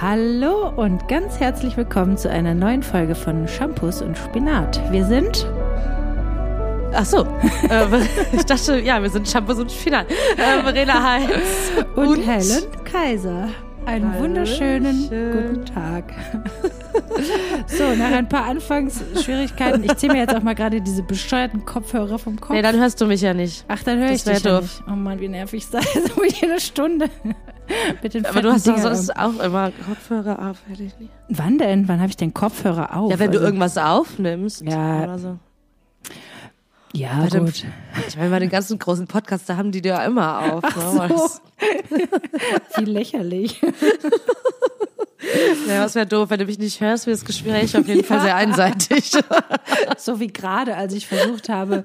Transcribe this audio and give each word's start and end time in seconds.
Hallo 0.00 0.68
und 0.76 1.08
ganz 1.08 1.40
herzlich 1.40 1.76
willkommen 1.76 2.16
zu 2.16 2.30
einer 2.30 2.54
neuen 2.54 2.84
Folge 2.84 3.16
von 3.16 3.48
Shampoos 3.48 4.00
und 4.00 4.16
Spinat. 4.16 4.80
Wir 4.92 5.04
sind. 5.04 5.44
Ach 6.94 7.04
so, 7.04 7.24
äh, 7.68 7.84
ich 8.32 8.44
dachte, 8.44 8.78
ja, 8.78 9.02
wir 9.02 9.10
sind 9.10 9.28
Shampoos 9.28 9.58
und 9.58 9.72
Spinat. 9.72 10.06
Äh, 10.08 10.62
Verena 10.62 11.02
Heinz 11.02 11.72
und, 11.96 12.06
und 12.06 12.22
Helen 12.22 12.62
Kaiser. 12.84 13.48
Einen 13.86 14.12
Hallo, 14.12 14.22
wunderschönen 14.22 15.08
schön. 15.08 15.32
guten 15.32 15.66
Tag. 15.66 16.04
so, 17.66 17.92
nach 17.96 18.12
ein 18.12 18.28
paar 18.28 18.44
Anfangsschwierigkeiten. 18.44 19.82
Ich 19.82 19.96
ziehe 19.96 20.12
mir 20.12 20.20
jetzt 20.20 20.36
auch 20.36 20.42
mal 20.42 20.54
gerade 20.54 20.80
diese 20.80 21.02
bescheuerten 21.02 21.64
Kopfhörer 21.64 22.20
vom 22.20 22.38
Kopf. 22.38 22.52
Nee, 22.52 22.62
dann 22.62 22.76
hörst 22.76 23.00
du 23.00 23.06
mich 23.06 23.22
ja 23.22 23.34
nicht. 23.34 23.64
Ach, 23.66 23.82
dann 23.82 23.98
höre 23.98 24.12
ich 24.12 24.22
dich 24.22 24.44
ja 24.44 24.60
nicht. 24.60 24.82
Oh 24.86 24.90
Mann, 24.90 25.18
wie 25.18 25.28
nervig 25.28 25.64
ist 25.64 25.74
das? 25.74 25.84
So 26.14 26.22
jede 26.22 26.60
Stunde. 26.60 27.10
Aber 28.28 28.42
du 28.42 28.52
hast 28.52 28.66
doch 28.66 28.78
sonst 28.78 29.16
auch 29.16 29.38
immer 29.40 29.70
Kopfhörer 29.70 30.50
auf, 30.50 30.58
hätte 30.68 30.84
ich 30.84 30.98
nie. 30.98 31.08
Wann 31.28 31.58
denn? 31.58 31.88
Wann 31.88 32.00
habe 32.00 32.08
ich 32.08 32.16
denn 32.16 32.32
Kopfhörer 32.32 32.96
auf? 32.96 33.10
Ja, 33.10 33.18
wenn 33.18 33.28
also, 33.28 33.40
du 33.40 33.46
irgendwas 33.46 33.76
aufnimmst. 33.76 34.62
Ja. 34.62 35.04
Oder 35.04 35.18
so. 35.18 35.38
Ja, 36.94 37.26
Bei 37.30 37.38
gut. 37.38 37.64
ich 38.08 38.16
meine, 38.16 38.30
bei 38.30 38.38
den 38.38 38.48
ganzen 38.48 38.78
großen 38.78 39.06
Podcasts, 39.06 39.46
da 39.46 39.56
haben 39.56 39.72
die 39.72 39.82
dir 39.82 39.92
ja 39.92 40.04
immer 40.04 40.52
auf. 40.52 40.64
Ach 40.64 41.08
ne? 41.08 41.08
so. 41.16 41.28
Wie 42.76 42.84
lächerlich. 42.84 43.60
Ja, 45.66 45.84
was 45.84 45.94
wäre 45.94 46.06
doof, 46.06 46.30
wenn 46.30 46.38
du 46.38 46.46
mich 46.46 46.58
nicht 46.58 46.80
hörst, 46.80 47.06
wird 47.06 47.16
das 47.16 47.24
Gespräch 47.24 47.76
auf 47.76 47.86
jeden 47.86 48.04
Fall 48.04 48.20
sehr 48.20 48.36
einseitig. 48.36 49.12
So 49.96 50.20
wie 50.20 50.28
gerade, 50.28 50.76
als 50.76 50.92
ich 50.94 51.06
versucht 51.06 51.48
habe, 51.48 51.82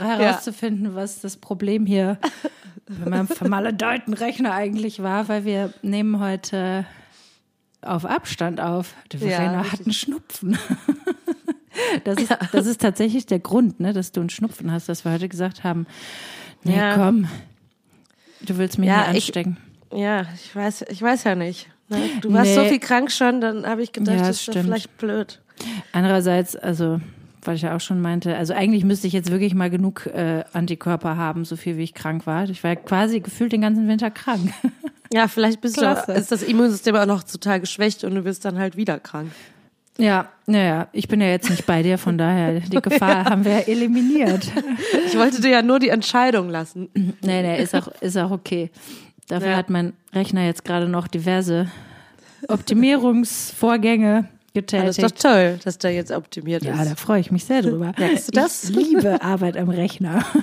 herauszufinden, 0.00 0.94
was 0.94 1.20
das 1.20 1.36
Problem 1.36 1.86
hier 1.86 2.18
bei 2.88 3.10
meinem 3.10 3.28
vermaledeuten 3.28 4.14
Rechner 4.14 4.52
eigentlich 4.52 5.02
war, 5.02 5.28
weil 5.28 5.44
wir 5.44 5.72
nehmen 5.82 6.20
heute 6.20 6.86
auf 7.82 8.04
Abstand 8.04 8.60
auf. 8.60 8.94
Die 9.12 9.18
Verena 9.18 9.62
ja, 9.62 9.72
hat 9.72 9.80
einen 9.80 9.92
Schnupfen. 9.92 10.58
Das 12.04 12.16
ist, 12.16 12.34
das 12.52 12.64
ist 12.64 12.80
tatsächlich 12.80 13.26
der 13.26 13.38
Grund, 13.38 13.80
ne, 13.80 13.92
dass 13.92 14.10
du 14.10 14.20
einen 14.20 14.30
Schnupfen 14.30 14.72
hast, 14.72 14.88
dass 14.88 15.04
wir 15.04 15.12
heute 15.12 15.28
gesagt 15.28 15.62
haben, 15.62 15.86
nee, 16.64 16.74
ja. 16.74 16.94
komm, 16.94 17.28
du 18.40 18.56
willst 18.56 18.78
mich 18.78 18.88
ja, 18.88 19.00
nicht 19.00 19.08
anstecken. 19.08 19.58
Ich, 19.90 19.98
ja, 19.98 20.24
ich 20.34 20.56
weiß, 20.56 20.86
ich 20.88 21.02
weiß 21.02 21.24
ja 21.24 21.34
nicht. 21.34 21.68
Ne? 21.88 21.98
Du 22.20 22.32
warst 22.32 22.50
nee. 22.50 22.54
so 22.56 22.64
viel 22.64 22.80
krank 22.80 23.12
schon, 23.12 23.40
dann 23.40 23.66
habe 23.66 23.82
ich 23.82 23.92
gedacht, 23.92 24.16
ja, 24.16 24.26
das 24.26 24.48
ist 24.48 24.54
vielleicht 24.54 24.96
blöd. 24.98 25.40
Andererseits, 25.92 26.56
also 26.56 27.00
weil 27.46 27.56
ich 27.56 27.62
ja 27.62 27.76
auch 27.76 27.80
schon 27.80 28.00
meinte, 28.00 28.36
also 28.36 28.54
eigentlich 28.54 28.84
müsste 28.84 29.06
ich 29.06 29.12
jetzt 29.12 29.30
wirklich 29.30 29.54
mal 29.54 29.70
genug 29.70 30.06
äh, 30.06 30.44
Antikörper 30.52 31.16
haben, 31.16 31.44
so 31.44 31.56
viel 31.56 31.76
wie 31.76 31.84
ich 31.84 31.94
krank 31.94 32.26
war. 32.26 32.48
Ich 32.50 32.64
war 32.64 32.74
quasi 32.76 33.20
gefühlt 33.20 33.52
den 33.52 33.60
ganzen 33.60 33.88
Winter 33.88 34.10
krank. 34.10 34.52
Ja, 35.12 35.28
vielleicht 35.28 35.60
bist 35.60 35.80
du, 35.80 35.86
ist 36.14 36.32
das 36.32 36.42
Immunsystem 36.42 36.96
auch 36.96 37.06
noch 37.06 37.22
total 37.22 37.60
geschwächt 37.60 38.02
und 38.02 38.16
du 38.16 38.24
wirst 38.24 38.44
dann 38.44 38.58
halt 38.58 38.76
wieder 38.76 38.98
krank. 38.98 39.30
Ja, 39.98 40.28
naja, 40.46 40.88
ich 40.92 41.06
bin 41.06 41.20
ja 41.20 41.28
jetzt 41.28 41.48
nicht 41.48 41.64
bei 41.64 41.84
dir, 41.84 41.96
von 41.96 42.18
daher, 42.18 42.58
die 42.58 42.82
Gefahr 42.82 43.24
haben 43.30 43.44
wir 43.44 43.52
ja 43.52 43.58
eliminiert. 43.60 44.50
Ich 45.06 45.16
wollte 45.16 45.40
dir 45.40 45.50
ja 45.50 45.62
nur 45.62 45.78
die 45.78 45.90
Entscheidung 45.90 46.50
lassen. 46.50 46.88
Nee, 46.94 47.42
nee, 47.42 47.62
ist 47.62 47.74
auch, 47.76 47.86
ist 48.00 48.18
auch 48.18 48.32
okay. 48.32 48.70
Dafür 49.28 49.50
ja. 49.50 49.56
hat 49.56 49.70
mein 49.70 49.92
Rechner 50.12 50.44
jetzt 50.44 50.64
gerade 50.64 50.88
noch 50.88 51.08
diverse 51.08 51.70
Optimierungsvorgänge 52.48 54.28
getätigt. 54.54 54.88
das 54.88 54.98
ist 54.98 55.24
doch 55.24 55.30
toll, 55.30 55.58
dass 55.64 55.78
der 55.78 55.92
jetzt 55.92 56.12
optimiert 56.12 56.62
ist. 56.62 56.68
Ja, 56.68 56.84
da 56.84 56.94
freue 56.94 57.20
ich 57.20 57.30
mich 57.30 57.44
sehr 57.44 57.62
drüber. 57.62 57.92
Merkst 57.98 58.28
du 58.28 58.32
das? 58.32 58.70
Ich 58.70 58.76
liebe 58.76 59.22
Arbeit 59.22 59.56
am 59.56 59.68
Rechner. 59.68 60.24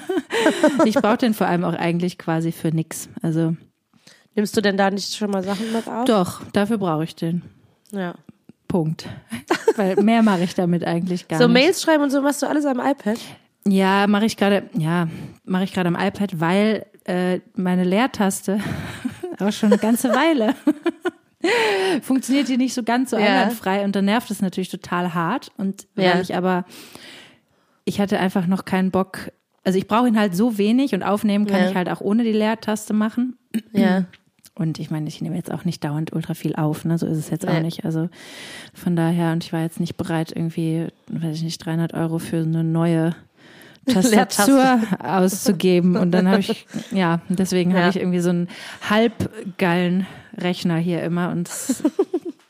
Ich 0.84 0.96
brauche 0.96 1.18
den 1.18 1.34
vor 1.34 1.48
allem 1.48 1.64
auch 1.64 1.76
eigentlich 1.76 2.18
quasi 2.18 2.52
für 2.52 2.70
nix. 2.70 3.08
Also 3.22 3.56
Nimmst 4.36 4.58
du 4.58 4.62
denn 4.62 4.78
da 4.78 4.90
nicht 4.90 5.16
schon 5.16 5.30
mal 5.30 5.44
Sachen 5.44 5.72
mit 5.72 5.88
auf? 5.88 6.06
Doch, 6.06 6.42
dafür 6.54 6.78
brauche 6.78 7.04
ich 7.04 7.16
den. 7.16 7.44
Ja. 7.92 8.16
Punkt. 8.68 9.08
Weil 9.76 9.96
mehr 9.98 10.24
mache 10.24 10.44
ich 10.44 10.56
damit 10.56 10.84
eigentlich 10.84 11.28
gar 11.28 11.40
so, 11.40 11.48
nicht. 11.48 11.56
So 11.56 11.66
Mails 11.66 11.82
schreiben 11.82 12.04
und 12.04 12.10
so 12.10 12.22
machst 12.22 12.42
du 12.42 12.48
alles 12.48 12.66
am 12.66 12.80
iPad? 12.80 13.20
Ja, 13.68 14.08
mache 14.08 14.26
ich 14.26 14.36
gerade, 14.36 14.64
ja, 14.74 15.08
mache 15.46 15.66
ich 15.66 15.74
gerade 15.74 15.88
am 15.88 15.96
iPad, 15.96 16.40
weil 16.40 16.86
äh, 17.06 17.40
meine 17.56 17.84
Leertaste, 17.84 18.60
aber 19.38 19.52
schon 19.52 19.72
eine 19.72 19.82
ganze 19.82 20.10
Weile, 20.10 20.56
funktioniert 22.02 22.48
die 22.48 22.58
nicht 22.58 22.74
so 22.74 22.84
ganz 22.84 23.12
so 23.12 23.18
ja. 23.18 23.26
einwandfrei 23.26 23.84
und 23.84 23.96
dann 23.96 24.06
nervt 24.06 24.32
es 24.32 24.42
natürlich 24.42 24.70
total 24.70 25.14
hart. 25.14 25.52
Und 25.58 25.88
weil 25.96 26.06
ja. 26.06 26.22
ich 26.22 26.36
aber, 26.36 26.66
ich 27.86 28.00
hatte 28.00 28.20
einfach 28.20 28.48
noch 28.48 28.66
keinen 28.66 28.92
Bock, 28.92 29.32
also 29.64 29.78
ich 29.78 29.88
brauche 29.88 30.08
ihn 30.08 30.20
halt 30.20 30.36
so 30.36 30.58
wenig 30.58 30.94
und 30.94 31.04
aufnehmen 31.04 31.46
kann 31.46 31.62
ja. 31.62 31.70
ich 31.70 31.76
halt 31.76 31.90
auch 31.90 32.02
ohne 32.02 32.24
die 32.24 32.32
Leertaste 32.32 32.94
machen. 32.94 33.38
Ja. 33.74 34.06
Und 34.56 34.78
ich 34.78 34.92
meine, 34.92 35.08
ich 35.08 35.20
nehme 35.20 35.36
jetzt 35.36 35.52
auch 35.52 35.66
nicht 35.66 35.84
dauernd 35.84 36.14
ultra 36.14 36.36
viel 36.36 36.56
auf, 36.56 36.86
ne? 36.86 37.00
So 37.00 37.08
ist 37.08 37.18
es 37.18 37.32
jetzt 37.32 37.48
auch 37.48 37.60
nicht. 37.60 37.86
Also 37.86 38.10
von 38.72 38.96
daher, 38.96 39.32
und 39.32 39.44
ich 39.44 39.52
war 39.52 39.62
jetzt 39.62 39.80
nicht 39.80 39.98
bereit, 39.98 40.32
irgendwie, 40.36 40.90
weiß 41.08 41.38
ich 41.38 41.44
nicht, 41.44 41.66
300 41.66 41.96
Euro 41.96 42.20
für 42.20 42.38
eine 42.38 42.64
neue 42.64 43.16
Tastatur 43.86 44.82
auszugeben. 45.00 45.96
Und 45.96 46.12
dann 46.12 46.28
habe 46.28 46.40
ich, 46.40 46.66
ja, 46.92 47.22
deswegen 47.30 47.72
ja. 47.72 47.78
habe 47.78 47.90
ich 47.90 47.98
irgendwie 47.98 48.20
so 48.20 48.30
einen 48.30 48.50
halbgeilen 48.90 50.08
Rechner 50.38 50.78
hier 50.78 51.04
immer. 51.04 51.30
Und 51.32 51.50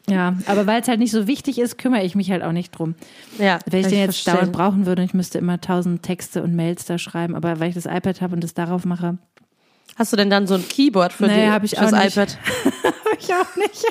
ja, 0.10 0.36
aber 0.46 0.68
weil 0.68 0.82
es 0.82 0.88
halt 0.88 1.00
nicht 1.00 1.12
so 1.12 1.28
wichtig 1.28 1.60
ist, 1.60 1.78
kümmere 1.78 2.04
ich 2.04 2.16
mich 2.16 2.30
halt 2.32 2.44
auch 2.44 2.52
nicht 2.52 2.72
drum. 2.72 2.96
Ja, 3.40 3.60
Wenn 3.66 3.82
ich 3.82 3.88
den 3.88 4.00
jetzt 4.00 4.16
verstehen. 4.16 4.34
dauernd 4.36 4.52
brauchen 4.52 4.86
würde, 4.86 5.04
ich 5.04 5.14
müsste 5.14 5.38
immer 5.38 5.62
tausend 5.62 6.04
Texte 6.04 6.44
und 6.44 6.56
Mails 6.56 6.86
da 6.86 6.98
schreiben, 6.98 7.36
aber 7.36 7.60
weil 7.60 7.70
ich 7.70 7.76
das 7.76 7.86
iPad 7.86 8.22
habe 8.22 8.36
und 8.36 8.44
das 8.44 8.54
darauf 8.54 8.86
mache, 8.86 9.18
Hast 9.96 10.12
du 10.12 10.18
denn 10.18 10.30
dann 10.30 10.48
so 10.48 10.56
ein 10.56 10.68
Keyboard 10.68 11.14
für 11.14 11.28
nee, 11.28 11.50
die, 11.60 11.66
ich 11.66 11.78
fürs 11.78 11.94
auch 11.94 12.04
nicht. 12.04 12.18
iPad? 12.18 12.38
hab 12.84 13.20
ich 13.20 13.34
auch 13.34 13.56
nicht. 13.56 13.86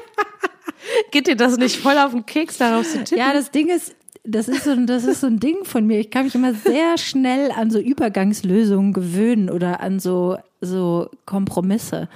Geht 1.13 1.29
dir 1.29 1.37
das 1.37 1.57
nicht 1.57 1.77
voll 1.77 1.97
auf 1.97 2.11
den 2.11 2.27
Keks, 2.27 2.59
darauf 2.59 2.87
zu 2.87 3.05
tippen? 3.05 3.19
Ja, 3.19 3.33
das 3.33 3.51
Ding 3.51 3.69
ist, 3.69 3.95
das 4.25 4.49
ist 4.49 4.65
so, 4.65 4.75
das 4.87 5.05
ist 5.05 5.21
so 5.21 5.27
ein 5.27 5.41
Ding 5.41 5.65
von 5.65 5.87
mir. 5.87 5.99
Ich 5.99 6.11
kann 6.11 6.25
mich 6.25 6.35
immer 6.35 6.55
sehr 6.55 6.99
schnell 6.99 7.51
an 7.51 7.71
so 7.71 7.79
Übergangslösungen 7.79 8.93
gewöhnen 8.93 9.51
oder 9.51 9.81
an 9.81 9.99
so, 9.99 10.37
so 10.61 11.11
Kompromisse. 11.27 12.09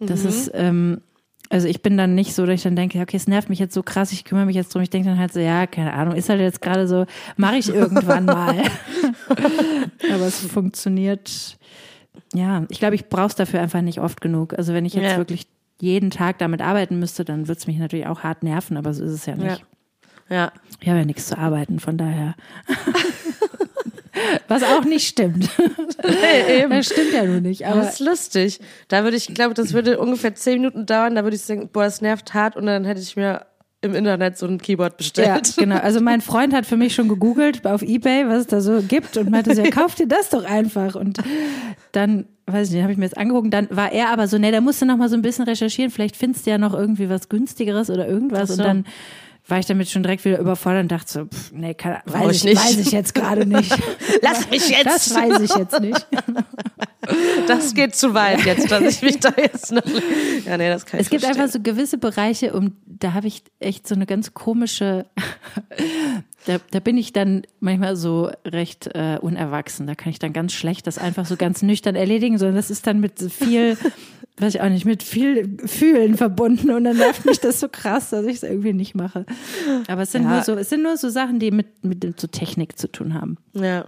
Das 0.00 0.22
mhm. 0.22 0.28
ist, 0.28 0.50
ähm, 0.54 1.00
also 1.48 1.68
ich 1.68 1.80
bin 1.80 1.96
dann 1.96 2.14
nicht 2.14 2.34
so, 2.34 2.44
dass 2.44 2.56
ich 2.56 2.62
dann 2.62 2.76
denke, 2.76 3.00
okay, 3.00 3.16
es 3.16 3.28
nervt 3.28 3.48
mich 3.48 3.58
jetzt 3.58 3.74
so 3.74 3.82
krass, 3.82 4.12
ich 4.12 4.24
kümmere 4.24 4.46
mich 4.46 4.56
jetzt 4.56 4.74
drum. 4.74 4.82
Ich 4.82 4.90
denke 4.90 5.08
dann 5.08 5.18
halt 5.18 5.32
so, 5.32 5.40
ja, 5.40 5.66
keine 5.66 5.92
Ahnung, 5.92 6.14
ist 6.14 6.28
halt 6.28 6.40
jetzt 6.40 6.60
gerade 6.60 6.86
so, 6.86 7.06
mache 7.36 7.56
ich 7.56 7.68
irgendwann 7.68 8.26
mal. 8.26 8.56
Aber 10.12 10.26
es 10.26 10.40
funktioniert 10.40 11.56
ja, 12.34 12.64
ich 12.68 12.78
glaube, 12.78 12.94
ich 12.94 13.08
brauche 13.08 13.26
es 13.26 13.34
dafür 13.34 13.60
einfach 13.60 13.82
nicht 13.82 14.00
oft 14.00 14.20
genug. 14.20 14.54
Also 14.58 14.74
wenn 14.74 14.84
ich 14.84 14.94
jetzt 14.94 15.12
ja. 15.12 15.16
wirklich 15.16 15.46
jeden 15.80 16.10
Tag 16.10 16.38
damit 16.38 16.62
arbeiten 16.62 16.98
müsste, 16.98 17.24
dann 17.24 17.48
würde 17.48 17.58
es 17.58 17.66
mich 17.66 17.78
natürlich 17.78 18.06
auch 18.06 18.20
hart 18.20 18.42
nerven, 18.42 18.76
aber 18.76 18.94
so 18.94 19.04
ist 19.04 19.12
es 19.12 19.26
ja 19.26 19.36
nicht. 19.36 19.60
Ja. 19.60 19.66
Ja. 20.28 20.52
Ich 20.80 20.88
habe 20.88 20.98
ja 20.98 21.04
nichts 21.04 21.26
zu 21.26 21.38
arbeiten, 21.38 21.80
von 21.80 21.96
daher. 21.96 22.34
Was 24.48 24.62
auch 24.62 24.84
nicht 24.84 25.06
stimmt. 25.06 25.48
Nee, 26.02 26.60
eben. 26.60 26.70
Das 26.70 26.86
stimmt 26.86 27.12
ja 27.12 27.24
nur 27.24 27.40
nicht. 27.40 27.66
Aber 27.66 27.80
das 27.80 27.94
ist 27.94 28.00
lustig. 28.00 28.60
Da 28.88 29.04
würde 29.04 29.16
ich, 29.16 29.34
glaube, 29.34 29.54
das 29.54 29.72
würde 29.72 29.98
ungefähr 29.98 30.34
zehn 30.34 30.60
Minuten 30.60 30.86
dauern. 30.86 31.14
Da 31.14 31.24
würde 31.24 31.36
ich 31.36 31.42
sagen, 31.42 31.68
boah, 31.72 31.84
es 31.84 32.00
nervt 32.00 32.32
hart. 32.34 32.56
Und 32.56 32.66
dann 32.66 32.84
hätte 32.84 33.00
ich 33.00 33.16
mir 33.16 33.46
im 33.82 33.94
Internet 33.94 34.38
so 34.38 34.46
ein 34.46 34.58
Keyboard 34.58 34.96
bestellt. 34.96 35.28
Ja, 35.28 35.40
genau. 35.56 35.76
Also 35.76 36.00
mein 36.00 36.20
Freund 36.20 36.54
hat 36.54 36.66
für 36.66 36.76
mich 36.76 36.94
schon 36.94 37.08
gegoogelt 37.08 37.66
auf 37.66 37.82
Ebay, 37.82 38.26
was 38.26 38.40
es 38.40 38.46
da 38.46 38.60
so 38.60 38.82
gibt 38.82 39.16
und 39.16 39.30
meinte 39.30 39.54
so, 39.54 39.62
ja, 39.62 39.70
kauf 39.70 39.94
dir 39.94 40.08
das 40.08 40.30
doch 40.30 40.44
einfach. 40.44 40.94
Und 40.94 41.18
dann, 41.92 42.26
weiß 42.46 42.68
ich 42.68 42.74
nicht, 42.74 42.82
habe 42.82 42.92
ich 42.92 42.98
mir 42.98 43.04
jetzt 43.04 43.18
angeguckt. 43.18 43.52
Dann 43.52 43.68
war 43.70 43.92
er 43.92 44.08
aber 44.08 44.28
so, 44.28 44.38
nee, 44.38 44.50
da 44.50 44.60
musst 44.60 44.80
du 44.80 44.86
noch 44.86 44.96
mal 44.96 45.08
so 45.08 45.16
ein 45.16 45.22
bisschen 45.22 45.44
recherchieren. 45.44 45.90
Vielleicht 45.90 46.16
findest 46.16 46.46
du 46.46 46.50
ja 46.50 46.58
noch 46.58 46.74
irgendwie 46.74 47.08
was 47.08 47.28
günstigeres 47.28 47.90
oder 47.90 48.08
irgendwas. 48.08 48.48
So. 48.48 48.54
Und 48.54 48.60
dann 48.60 48.84
war 49.48 49.58
ich 49.58 49.66
damit 49.66 49.88
schon 49.88 50.02
direkt 50.02 50.24
wieder 50.24 50.38
überfordert 50.38 50.82
und 50.82 50.92
dachte 50.92 51.12
so, 51.12 51.24
pff, 51.26 51.52
nee, 51.52 51.74
kann, 51.74 51.98
weiß, 52.04 52.36
ich, 52.36 52.44
nicht. 52.44 52.56
weiß 52.56 52.78
ich 52.78 52.90
jetzt 52.90 53.14
gerade 53.14 53.46
nicht. 53.46 53.72
Lass 54.22 54.50
mich 54.50 54.68
jetzt. 54.68 54.86
Das 54.86 55.14
weiß 55.14 55.40
ich 55.40 55.54
jetzt 55.54 55.80
nicht. 55.80 56.06
Das 57.46 57.72
geht 57.72 57.94
zu 57.94 58.14
weit 58.14 58.44
jetzt, 58.44 58.68
dass 58.68 58.82
ich 58.82 59.00
mich 59.00 59.20
da 59.20 59.32
jetzt 59.36 59.70
noch. 59.70 59.82
Ja, 60.44 60.56
nee, 60.58 60.68
das 60.68 60.84
kann 60.84 60.98
ich 60.98 61.06
Es 61.06 61.10
gibt 61.10 61.22
verstehen. 61.22 61.40
einfach 61.42 61.52
so 61.52 61.60
gewisse 61.62 61.98
Bereiche, 61.98 62.52
um 62.52 62.76
da 62.84 63.12
habe 63.12 63.28
ich 63.28 63.44
echt 63.60 63.86
so 63.86 63.94
eine 63.94 64.06
ganz 64.06 64.34
komische. 64.34 65.06
Da, 66.46 66.58
da 66.70 66.80
bin 66.80 66.96
ich 66.96 67.12
dann 67.12 67.42
manchmal 67.60 67.96
so 67.96 68.30
recht 68.44 68.88
äh, 68.94 69.18
unerwachsen. 69.20 69.86
Da 69.86 69.94
kann 69.94 70.10
ich 70.10 70.18
dann 70.18 70.32
ganz 70.32 70.52
schlecht 70.52 70.86
das 70.86 70.98
einfach 70.98 71.26
so 71.26 71.36
ganz 71.36 71.62
nüchtern 71.62 71.94
erledigen, 71.94 72.38
sondern 72.38 72.56
das 72.56 72.70
ist 72.70 72.86
dann 72.86 73.00
mit 73.00 73.20
viel 73.20 73.76
weiß 74.38 74.54
ich 74.54 74.60
auch 74.60 74.68
nicht, 74.68 74.84
mit 74.84 75.02
viel 75.02 75.56
Fühlen 75.64 76.16
verbunden 76.16 76.70
und 76.70 76.84
dann 76.84 76.96
nervt 76.96 77.24
mich 77.24 77.40
das 77.40 77.58
so 77.58 77.68
krass, 77.68 78.10
dass 78.10 78.26
ich 78.26 78.36
es 78.36 78.42
irgendwie 78.42 78.74
nicht 78.74 78.94
mache. 78.94 79.24
Aber 79.88 80.02
es 80.02 80.12
sind 80.12 80.24
ja. 80.24 80.34
nur 80.34 80.42
so, 80.42 80.54
es 80.54 80.68
sind 80.68 80.82
nur 80.82 80.96
so 80.96 81.08
Sachen, 81.08 81.38
die 81.38 81.50
mit, 81.50 81.84
mit 81.84 82.20
so 82.20 82.26
Technik 82.26 82.78
zu 82.78 82.90
tun 82.90 83.14
haben. 83.14 83.38
Ja. 83.54 83.86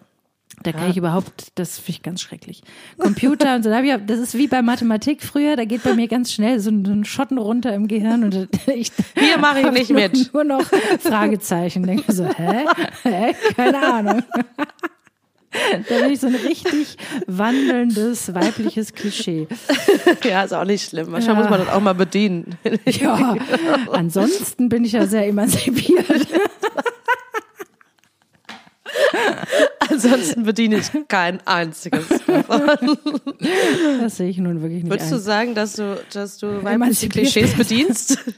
Da 0.62 0.72
kann 0.72 0.90
ich 0.90 0.96
überhaupt, 0.96 1.52
das 1.54 1.78
finde 1.78 1.90
ich 1.90 2.02
ganz 2.02 2.20
schrecklich. 2.20 2.62
Computer 2.98 3.56
und 3.56 3.62
so, 3.62 3.70
das 3.70 4.18
ist 4.18 4.36
wie 4.36 4.48
bei 4.48 4.62
Mathematik 4.62 5.22
früher, 5.22 5.56
da 5.56 5.64
geht 5.64 5.82
bei 5.82 5.94
mir 5.94 6.08
ganz 6.08 6.32
schnell 6.32 6.60
so 6.60 6.70
ein, 6.70 7.04
Schotten 7.04 7.38
runter 7.38 7.74
im 7.74 7.88
Gehirn 7.88 8.24
und 8.24 8.48
ich. 8.66 8.92
Hier 9.16 9.38
mache 9.38 9.60
ich 9.60 9.70
nicht 9.70 9.90
mit. 9.90 10.34
Nur 10.34 10.44
noch 10.44 10.64
Fragezeichen. 11.00 11.84
Denke 11.84 12.12
so, 12.12 12.24
hä? 12.24 12.64
hä? 13.02 13.34
Keine 13.56 13.80
Ahnung. 13.80 14.22
Da 15.88 16.00
bin 16.00 16.12
ich 16.12 16.20
so 16.20 16.26
ein 16.26 16.34
richtig 16.34 16.98
wandelndes 17.26 18.34
weibliches 18.34 18.92
Klischee. 18.92 19.48
Ja, 20.22 20.42
ist 20.42 20.52
auch 20.52 20.64
nicht 20.64 20.90
schlimm. 20.90 21.10
Manchmal 21.10 21.36
ja. 21.36 21.42
muss 21.42 21.50
man 21.50 21.60
das 21.60 21.68
auch 21.70 21.80
mal 21.80 21.94
bedienen. 21.94 22.58
Ja, 22.86 23.36
ansonsten 23.92 24.68
bin 24.68 24.84
ich 24.84 24.92
ja 24.92 25.06
sehr 25.06 25.26
emanzipiert. 25.26 26.06
Ansonsten 30.04 30.44
bediene 30.44 30.78
ich 30.78 30.90
kein 31.08 31.40
einziges 31.46 32.06
davon. 32.26 32.96
Das 34.00 34.16
sehe 34.16 34.28
ich 34.28 34.38
nun 34.38 34.62
wirklich 34.62 34.84
nicht. 34.84 34.92
Würdest 34.92 35.12
ein. 35.12 35.18
du 35.18 35.22
sagen, 35.22 35.54
dass 35.54 35.74
du, 35.74 36.00
dass 36.12 36.38
du 36.38 36.62
weibliche 36.62 37.08
Klischees 37.08 37.54
bedienst? 37.54 38.18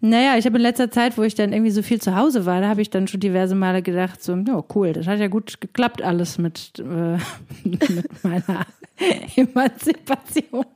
Naja, 0.00 0.36
ich 0.36 0.44
habe 0.44 0.56
in 0.56 0.62
letzter 0.62 0.90
Zeit, 0.90 1.16
wo 1.16 1.22
ich 1.22 1.34
dann 1.34 1.54
irgendwie 1.54 1.70
so 1.70 1.80
viel 1.80 1.98
zu 1.98 2.14
Hause 2.14 2.44
war, 2.44 2.60
da 2.60 2.68
habe 2.68 2.82
ich 2.82 2.90
dann 2.90 3.08
schon 3.08 3.20
diverse 3.20 3.54
Male 3.54 3.80
gedacht, 3.80 4.22
so, 4.22 4.36
ja, 4.36 4.62
cool, 4.74 4.92
das 4.92 5.06
hat 5.06 5.18
ja 5.18 5.28
gut 5.28 5.62
geklappt 5.62 6.02
alles 6.02 6.36
mit, 6.36 6.74
äh, 6.78 7.16
mit 7.64 8.22
meiner 8.22 8.66
Emanzipation. 9.34 10.66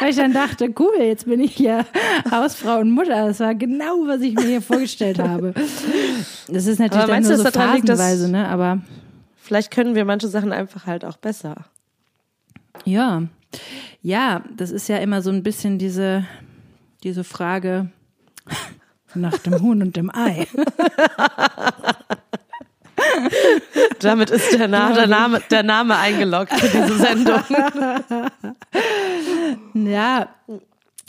Weil 0.00 0.10
ich 0.10 0.16
dann 0.16 0.32
dachte, 0.32 0.72
cool, 0.78 0.96
jetzt 1.00 1.26
bin 1.26 1.40
ich 1.40 1.54
hier 1.54 1.84
Hausfrau 2.30 2.78
und 2.78 2.90
Mutter. 2.90 3.26
Das 3.26 3.40
war 3.40 3.54
genau, 3.54 4.06
was 4.06 4.20
ich 4.20 4.34
mir 4.34 4.46
hier 4.46 4.62
vorgestellt 4.62 5.18
habe. 5.18 5.54
Das 6.48 6.66
ist 6.66 6.78
natürlich 6.78 7.06
dann 7.06 7.22
nur 7.22 7.36
so 7.36 7.44
phasenweise, 7.44 8.24
liegt, 8.26 8.32
ne? 8.32 8.48
Aber 8.48 8.80
vielleicht 9.36 9.70
können 9.70 9.94
wir 9.94 10.04
manche 10.04 10.28
Sachen 10.28 10.52
einfach 10.52 10.86
halt 10.86 11.04
auch 11.04 11.16
besser. 11.16 11.56
Ja, 12.84 13.22
ja, 14.02 14.42
das 14.56 14.70
ist 14.70 14.88
ja 14.88 14.98
immer 14.98 15.22
so 15.22 15.30
ein 15.30 15.42
bisschen 15.42 15.78
diese 15.78 16.24
diese 17.02 17.24
Frage 17.24 17.88
nach 19.14 19.38
dem 19.38 19.60
Huhn 19.60 19.82
und 19.82 19.96
dem 19.96 20.14
Ei. 20.14 20.46
Damit 24.00 24.28
ist 24.30 24.52
der, 24.52 24.68
Na 24.68 24.92
der, 24.92 25.06
Name, 25.06 25.40
der 25.50 25.62
Name 25.62 25.96
eingeloggt 25.96 26.52
für 26.52 26.68
diese 26.68 26.98
Sendung. 26.98 27.40
ja, 29.74 30.28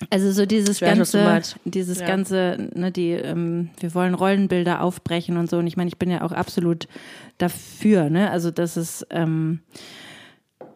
also 0.10 0.32
so 0.32 0.46
dieses 0.46 0.82
weiß, 0.82 1.12
ganze, 1.12 1.58
dieses 1.66 2.00
ja. 2.00 2.08
ganze, 2.08 2.70
ne, 2.74 2.92
die, 2.92 3.12
ähm, 3.12 3.70
wir 3.80 3.94
wollen 3.94 4.14
Rollenbilder 4.14 4.82
aufbrechen 4.82 5.38
und 5.38 5.50
so. 5.50 5.58
Und 5.58 5.68
ich 5.68 5.78
meine, 5.78 5.90
ich 5.90 5.98
bin 5.98 6.10
ja 6.10 6.22
auch 6.24 6.32
absolut 6.32 6.88
dafür, 7.38 8.10
ne? 8.10 8.32
Also 8.32 8.52
das 8.52 8.78
ist 8.78 9.06
ähm, 9.10 9.60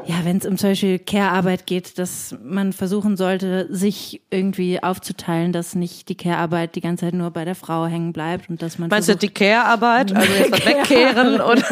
ja, 0.05 0.23
wenn 0.23 0.37
es 0.37 0.45
um 0.45 0.57
zum 0.57 0.69
Beispiel 0.69 0.99
Care-Arbeit 0.99 1.65
geht, 1.65 1.97
dass 1.97 2.35
man 2.43 2.73
versuchen 2.73 3.17
sollte, 3.17 3.67
sich 3.69 4.21
irgendwie 4.29 4.81
aufzuteilen, 4.83 5.51
dass 5.51 5.73
nicht 5.73 6.09
die 6.09 6.15
Care-Arbeit 6.15 6.75
die 6.75 6.81
ganze 6.81 7.05
Zeit 7.05 7.15
nur 7.15 7.31
bei 7.31 7.43
der 7.43 7.55
Frau 7.55 7.87
hängen 7.87 8.13
bleibt 8.13 8.49
und 8.49 8.61
dass 8.61 8.77
man 8.77 8.89
Meinst 8.89 9.09
du 9.09 9.15
die 9.15 9.29
Care-Arbeit? 9.29 10.15
Also 10.15 10.31
jetzt 10.31 10.65
wegkehren 10.65 11.41
oder? 11.41 11.63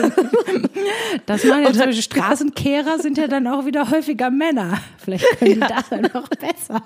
Das 1.25 1.43
machen 1.43 1.63
ja 1.63 1.71
zum 1.71 1.85
Beispiel 1.85 2.01
Straßenkehrer 2.01 2.99
sind 2.99 3.17
ja 3.17 3.27
dann 3.27 3.45
auch 3.47 3.65
wieder 3.65 3.89
häufiger 3.89 4.31
Männer. 4.31 4.79
Vielleicht 4.97 5.25
können 5.37 5.59
ja. 5.59 5.67
die 5.67 5.73
das 5.73 5.89
dann 5.89 6.01
noch 6.01 6.27
besser, 6.29 6.83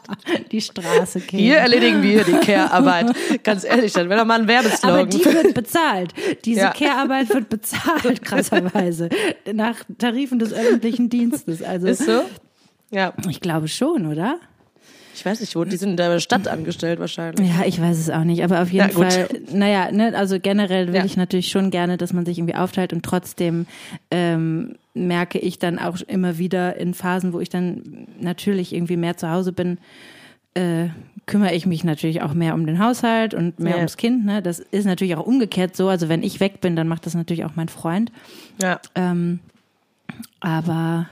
die 0.51 0.61
Straße 0.61 1.21
kehren. 1.21 1.43
Hier 1.43 1.57
erledigen 1.57 2.01
wir 2.01 2.23
die 2.25 2.33
Care-Arbeit. 2.33 3.15
Ganz 3.43 3.63
ehrlich, 3.63 3.93
dann 3.93 4.09
wäre 4.09 4.19
doch 4.19 4.27
mal 4.27 4.41
ein 4.41 4.47
Werbeslogan. 4.47 4.99
Aber 4.99 5.05
die 5.05 5.23
wird 5.23 5.53
bezahlt. 5.53 6.13
Diese 6.43 6.61
ja. 6.61 6.71
Care-Arbeit 6.71 7.29
wird 7.33 7.49
bezahlt, 7.49 8.21
krasserweise. 8.23 9.09
Nach 9.53 9.75
Tarifen 9.97 10.39
des 10.39 10.53
öffentlichen 10.53 11.09
Dienstes 11.09 11.26
ist 11.33 11.47
das. 11.47 11.61
Also, 11.61 11.87
ist 11.87 12.05
so? 12.05 12.23
Ja. 12.91 13.13
Ich 13.29 13.41
glaube 13.41 13.67
schon, 13.67 14.07
oder? 14.07 14.39
Ich 15.17 15.25
weiß 15.25 15.39
nicht, 15.39 15.55
wo, 15.55 15.63
die 15.63 15.77
sind 15.77 15.91
in 15.91 15.97
der 15.97 16.19
Stadt 16.19 16.47
angestellt 16.47 16.99
wahrscheinlich. 16.99 17.49
Ja, 17.49 17.65
ich 17.65 17.81
weiß 17.81 17.97
es 17.97 18.11
auch 18.11 18.23
nicht, 18.23 18.43
aber 18.43 18.61
auf 18.61 18.71
jeden 18.71 18.89
ja, 18.89 18.93
Fall, 18.93 19.27
naja, 19.51 19.91
ne, 19.91 20.15
also 20.15 20.39
generell 20.39 20.89
will 20.89 20.95
ja. 20.95 21.05
ich 21.05 21.17
natürlich 21.17 21.49
schon 21.49 21.71
gerne, 21.71 21.97
dass 21.97 22.13
man 22.13 22.23
sich 22.23 22.37
irgendwie 22.37 22.53
aufteilt 22.53 22.93
und 22.93 23.03
trotzdem 23.03 23.65
ähm, 24.11 24.75
merke 24.93 25.39
ich 25.39 25.57
dann 25.57 25.79
auch 25.79 25.97
immer 26.01 26.37
wieder 26.37 26.77
in 26.77 26.93
Phasen, 26.93 27.33
wo 27.33 27.39
ich 27.39 27.49
dann 27.49 28.07
natürlich 28.19 28.73
irgendwie 28.73 28.95
mehr 28.95 29.17
zu 29.17 29.31
Hause 29.31 29.53
bin, 29.53 29.79
äh, 30.53 30.89
kümmere 31.25 31.55
ich 31.55 31.65
mich 31.65 31.83
natürlich 31.83 32.21
auch 32.21 32.35
mehr 32.35 32.53
um 32.53 32.67
den 32.67 32.77
Haushalt 32.77 33.33
und 33.33 33.59
mehr 33.59 33.71
ja. 33.71 33.77
ums 33.77 33.97
Kind. 33.97 34.23
Ne? 34.23 34.43
Das 34.43 34.59
ist 34.59 34.85
natürlich 34.85 35.15
auch 35.15 35.25
umgekehrt 35.25 35.75
so. 35.75 35.89
Also 35.89 36.09
wenn 36.09 36.21
ich 36.21 36.39
weg 36.39 36.61
bin, 36.61 36.75
dann 36.75 36.87
macht 36.87 37.07
das 37.07 37.15
natürlich 37.15 37.43
auch 37.43 37.55
mein 37.55 37.69
Freund. 37.69 38.11
Ja. 38.61 38.79
Ähm, 38.93 39.39
aber 40.39 41.09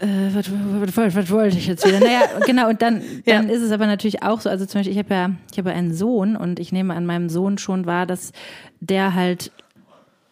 äh, 0.00 0.34
was, 0.34 0.50
was, 0.96 1.14
was, 1.14 1.30
wollte 1.30 1.58
ich 1.58 1.66
jetzt 1.66 1.86
wieder? 1.86 2.00
Naja, 2.00 2.22
genau, 2.46 2.68
und 2.70 2.80
dann, 2.80 3.02
dann 3.26 3.48
ja. 3.48 3.54
ist 3.54 3.62
es 3.62 3.70
aber 3.70 3.86
natürlich 3.86 4.22
auch 4.22 4.40
so, 4.40 4.48
also 4.48 4.64
zum 4.64 4.80
Beispiel, 4.80 4.92
ich 4.92 4.98
habe 4.98 5.14
ja, 5.14 5.30
ich 5.52 5.58
habe 5.58 5.72
einen 5.72 5.94
Sohn 5.94 6.36
und 6.36 6.58
ich 6.58 6.72
nehme 6.72 6.94
an 6.94 7.04
meinem 7.04 7.28
Sohn 7.28 7.58
schon 7.58 7.86
wahr, 7.86 8.06
dass 8.06 8.32
der 8.80 9.14
halt, 9.14 9.52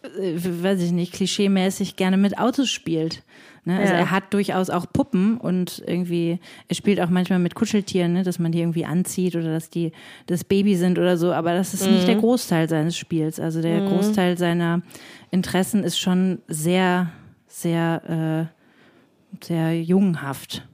äh, 0.02 0.36
weiß 0.36 0.82
ich 0.82 0.92
nicht, 0.92 1.12
klischeemäßig 1.12 1.96
gerne 1.96 2.16
mit 2.16 2.38
Autos 2.38 2.70
spielt. 2.70 3.22
Ne? 3.66 3.78
Also 3.78 3.92
ja. 3.92 3.98
er 3.98 4.10
hat 4.10 4.32
durchaus 4.32 4.70
auch 4.70 4.86
Puppen 4.90 5.36
und 5.36 5.82
irgendwie, 5.86 6.38
er 6.68 6.74
spielt 6.74 6.98
auch 7.00 7.10
manchmal 7.10 7.38
mit 7.38 7.54
Kuscheltieren, 7.54 8.14
ne? 8.14 8.22
dass 8.22 8.38
man 8.38 8.52
die 8.52 8.60
irgendwie 8.60 8.86
anzieht 8.86 9.36
oder 9.36 9.52
dass 9.52 9.68
die 9.68 9.92
das 10.26 10.44
Baby 10.44 10.76
sind 10.76 10.98
oder 10.98 11.18
so, 11.18 11.34
aber 11.34 11.52
das 11.52 11.74
ist 11.74 11.86
mhm. 11.86 11.96
nicht 11.96 12.08
der 12.08 12.16
Großteil 12.16 12.70
seines 12.70 12.96
Spiels. 12.96 13.38
Also 13.38 13.60
der 13.60 13.82
mhm. 13.82 13.88
Großteil 13.88 14.38
seiner 14.38 14.80
Interessen 15.30 15.84
ist 15.84 15.98
schon 15.98 16.38
sehr, 16.48 17.10
sehr 17.46 18.48
äh, 18.50 18.57
sehr 19.42 19.80
jungenhaft. 19.82 20.66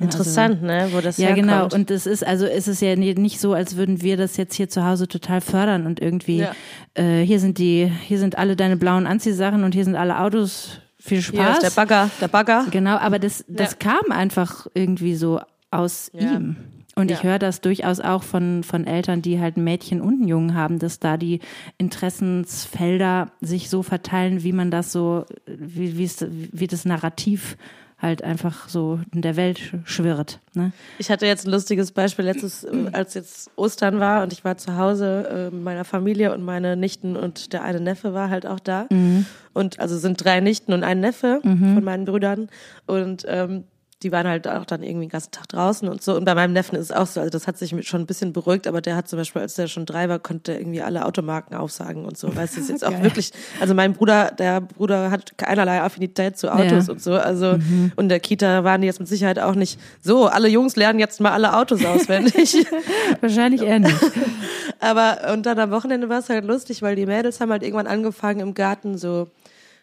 Interessant, 0.00 0.62
also, 0.62 0.66
ne, 0.66 0.88
wo 0.92 1.00
das 1.00 1.16
ja 1.16 1.28
herkommt. 1.28 1.48
genau. 1.48 1.68
Und 1.72 1.90
es 1.90 2.06
ist 2.06 2.26
also 2.26 2.46
ist 2.46 2.66
es 2.66 2.80
ja 2.80 2.96
nicht 2.96 3.40
so, 3.40 3.52
als 3.52 3.76
würden 3.76 4.02
wir 4.02 4.16
das 4.16 4.36
jetzt 4.36 4.54
hier 4.54 4.68
zu 4.68 4.84
Hause 4.84 5.06
total 5.06 5.40
fördern 5.40 5.86
und 5.86 6.00
irgendwie 6.00 6.38
ja. 6.38 6.54
äh, 6.94 7.24
hier 7.24 7.38
sind 7.38 7.58
die, 7.58 7.90
hier 8.06 8.18
sind 8.18 8.36
alle 8.36 8.56
deine 8.56 8.76
blauen 8.76 9.06
Anziehsachen 9.06 9.64
und 9.64 9.74
hier 9.74 9.84
sind 9.84 9.96
alle 9.96 10.18
Autos. 10.18 10.80
Viel 10.98 11.20
Spaß. 11.20 11.60
Der 11.60 11.70
Bagger, 11.70 12.10
der 12.20 12.28
Bagger. 12.28 12.66
Genau, 12.70 12.96
aber 12.96 13.18
das 13.18 13.44
das 13.48 13.72
ja. 13.72 13.76
kam 13.78 14.12
einfach 14.12 14.68
irgendwie 14.74 15.16
so 15.16 15.40
aus 15.70 16.10
ja. 16.14 16.32
ihm. 16.32 16.56
Und 16.94 17.10
ich 17.10 17.22
höre 17.22 17.38
das 17.38 17.62
durchaus 17.62 18.00
auch 18.00 18.22
von, 18.22 18.62
von 18.64 18.86
Eltern, 18.86 19.22
die 19.22 19.40
halt 19.40 19.56
Mädchen 19.56 20.02
und 20.02 20.20
einen 20.20 20.28
Jungen 20.28 20.54
haben, 20.54 20.78
dass 20.78 20.98
da 21.00 21.16
die 21.16 21.40
Interessensfelder 21.78 23.30
sich 23.40 23.70
so 23.70 23.82
verteilen, 23.82 24.42
wie 24.42 24.52
man 24.52 24.70
das 24.70 24.92
so, 24.92 25.24
wie, 25.46 25.96
wie, 25.96 26.66
das 26.66 26.84
Narrativ 26.84 27.56
halt 28.02 28.24
einfach 28.24 28.68
so 28.68 28.98
in 29.14 29.22
der 29.22 29.36
Welt 29.36 29.60
schwirrt. 29.84 30.40
Ne? 30.54 30.72
Ich 30.98 31.10
hatte 31.10 31.24
jetzt 31.24 31.46
ein 31.46 31.52
lustiges 31.52 31.92
Beispiel 31.92 32.24
letztes, 32.24 32.64
äh, 32.64 32.90
als 32.92 33.14
jetzt 33.14 33.50
Ostern 33.56 34.00
war 34.00 34.24
und 34.24 34.32
ich 34.32 34.44
war 34.44 34.58
zu 34.58 34.76
Hause 34.76 35.28
äh, 35.30 35.54
mit 35.54 35.62
meiner 35.62 35.84
Familie 35.84 36.34
und 36.34 36.44
meine 36.44 36.76
Nichten 36.76 37.16
und 37.16 37.52
der 37.52 37.62
eine 37.62 37.80
Neffe 37.80 38.12
war 38.12 38.28
halt 38.28 38.44
auch 38.44 38.60
da. 38.60 38.86
Mhm. 38.90 39.26
Und 39.54 39.78
also 39.78 39.96
sind 39.96 40.22
drei 40.22 40.40
Nichten 40.40 40.72
und 40.72 40.82
ein 40.82 41.00
Neffe 41.00 41.40
mhm. 41.44 41.74
von 41.74 41.84
meinen 41.84 42.04
Brüdern. 42.04 42.48
Und 42.86 43.24
ähm, 43.28 43.64
die 44.02 44.12
waren 44.12 44.26
halt 44.26 44.48
auch 44.48 44.64
dann 44.64 44.82
irgendwie 44.82 45.06
den 45.06 45.10
ganzen 45.10 45.30
Tag 45.30 45.48
draußen 45.48 45.88
und 45.88 46.02
so. 46.02 46.16
Und 46.16 46.24
bei 46.24 46.34
meinem 46.34 46.52
Neffen 46.52 46.76
ist 46.76 46.90
es 46.90 46.92
auch 46.92 47.06
so, 47.06 47.20
also 47.20 47.30
das 47.30 47.46
hat 47.46 47.58
sich 47.58 47.74
schon 47.86 48.00
ein 48.00 48.06
bisschen 48.06 48.32
beruhigt, 48.32 48.66
aber 48.66 48.80
der 48.80 48.96
hat 48.96 49.08
zum 49.08 49.18
Beispiel, 49.18 49.42
als 49.42 49.54
der 49.54 49.68
schon 49.68 49.86
drei 49.86 50.08
war, 50.08 50.18
konnte 50.18 50.54
irgendwie 50.54 50.82
alle 50.82 51.04
Automarken 51.04 51.56
aufsagen 51.56 52.04
und 52.04 52.18
so. 52.18 52.34
Weißt 52.36 52.56
du, 52.56 52.60
ist 52.60 52.68
jetzt 52.68 52.84
auch 52.84 53.02
wirklich, 53.02 53.32
also 53.60 53.74
mein 53.74 53.92
Bruder, 53.92 54.32
der 54.32 54.60
Bruder 54.60 55.10
hat 55.10 55.38
keinerlei 55.38 55.80
Affinität 55.80 56.38
zu 56.38 56.52
Autos 56.52 56.86
ja. 56.86 56.92
und 56.92 57.02
so. 57.02 57.14
Also, 57.14 57.58
mhm. 57.58 57.92
und 57.96 58.08
der 58.08 58.20
Kita 58.20 58.64
waren 58.64 58.80
die 58.80 58.86
jetzt 58.86 59.00
mit 59.00 59.08
Sicherheit 59.08 59.38
auch 59.38 59.54
nicht 59.54 59.78
so, 60.00 60.26
alle 60.26 60.48
Jungs 60.48 60.76
lernen 60.76 60.98
jetzt 60.98 61.20
mal 61.20 61.32
alle 61.32 61.56
Autos 61.56 61.84
auswendig. 61.84 62.66
Wahrscheinlich 63.20 63.62
eher 63.62 63.78
nicht. 63.78 63.96
aber, 64.80 65.32
und 65.32 65.46
dann 65.46 65.58
am 65.58 65.70
Wochenende 65.70 66.08
war 66.08 66.18
es 66.18 66.28
halt 66.28 66.44
lustig, 66.44 66.82
weil 66.82 66.96
die 66.96 67.06
Mädels 67.06 67.40
haben 67.40 67.50
halt 67.50 67.62
irgendwann 67.62 67.86
angefangen 67.86 68.40
im 68.40 68.54
Garten 68.54 68.98
so, 68.98 69.28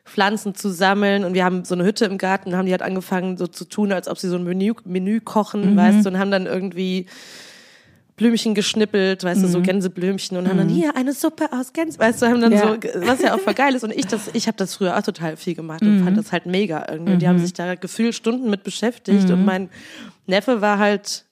Pflanzen 0.09 0.55
zu 0.55 0.69
sammeln 0.69 1.23
und 1.23 1.33
wir 1.33 1.45
haben 1.45 1.63
so 1.65 1.75
eine 1.75 1.85
Hütte 1.85 2.05
im 2.05 2.17
Garten, 2.17 2.55
haben 2.55 2.65
die 2.65 2.71
halt 2.71 2.81
angefangen 2.81 3.37
so 3.37 3.47
zu 3.47 3.65
tun, 3.65 3.91
als 3.91 4.07
ob 4.07 4.17
sie 4.17 4.27
so 4.27 4.35
ein 4.35 4.43
Menü, 4.43 4.73
Menü 4.85 5.19
kochen, 5.19 5.73
mhm. 5.73 5.77
weißt 5.77 6.05
du, 6.05 6.09
und 6.09 6.19
haben 6.19 6.31
dann 6.31 6.45
irgendwie 6.45 7.05
Blümchen 8.15 8.53
geschnippelt, 8.53 9.23
weißt 9.23 9.39
mhm. 9.39 9.45
du, 9.45 9.49
so 9.49 9.59
mhm. 9.59 9.63
Gänseblümchen 9.63 10.37
und 10.37 10.43
mhm. 10.43 10.49
haben 10.49 10.57
dann 10.57 10.67
mhm. 10.67 10.73
hier 10.73 10.95
eine 10.95 11.13
Suppe 11.13 11.49
aus 11.53 11.71
Gänse, 11.71 11.97
weißt 11.99 12.21
du, 12.21 12.27
haben 12.27 12.41
dann 12.41 12.51
ja. 12.51 12.59
so, 12.59 12.77
was 13.07 13.21
ja 13.21 13.33
auch 13.33 13.39
voll 13.39 13.53
geil 13.53 13.75
ist 13.75 13.83
und 13.83 13.95
ich 13.95 14.07
das, 14.07 14.29
ich 14.33 14.47
habe 14.47 14.57
das 14.57 14.75
früher 14.75 14.97
auch 14.97 15.03
total 15.03 15.37
viel 15.37 15.55
gemacht 15.55 15.81
und 15.81 16.03
fand 16.03 16.17
mhm. 16.17 16.21
das 16.21 16.31
halt 16.31 16.45
mega 16.45 16.85
irgendwie. 16.89 17.17
Die 17.17 17.27
haben 17.27 17.39
sich 17.39 17.53
da 17.53 17.75
gefühlt 17.75 18.13
Stunden 18.13 18.49
mit 18.49 18.63
beschäftigt 18.63 19.29
und 19.29 19.45
mein 19.45 19.69
Neffe 20.27 20.61
war 20.61 20.79
halt 20.79 21.25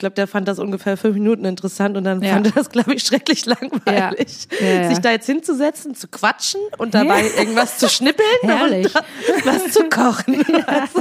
glaube, 0.00 0.14
der 0.14 0.26
fand 0.26 0.48
das 0.48 0.58
ungefähr 0.58 0.96
fünf 0.96 1.14
Minuten 1.14 1.44
interessant 1.44 1.96
und 1.96 2.02
dann 2.02 2.20
ja. 2.20 2.32
fand 2.32 2.46
er 2.46 2.52
das, 2.52 2.70
glaube 2.70 2.94
ich, 2.94 3.04
schrecklich 3.04 3.46
langweilig. 3.46 4.48
Ja. 4.60 4.66
Ja, 4.66 4.88
Sich 4.88 4.98
da 4.98 5.12
jetzt 5.12 5.26
hinzusetzen, 5.26 5.94
zu 5.94 6.08
quatschen 6.08 6.60
und 6.78 6.94
dabei 6.94 7.22
irgendwas 7.38 7.78
zu 7.78 7.88
schnippeln 7.88 8.26
Herrlich. 8.42 8.92
und 8.94 9.46
was 9.46 9.72
zu 9.72 9.84
kochen. 9.88 10.44
Also, 10.66 11.00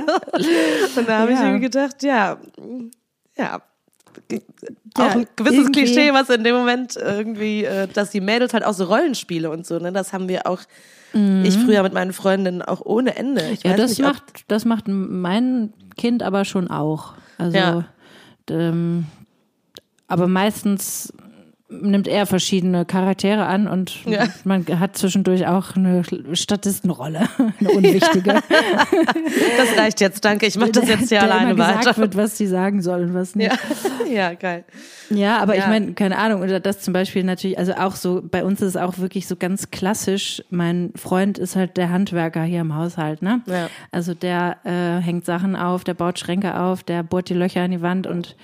und 1.00 1.08
da 1.08 1.20
habe 1.20 1.34
ich 1.34 1.40
irgendwie 1.40 1.62
gedacht, 1.62 2.02
ja, 2.02 2.38
ja, 3.38 3.62
auch 4.96 5.12
ein 5.12 5.28
gewisses 5.36 5.72
Klischee, 5.72 6.14
was 6.14 6.30
in 6.30 6.44
dem 6.44 6.56
Moment 6.56 6.96
irgendwie, 6.98 7.64
äh, 7.64 7.88
dass 7.88 8.10
die 8.10 8.22
Mädels 8.22 8.54
halt 8.54 8.66
auch 8.66 8.74
so 8.74 8.86
Rollenspiele 8.86 9.50
und 9.50 9.66
so, 9.66 9.80
ne, 9.80 9.92
das 9.92 10.12
haben 10.12 10.28
wir 10.28 10.48
auch 10.48 10.62
mhm. 11.14 11.46
ich 11.46 11.58
früher 11.58 11.84
mit 11.84 11.94
meinen 11.94 12.14
Freundinnen 12.14 12.62
auch 12.62 12.82
ohne 12.82 13.16
Ende. 13.16 13.48
Ich 13.52 13.64
ja, 13.64 13.76
das 13.76 13.92
nicht, 13.92 14.02
macht, 14.02 14.24
das 14.48 14.66
macht 14.66 14.88
mein 14.88 15.74
Kind 15.98 16.24
aber 16.24 16.46
schon 16.46 16.70
auch. 16.70 17.14
Also 17.38 17.58
ja 17.58 17.86
ähm, 18.52 19.06
aber 20.08 20.28
meistens 20.28 21.14
nimmt 21.70 22.08
er 22.08 22.26
verschiedene 22.26 22.84
Charaktere 22.86 23.46
an 23.46 23.68
und 23.68 24.04
Ja. 24.06 24.26
man 24.44 24.66
hat 24.80 24.98
zwischendurch 24.98 25.46
auch 25.48 25.76
eine 25.76 26.04
Statistenrolle, 26.34 27.30
eine 27.60 27.70
unwichtige. 27.72 28.42
Das 29.58 29.78
reicht 29.78 30.02
jetzt, 30.02 30.24
danke. 30.26 30.46
Ich 30.46 30.58
mache 30.58 30.72
das 30.72 30.88
jetzt 30.88 31.10
hier 31.10 31.20
der 31.20 31.24
alleine 31.24 31.52
immer 31.52 31.68
gesagt 31.68 31.86
weiter. 31.86 31.98
wird, 31.98 32.16
was 32.16 32.36
die 32.36 32.48
sagen 32.48 32.82
sollen 32.82 33.10
und 33.10 33.14
was 33.14 33.36
nicht. 33.36 33.52
Ja, 33.52 34.12
ja 34.30 34.34
geil. 34.34 34.64
Ja, 35.10 35.38
aber 35.40 35.58
ich 35.58 35.68
meine, 35.68 35.94
keine 35.94 36.18
Ahnung, 36.18 36.42
oder 36.42 36.60
das 36.60 36.80
zum 36.82 36.94
Beispiel 36.94 37.24
natürlich, 37.24 37.58
also 37.58 37.74
auch 37.74 37.96
so, 37.96 38.22
bei 38.24 38.44
uns 38.44 38.62
ist 38.62 38.70
es 38.70 38.78
auch 38.78 38.98
wirklich 39.00 39.28
so 39.28 39.36
ganz 39.36 39.72
klassisch. 39.72 40.44
Mein 40.50 40.92
Freund 40.96 41.38
ist 41.38 41.56
halt 41.56 41.78
der 41.78 41.90
Handwerker 41.90 42.44
hier 42.44 42.62
im 42.62 42.76
Haushalt, 42.76 43.22
ne? 43.22 43.42
Ja. 43.48 43.70
Also 43.92 44.14
der 44.14 44.58
äh, 44.64 45.04
hängt 45.04 45.26
Sachen 45.26 45.56
auf, 45.56 45.84
der 45.84 45.94
baut 45.96 46.20
Schränke 46.20 46.58
auf, 46.60 46.84
der 46.84 47.04
bohrt 47.04 47.30
die 47.30 47.34
Löcher 47.34 47.64
in 47.66 47.72
die 47.72 47.82
Wand 47.82 48.08
und 48.08 48.36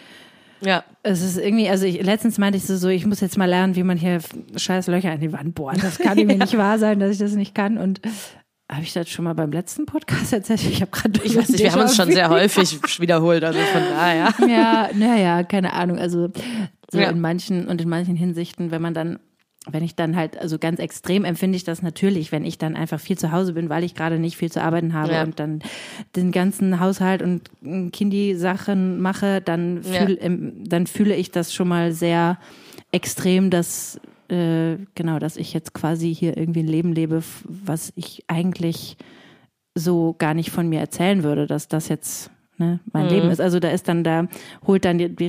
Ja. 0.66 0.84
es 1.04 1.22
ist 1.22 1.38
irgendwie, 1.38 1.70
also 1.70 1.86
ich, 1.86 2.02
letztens 2.04 2.38
meinte 2.38 2.58
ich 2.58 2.66
so, 2.66 2.76
so, 2.78 2.90
ich 2.90 3.06
muss 3.06 3.20
jetzt 3.22 3.38
mal 3.38 3.46
lernen, 3.46 3.76
wie 3.76 3.84
man 3.84 3.98
hier 3.98 4.20
scheiß 4.56 4.88
Löcher 4.88 5.14
in 5.14 5.20
die 5.22 5.32
Wand 5.34 5.54
bohrt. 5.56 5.82
Das 5.84 6.00
kann 6.00 6.18
irgendwie 6.18 6.38
nicht 6.40 6.58
wahr 6.58 6.80
sein, 6.80 7.00
dass 7.00 7.12
ich 7.12 7.18
das 7.20 7.34
nicht 7.34 7.54
kann 7.54 7.78
und 7.78 8.02
habe 8.72 8.82
ich 8.82 8.94
das 8.94 9.08
schon 9.10 9.26
mal 9.26 9.34
beim 9.36 9.52
letzten 9.52 9.86
Podcast 9.86 10.34
erzählt? 10.34 10.64
Ich 10.64 10.82
habe 10.82 10.90
gerade 10.90 11.20
Ich 11.24 11.38
weiß 11.38 11.50
nicht, 11.50 11.64
wir 11.64 11.72
haben 11.72 11.82
uns 11.82 11.96
schon 11.96 12.12
sehr 12.12 12.30
häufig 12.30 12.80
wiederholt, 13.00 13.44
also 13.44 13.60
von 13.60 13.82
daher. 13.96 14.34
ja, 14.50 14.90
naja, 14.96 15.44
keine 15.44 15.74
Ahnung. 15.74 16.00
Also 16.00 16.30
so 16.92 17.00
Ja. 17.00 17.10
in 17.12 17.22
manchen 17.22 17.68
und 17.68 17.80
in 17.80 17.88
manchen 17.90 18.16
Hinsichten, 18.16 18.72
wenn 18.72 18.82
man 18.82 18.96
dann, 18.96 19.20
wenn 19.72 19.84
ich 19.84 19.96
dann 19.96 20.16
halt, 20.16 20.38
also 20.38 20.60
ganz 20.60 20.80
extrem 20.80 21.26
empfinde 21.26 21.56
ich 21.56 21.64
das 21.64 21.82
natürlich, 21.82 22.32
wenn 22.32 22.46
ich 22.46 22.58
dann 22.58 22.76
einfach 22.76 23.00
viel 23.00 23.18
zu 23.18 23.32
Hause 23.32 23.54
bin, 23.54 23.68
weil 23.70 23.84
ich 23.84 23.96
gerade 23.96 24.20
nicht 24.20 24.38
viel 24.38 24.52
zu 24.52 24.62
arbeiten 24.62 24.94
habe 24.94 25.14
Ja. 25.14 25.24
und 25.24 25.40
dann 25.40 25.60
den 26.16 26.32
ganzen 26.32 26.80
Haushalt 26.80 27.22
und 27.24 27.50
Kindi-Sachen 27.92 29.02
mache, 29.02 29.42
dann, 29.42 29.82
Ja. 29.84 30.06
fühl, 30.06 30.18
ähm, 30.22 30.54
dann 30.68 30.88
fühle 30.88 31.16
ich 31.16 31.32
das 31.32 31.54
schon 31.54 31.68
mal 31.68 31.92
sehr 31.92 32.38
extrem, 32.92 33.50
dass 33.50 34.00
äh, 34.30 34.78
genau, 34.96 35.20
dass 35.20 35.38
ich 35.38 35.54
jetzt 35.54 35.74
quasi 35.74 36.14
hier 36.14 36.36
irgendwie 36.36 36.62
ein 36.62 36.68
Leben 36.68 36.94
lebe, 36.94 37.22
was 37.48 37.94
ich 37.96 38.24
eigentlich 38.28 38.98
so 39.76 40.16
gar 40.18 40.34
nicht 40.34 40.50
von 40.50 40.68
mir 40.68 40.80
erzählen 40.80 41.22
würde, 41.24 41.46
dass 41.46 41.68
das 41.68 41.90
jetzt 41.90 42.32
ne, 42.58 42.80
mein 42.92 43.08
Leben 43.08 43.30
ist. 43.30 43.40
Also 43.42 43.60
da 43.60 43.70
ist 43.70 43.88
dann, 43.88 44.04
da 44.04 44.28
holt 44.66 44.84
dann 44.86 44.98
die, 44.98 45.10
die 45.16 45.28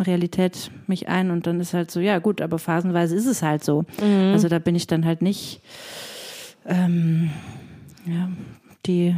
Realität 0.00 0.70
mich 0.86 1.08
ein 1.08 1.30
und 1.30 1.46
dann 1.46 1.60
ist 1.60 1.74
halt 1.74 1.90
so, 1.90 2.00
ja 2.00 2.18
gut, 2.18 2.40
aber 2.40 2.58
phasenweise 2.58 3.14
ist 3.16 3.26
es 3.26 3.42
halt 3.42 3.64
so. 3.64 3.84
Also 4.32 4.48
da 4.48 4.58
bin 4.58 4.74
ich 4.74 4.86
dann 4.86 5.04
halt 5.04 5.22
nicht 5.22 5.60
ähm, 6.66 7.30
ja, 8.06 8.30
die 8.86 9.14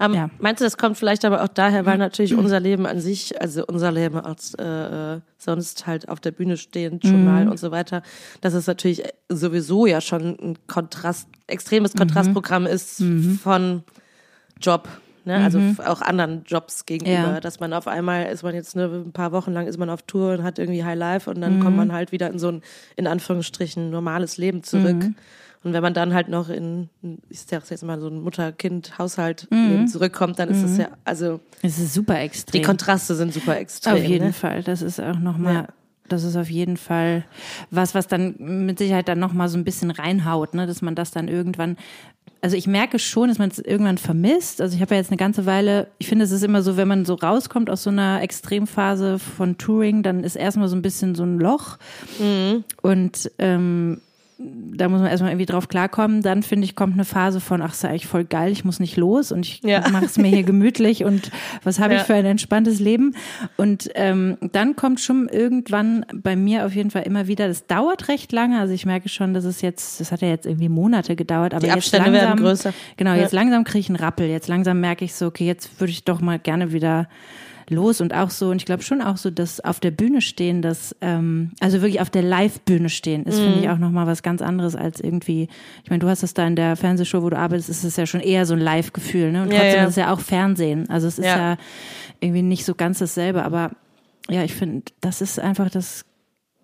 Ähm, 0.00 0.14
Ja. 0.14 0.30
Meinst 0.38 0.60
du, 0.60 0.64
das 0.64 0.76
kommt 0.78 0.96
vielleicht 0.96 1.24
aber 1.24 1.42
auch 1.44 1.48
daher, 1.48 1.84
weil 1.86 1.98
natürlich 1.98 2.34
unser 2.34 2.58
Leben 2.60 2.86
an 2.86 3.00
sich, 3.00 3.40
also 3.40 3.64
unser 3.66 3.92
Leben 3.92 4.18
als 4.18 4.54
äh, 4.54 5.14
äh, 5.16 5.20
sonst 5.38 5.86
halt 5.86 6.08
auf 6.08 6.18
der 6.18 6.30
Bühne 6.32 6.56
stehend 6.56 7.04
schon 7.06 7.24
mal 7.24 7.48
und 7.48 7.58
so 7.58 7.70
weiter, 7.70 8.02
dass 8.40 8.54
es 8.54 8.66
natürlich 8.66 9.02
sowieso 9.28 9.86
ja 9.86 10.00
schon 10.00 10.36
ein 10.40 10.58
Kontrast, 10.66 11.28
extremes 11.46 11.94
Kontrastprogramm 11.94 12.66
ist 12.66 13.02
von 13.42 13.84
Job. 14.60 14.88
Ne? 15.24 15.36
Also 15.36 15.58
f- 15.58 15.78
auch 15.80 16.00
anderen 16.02 16.42
Jobs 16.46 16.84
gegenüber, 16.86 17.12
Ja. 17.34 17.40
dass 17.40 17.60
man 17.60 17.72
auf 17.72 17.86
einmal 17.86 18.26
ist 18.26 18.42
man 18.42 18.54
jetzt 18.54 18.74
ne, 18.76 18.84
ein 19.06 19.12
paar 19.12 19.32
Wochen 19.32 19.52
lang 19.52 19.66
ist 19.66 19.78
man 19.78 19.88
auf 19.90 20.02
Tour 20.02 20.32
und 20.34 20.42
hat 20.42 20.58
irgendwie 20.58 20.84
High 20.84 20.98
Life 20.98 21.30
und 21.30 21.40
dann 21.40 21.60
kommt 21.60 21.76
man 21.76 21.92
halt 21.92 22.10
wieder 22.12 22.28
in 22.30 22.38
so 22.38 22.48
ein 22.48 22.62
in 22.96 23.06
Anführungsstrichen 23.06 23.90
normales 23.90 24.36
Leben 24.36 24.62
zurück. 24.62 25.04
Und 25.64 25.72
wenn 25.74 25.82
man 25.82 25.94
dann 25.94 26.12
halt 26.12 26.28
noch 26.28 26.48
in, 26.48 26.88
ich 27.28 27.42
sag 27.42 27.70
jetzt 27.70 27.84
mal 27.84 28.00
so 28.00 28.08
ein 28.08 28.20
Mutter-Kind-Haushalt 28.20 29.46
zurückkommt, 29.86 30.38
dann 30.38 30.48
ist 30.48 30.62
es 30.62 30.76
ja, 30.78 30.88
also 31.04 31.40
es 31.62 31.78
ist 31.78 31.94
super 31.94 32.18
extrem. 32.20 32.60
die 32.60 32.66
Kontraste 32.66 33.14
sind 33.14 33.32
super 33.32 33.56
extrem. 33.58 33.94
Auf 33.94 34.02
jeden 34.04 34.26
ne? 34.28 34.32
Fall. 34.32 34.62
Das 34.62 34.82
ist 34.82 35.00
auch 35.00 35.18
nochmal, 35.18 35.54
Ja. 35.54 35.66
das 36.08 36.24
ist 36.24 36.36
auf 36.36 36.50
jeden 36.50 36.76
Fall 36.76 37.24
was, 37.70 37.94
was 37.94 38.08
dann 38.08 38.34
mit 38.66 38.78
Sicherheit 38.78 39.06
dann 39.08 39.18
nochmal 39.20 39.48
so 39.48 39.56
ein 39.56 39.62
bisschen 39.64 39.90
reinhaut, 39.92 40.54
ne? 40.54 40.66
dass 40.66 40.82
man 40.82 40.94
das 40.96 41.10
dann 41.12 41.28
irgendwann, 41.28 41.76
also 42.42 42.56
ich 42.56 42.66
merke 42.66 42.98
schon, 42.98 43.28
dass 43.28 43.38
man 43.38 43.50
es 43.50 43.60
irgendwann 43.60 43.98
vermisst. 43.98 44.60
Also 44.60 44.74
ich 44.74 44.82
habe 44.82 44.94
ja 44.94 45.00
jetzt 45.00 45.10
eine 45.10 45.16
ganze 45.16 45.46
Weile, 45.46 45.86
ich 45.98 46.08
finde, 46.08 46.24
es 46.24 46.32
ist 46.32 46.42
immer 46.42 46.62
so, 46.62 46.76
wenn 46.76 46.88
man 46.88 47.04
so 47.04 47.14
rauskommt 47.14 47.70
aus 47.70 47.84
so 47.84 47.90
einer 47.90 48.20
Extremphase 48.20 49.20
von 49.20 49.58
Touring, 49.58 50.02
dann 50.02 50.24
ist 50.24 50.34
erstmal 50.34 50.68
so 50.68 50.74
ein 50.74 50.82
bisschen 50.82 51.14
so 51.14 51.22
ein 51.22 51.38
Loch. 51.38 51.78
Mhm. 52.18 52.64
Und 52.82 53.30
ähm, 53.38 54.00
da 54.74 54.88
muss 54.88 55.00
man 55.00 55.10
erstmal 55.10 55.30
irgendwie 55.32 55.46
drauf 55.46 55.68
klarkommen. 55.68 56.22
Dann 56.22 56.42
finde 56.42 56.64
ich, 56.64 56.74
kommt 56.76 56.94
eine 56.94 57.04
Phase 57.04 57.40
von, 57.40 57.62
ach, 57.62 57.72
ist 57.72 57.82
ja 57.82 57.90
eigentlich 57.90 58.06
voll 58.06 58.24
geil, 58.24 58.50
ich 58.52 58.64
muss 58.64 58.80
nicht 58.80 58.96
los 58.96 59.32
und 59.32 59.46
ich 59.46 59.60
Ja. 59.64 59.88
mache 59.90 60.06
es 60.06 60.16
mir 60.18 60.28
hier 60.28 60.42
gemütlich 60.44 61.04
und 61.04 61.30
was 61.62 61.78
habe 61.78 61.94
ich 61.94 62.00
Ja. 62.00 62.04
für 62.06 62.14
ein 62.14 62.24
entspanntes 62.24 62.80
Leben. 62.80 63.14
Und 63.56 63.90
ähm, 63.94 64.38
dann 64.52 64.76
kommt 64.76 65.00
schon 65.00 65.28
irgendwann 65.28 66.04
bei 66.14 66.36
mir 66.36 66.66
auf 66.66 66.74
jeden 66.74 66.90
Fall 66.90 67.02
immer 67.02 67.26
wieder, 67.26 67.48
das 67.48 67.66
dauert 67.66 68.08
recht 68.08 68.32
lange, 68.32 68.58
also 68.58 68.72
ich 68.74 68.86
merke 68.86 69.08
schon, 69.08 69.34
dass 69.34 69.44
es 69.44 69.60
jetzt, 69.62 70.00
das 70.00 70.10
hat 70.12 70.22
ja 70.22 70.28
jetzt 70.28 70.46
irgendwie 70.46 70.68
Monate 70.68 71.16
gedauert, 71.16 71.52
aber 71.54 71.60
Die 71.60 71.66
jetzt 71.66 71.76
Abstände 71.76 72.10
langsam, 72.10 72.28
werden 72.38 72.40
größer. 72.44 72.72
Genau, 72.96 73.10
Ja. 73.14 73.20
jetzt 73.20 73.32
langsam 73.32 73.64
kriege 73.64 73.80
ich 73.80 73.88
einen 73.88 73.96
Rappel, 73.96 74.26
jetzt 74.28 74.48
langsam 74.48 74.80
merke 74.80 75.04
ich 75.04 75.14
so, 75.14 75.26
okay, 75.26 75.46
jetzt 75.46 75.80
würde 75.80 75.90
ich 75.90 76.04
doch 76.04 76.20
mal 76.20 76.38
gerne 76.38 76.72
wieder 76.72 77.08
los 77.68 78.00
und 78.00 78.14
auch 78.14 78.30
so, 78.30 78.50
und 78.50 78.56
ich 78.56 78.64
glaube 78.66 78.82
schon 78.82 79.00
auch 79.02 79.16
so, 79.16 79.30
dass 79.30 79.60
auf 79.60 79.80
der 79.80 79.90
Bühne 79.90 80.20
stehen, 80.20 80.62
dass, 80.62 80.94
ähm, 81.00 81.52
also 81.60 81.80
wirklich 81.82 82.00
auf 82.00 82.10
der 82.10 82.22
Live-Bühne 82.22 82.88
stehen, 82.88 83.24
ist, 83.24 83.38
Mhm. 83.40 83.44
finde 83.44 83.60
ich, 83.60 83.68
auch 83.68 83.78
nochmal 83.78 84.06
was 84.06 84.22
ganz 84.22 84.42
anderes 84.42 84.74
als 84.76 85.00
irgendwie, 85.00 85.48
ich 85.84 85.90
meine, 85.90 86.00
du 86.00 86.08
hast 86.08 86.22
es 86.22 86.34
da 86.34 86.46
in 86.46 86.56
der 86.56 86.76
Fernsehshow, 86.76 87.22
wo 87.22 87.30
du 87.30 87.38
arbeitest, 87.38 87.68
ist 87.68 87.84
es 87.84 87.96
ja 87.96 88.06
schon 88.06 88.20
eher 88.20 88.46
so 88.46 88.54
ein 88.54 88.60
Live-Gefühl, 88.60 89.32
ne? 89.32 89.42
Und 89.42 89.52
Ja, 89.52 89.60
trotzdem 89.60 89.78
ja. 89.80 89.84
ist 89.84 89.90
es 89.90 89.96
ja 89.96 90.12
auch 90.12 90.20
Fernsehen. 90.20 90.88
Also 90.90 91.06
es 91.08 91.18
ist 91.18 91.26
Ja. 91.26 91.36
ja, 91.52 91.56
irgendwie 92.20 92.42
nicht 92.42 92.64
so 92.64 92.74
ganz 92.74 92.98
dasselbe, 92.98 93.42
aber 93.44 93.70
ja, 94.30 94.44
ich 94.44 94.54
finde, 94.54 94.84
das 95.00 95.20
ist 95.20 95.38
einfach 95.40 95.70
das 95.70 96.04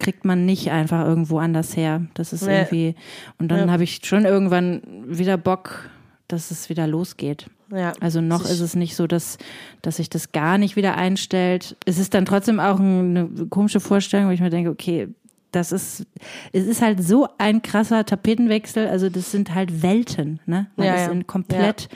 kriegt 0.01 0.25
man 0.25 0.47
nicht 0.47 0.71
einfach 0.71 1.05
irgendwo 1.05 1.39
anders 1.41 1.77
her. 1.77 2.03
Das 2.15 2.33
ist 2.33 2.43
Nee. 2.47 2.59
irgendwie, 2.61 2.95
und 3.41 3.49
dann 3.51 3.67
Ja. 3.67 3.73
habe 3.73 3.83
ich 3.83 4.01
schon 4.05 4.25
irgendwann 4.25 4.81
wieder 5.09 5.37
Bock, 5.37 5.91
dass 6.29 6.51
es 6.51 6.69
wieder 6.69 6.87
losgeht. 6.87 7.47
Ja. 7.75 7.93
Also 8.01 8.21
noch 8.21 8.45
ist 8.45 8.61
es 8.61 8.75
nicht 8.77 8.97
so, 8.97 9.07
dass, 9.07 9.37
dass 9.83 9.97
sich 9.97 10.09
das 10.09 10.33
gar 10.33 10.57
nicht 10.59 10.77
wieder 10.77 10.97
einstellt. 10.97 11.77
Es 11.85 11.99
ist 11.99 12.15
dann 12.15 12.25
trotzdem 12.25 12.61
auch 12.61 12.79
eine 12.81 13.29
komische 13.51 13.81
Vorstellung, 13.81 14.29
wo 14.29 14.31
ich 14.33 14.41
mir 14.41 14.51
denke, 14.51 14.71
okay, 14.71 15.09
das 15.53 15.73
ist, 15.73 16.07
es 16.53 16.67
ist 16.67 16.83
halt 16.83 17.03
so 17.03 17.27
ein 17.39 17.63
krasser 17.63 18.05
Tapetenwechsel. 18.05 18.87
Also 18.89 19.09
das 19.09 19.31
sind 19.33 19.55
halt 19.55 19.83
Welten, 19.83 20.41
ne? 20.47 20.67
Man 20.77 20.87
Ja, 20.87 20.95
ist 20.95 21.07
ja. 21.07 21.13
in 21.13 21.27
komplett 21.27 21.89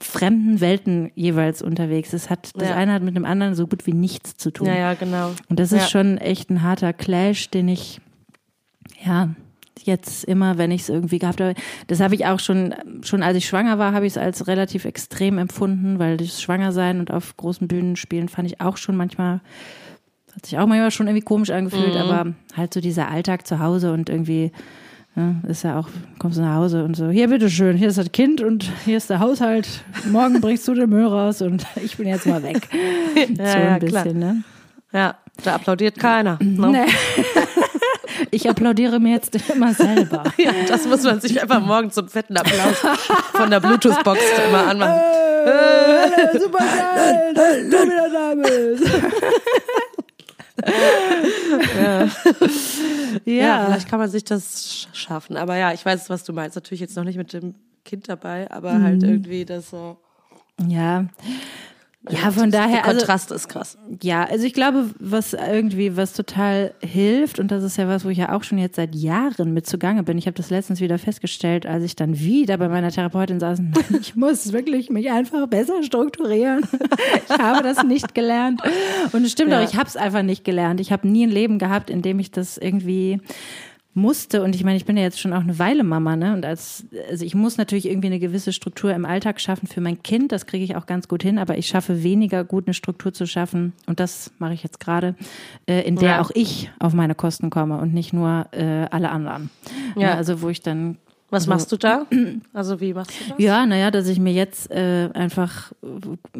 fremden 0.00 0.60
Welten 0.60 1.10
jeweils 1.14 1.62
unterwegs. 1.62 2.12
Es 2.12 2.28
hat, 2.30 2.50
das 2.54 2.68
Ja. 2.68 2.76
eine 2.76 2.92
hat 2.92 3.02
mit 3.02 3.16
dem 3.16 3.24
anderen 3.24 3.54
so 3.54 3.66
gut 3.66 3.86
wie 3.86 3.92
nichts 3.92 4.36
zu 4.36 4.50
tun. 4.50 4.66
Ja, 4.68 4.74
ja, 4.76 4.94
genau. 4.94 5.32
Und 5.48 5.58
das 5.58 5.72
ist 5.72 5.82
Ja. 5.82 5.88
schon 5.88 6.18
echt 6.18 6.50
ein 6.50 6.62
harter 6.62 6.92
Clash, 6.92 7.48
den 7.50 7.68
ich, 7.68 8.00
ja, 9.04 9.30
jetzt 9.84 10.24
immer, 10.24 10.58
wenn 10.58 10.70
ich 10.70 10.82
es 10.82 10.88
irgendwie 10.88 11.18
gehabt 11.18 11.40
habe, 11.40 11.54
das 11.86 12.00
habe 12.00 12.14
ich 12.14 12.26
auch 12.26 12.40
schon, 12.40 12.74
schon 13.02 13.22
als 13.22 13.36
ich 13.36 13.46
schwanger 13.46 13.78
war, 13.78 13.92
habe 13.92 14.06
ich 14.06 14.14
es 14.14 14.18
als 14.18 14.46
relativ 14.46 14.84
extrem 14.84 15.38
empfunden, 15.38 15.98
weil 15.98 16.16
das 16.16 16.40
Schwangersein 16.40 16.98
und 17.00 17.10
auf 17.12 17.36
großen 17.36 17.68
Bühnen 17.68 17.96
spielen 17.96 18.28
fand 18.28 18.50
ich 18.50 18.60
auch 18.60 18.76
schon 18.76 18.96
manchmal, 18.96 19.40
hat 20.34 20.46
sich 20.46 20.58
auch 20.58 20.66
manchmal 20.66 20.90
schon 20.90 21.06
irgendwie 21.06 21.24
komisch 21.24 21.50
angefühlt, 21.50 21.94
Mhm. 21.94 22.00
aber 22.00 22.32
halt 22.56 22.74
so 22.74 22.80
dieser 22.80 23.08
Alltag 23.10 23.46
zu 23.46 23.58
Hause 23.60 23.92
und 23.92 24.08
irgendwie, 24.08 24.50
ja, 25.14 25.34
ist 25.48 25.62
ja 25.62 25.78
auch, 25.78 25.88
kommst 26.18 26.38
du 26.38 26.42
nach 26.42 26.56
Hause 26.56 26.84
und 26.84 26.96
so, 26.96 27.08
hier 27.10 27.28
bitteschön, 27.28 27.76
hier 27.76 27.88
ist 27.88 27.98
das 27.98 28.10
Kind 28.12 28.40
und 28.40 28.70
hier 28.84 28.96
ist 28.96 29.08
der 29.10 29.20
Haushalt, 29.20 29.68
morgen 30.10 30.40
bringst 30.40 30.66
du 30.68 30.74
den 30.74 30.90
Müll 30.90 31.06
raus 31.06 31.42
und 31.42 31.64
ich 31.84 31.96
bin 31.96 32.08
jetzt 32.08 32.26
mal 32.26 32.42
weg. 32.42 32.68
so 33.36 33.42
Ja, 33.42 33.52
ein 33.54 33.62
ja, 33.64 33.78
bisschen, 33.78 33.90
klar. 34.02 34.14
ne? 34.14 34.42
Ja, 34.92 35.14
da 35.44 35.54
applaudiert 35.56 35.98
keiner. 35.98 36.38
Ne? 36.42 36.66
Nee. 36.86 36.92
Ich 38.30 38.48
applaudiere 38.48 38.98
mir 39.00 39.14
jetzt 39.14 39.34
immer 39.50 39.72
selber. 39.74 40.22
Ja, 40.38 40.52
das 40.68 40.86
muss 40.86 41.02
man 41.02 41.20
sich 41.20 41.40
einfach 41.42 41.60
morgen 41.60 41.90
zum 41.90 42.08
fetten 42.08 42.36
Applaus 42.36 42.76
von 43.32 43.50
der 43.50 43.60
Bluetooth-Box 43.60 44.20
immer 44.48 44.66
anmachen. 44.68 45.00
Äh, 45.46 46.38
super 46.38 46.58
geil, 46.64 47.32
dass 47.34 47.56
du 47.56 47.86
wieder 47.86 48.10
da 48.10 48.34
bist. 48.34 48.90
Ja. 51.78 52.08
Ja, 53.24 53.64
vielleicht 53.66 53.88
kann 53.88 53.98
man 53.98 54.08
sich 54.10 54.24
das 54.24 54.88
sch- 54.92 54.94
schaffen. 54.94 55.36
Aber 55.36 55.56
ja, 55.56 55.72
ich 55.72 55.84
weiß, 55.84 56.08
was 56.10 56.24
du 56.24 56.32
meinst. 56.32 56.56
Natürlich 56.56 56.80
jetzt 56.80 56.96
noch 56.96 57.04
nicht 57.04 57.16
mit 57.16 57.32
dem 57.32 57.54
Kind 57.84 58.08
dabei, 58.08 58.50
aber 58.50 58.72
Mhm. 58.74 58.84
halt 58.84 59.02
irgendwie 59.02 59.44
das 59.44 59.70
so. 59.70 59.96
ja. 60.66 61.04
Ja, 62.08 62.30
von 62.30 62.50
Der 62.50 62.62
daher, 62.62 62.84
also, 62.84 62.98
Kontrast 62.98 63.30
ist 63.32 63.48
krass. 63.48 63.76
ja, 64.02 64.24
also 64.24 64.44
ich 64.44 64.52
glaube, 64.54 64.90
was 65.00 65.32
irgendwie, 65.32 65.96
was 65.96 66.12
total 66.12 66.72
hilft, 66.80 67.38
und 67.40 67.50
das 67.50 67.64
ist 67.64 67.76
ja 67.78 67.88
was, 67.88 68.04
wo 68.04 68.08
ich 68.10 68.18
ja 68.18 68.32
auch 68.32 68.44
schon 68.44 68.58
jetzt 68.58 68.76
seit 68.76 68.94
Jahren 68.94 69.52
mit 69.52 69.66
zugange 69.66 70.02
bin. 70.04 70.16
Ich 70.18 70.26
habe 70.26 70.36
das 70.36 70.50
letztens 70.50 70.80
wieder 70.80 70.98
festgestellt, 70.98 71.66
als 71.66 71.82
ich 71.84 71.96
dann 71.96 72.18
wieder 72.18 72.58
bei 72.58 72.68
meiner 72.68 72.90
Therapeutin 72.90 73.40
saß. 73.40 73.60
Ich 74.00 74.14
muss 74.14 74.52
wirklich 74.52 74.90
mich 74.90 75.10
einfach 75.10 75.46
besser 75.48 75.82
strukturieren. 75.82 76.62
Ich 77.28 77.38
habe 77.38 77.62
das 77.62 77.82
nicht 77.82 78.14
gelernt. 78.14 78.62
Und 79.12 79.24
es 79.24 79.32
stimmt 79.32 79.50
Ja. 79.50 79.60
auch, 79.60 79.64
ich 79.68 79.76
habe 79.76 79.88
es 79.88 79.96
einfach 79.96 80.22
nicht 80.22 80.44
gelernt. 80.44 80.80
Ich 80.80 80.92
habe 80.92 81.08
nie 81.08 81.26
ein 81.26 81.30
Leben 81.30 81.58
gehabt, 81.58 81.90
in 81.90 82.02
dem 82.02 82.18
ich 82.20 82.30
das 82.30 82.56
irgendwie 82.56 83.20
musste, 83.96 84.42
und 84.42 84.54
ich 84.54 84.62
meine, 84.62 84.76
ich 84.76 84.84
bin 84.84 84.96
ja 84.96 85.02
jetzt 85.02 85.18
schon 85.18 85.32
auch 85.32 85.40
eine 85.40 85.58
Weile 85.58 85.82
Mama, 85.82 86.14
ne? 86.14 86.32
Und 86.34 86.44
als, 86.44 86.84
also 87.10 87.24
ich 87.24 87.34
muss 87.34 87.56
natürlich 87.56 87.88
irgendwie 87.88 88.06
eine 88.08 88.18
gewisse 88.20 88.52
Struktur 88.52 88.92
im 88.94 89.04
Alltag 89.04 89.40
schaffen 89.40 89.66
für 89.66 89.80
mein 89.80 90.02
Kind, 90.02 90.30
das 90.32 90.46
kriege 90.46 90.62
ich 90.64 90.76
auch 90.76 90.86
ganz 90.86 91.08
gut 91.08 91.22
hin, 91.22 91.38
aber 91.38 91.56
ich 91.58 91.66
schaffe 91.66 92.02
weniger 92.02 92.44
gut, 92.44 92.66
eine 92.66 92.74
Struktur 92.74 93.12
zu 93.12 93.26
schaffen, 93.26 93.72
und 93.86 93.98
das 93.98 94.30
mache 94.38 94.52
ich 94.54 94.62
jetzt 94.62 94.78
gerade, 94.78 95.14
äh, 95.66 95.80
in 95.82 95.96
der 95.96 96.08
Ja. 96.10 96.20
auch 96.20 96.30
ich 96.34 96.70
auf 96.78 96.92
meine 96.92 97.14
Kosten 97.14 97.50
komme 97.50 97.78
und 97.78 97.92
nicht 97.94 98.12
nur 98.12 98.46
äh, 98.52 98.86
alle 98.90 99.10
anderen. 99.10 99.50
Ja. 99.96 100.14
Also 100.14 100.42
wo 100.42 100.48
ich 100.50 100.60
dann 100.60 100.98
Was 101.30 101.46
machst 101.48 101.72
du 101.72 101.76
da? 101.76 102.06
Also 102.52 102.80
wie 102.80 102.94
machst 102.94 103.10
du 103.18 103.30
das? 103.30 103.38
ja, 103.38 103.66
naja, 103.66 103.90
dass 103.90 104.06
ich 104.08 104.20
mir 104.20 104.32
jetzt 104.32 104.70
äh, 104.70 105.08
einfach 105.14 105.72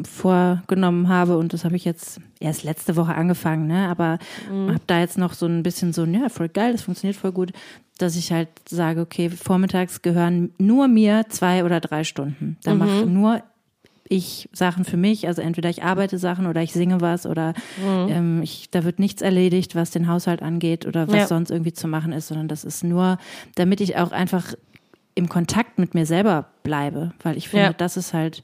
vorgenommen 0.05 1.07
habe 1.09 1.37
und 1.37 1.53
das 1.53 1.65
habe 1.65 1.75
ich 1.75 1.85
jetzt 1.85 2.19
erst 2.39 2.63
letzte 2.63 2.95
Woche 2.95 3.15
angefangen, 3.15 3.67
ne? 3.67 3.87
Aber 3.89 4.19
Mhm. 4.49 4.69
habe 4.69 4.81
da 4.87 4.99
jetzt 4.99 5.17
noch 5.17 5.33
so 5.33 5.45
ein 5.45 5.63
bisschen 5.63 5.93
so, 5.93 6.05
ja, 6.05 6.29
voll 6.29 6.49
geil, 6.49 6.71
das 6.71 6.81
funktioniert 6.83 7.17
voll 7.17 7.31
gut, 7.31 7.51
dass 7.97 8.15
ich 8.15 8.31
halt 8.31 8.49
sage, 8.69 9.01
okay, 9.01 9.29
vormittags 9.29 10.01
gehören 10.01 10.51
nur 10.57 10.87
mir 10.87 11.25
zwei 11.29 11.63
oder 11.63 11.79
drei 11.79 12.03
Stunden. 12.03 12.57
Da 12.63 12.73
Mhm. 12.73 12.79
mache 12.79 13.05
nur 13.05 13.41
ich 14.09 14.47
Sachen 14.53 14.85
für 14.85 14.95
mich, 14.95 15.27
also 15.27 15.41
entweder 15.41 15.69
ich 15.69 15.83
arbeite 15.83 16.17
Sachen 16.17 16.45
oder 16.47 16.61
ich 16.61 16.71
singe 16.71 17.01
was 17.01 17.25
oder 17.25 17.53
Mhm. 17.77 18.07
ähm, 18.09 18.41
ich, 18.41 18.69
da 18.71 18.85
wird 18.85 18.99
nichts 18.99 19.21
erledigt, 19.21 19.75
was 19.75 19.91
den 19.91 20.07
Haushalt 20.07 20.41
angeht 20.41 20.85
oder 20.85 21.07
was 21.07 21.15
Ja. 21.15 21.27
sonst 21.27 21.51
irgendwie 21.51 21.73
zu 21.73 21.87
machen 21.89 22.13
ist, 22.13 22.27
sondern 22.29 22.47
das 22.47 22.63
ist 22.63 22.83
nur, 22.85 23.17
damit 23.55 23.81
ich 23.81 23.97
auch 23.97 24.11
einfach 24.11 24.53
im 25.15 25.27
Kontakt 25.27 25.77
mit 25.79 25.93
mir 25.93 26.05
selber 26.05 26.45
bleibe, 26.63 27.11
weil 27.23 27.35
ich 27.35 27.49
finde, 27.49 27.65
Ja. 27.65 27.73
das 27.73 27.97
ist 27.97 28.13
halt, 28.13 28.43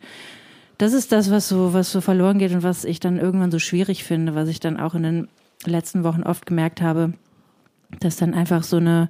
das 0.84 0.92
ist 0.92 1.14
das, 1.14 1.32
was 1.32 1.48
so, 1.48 1.74
was 1.74 1.94
so 1.94 2.02
verloren 2.02 2.40
geht 2.40 2.52
und 2.52 2.62
was 2.62 2.84
ich 2.84 3.00
dann 3.00 3.18
irgendwann 3.18 3.52
so 3.52 3.60
schwierig 3.60 4.04
finde, 4.04 4.36
was 4.36 4.50
ich 4.50 4.60
dann 4.60 4.78
auch 4.78 4.96
in 4.96 5.04
den 5.04 5.28
letzten 5.64 6.04
Wochen 6.04 6.24
oft 6.24 6.46
gemerkt 6.46 6.82
habe, 6.82 7.14
dass 8.02 8.18
dann 8.18 8.34
einfach 8.34 8.64
so 8.64 8.78
eine, 8.78 9.10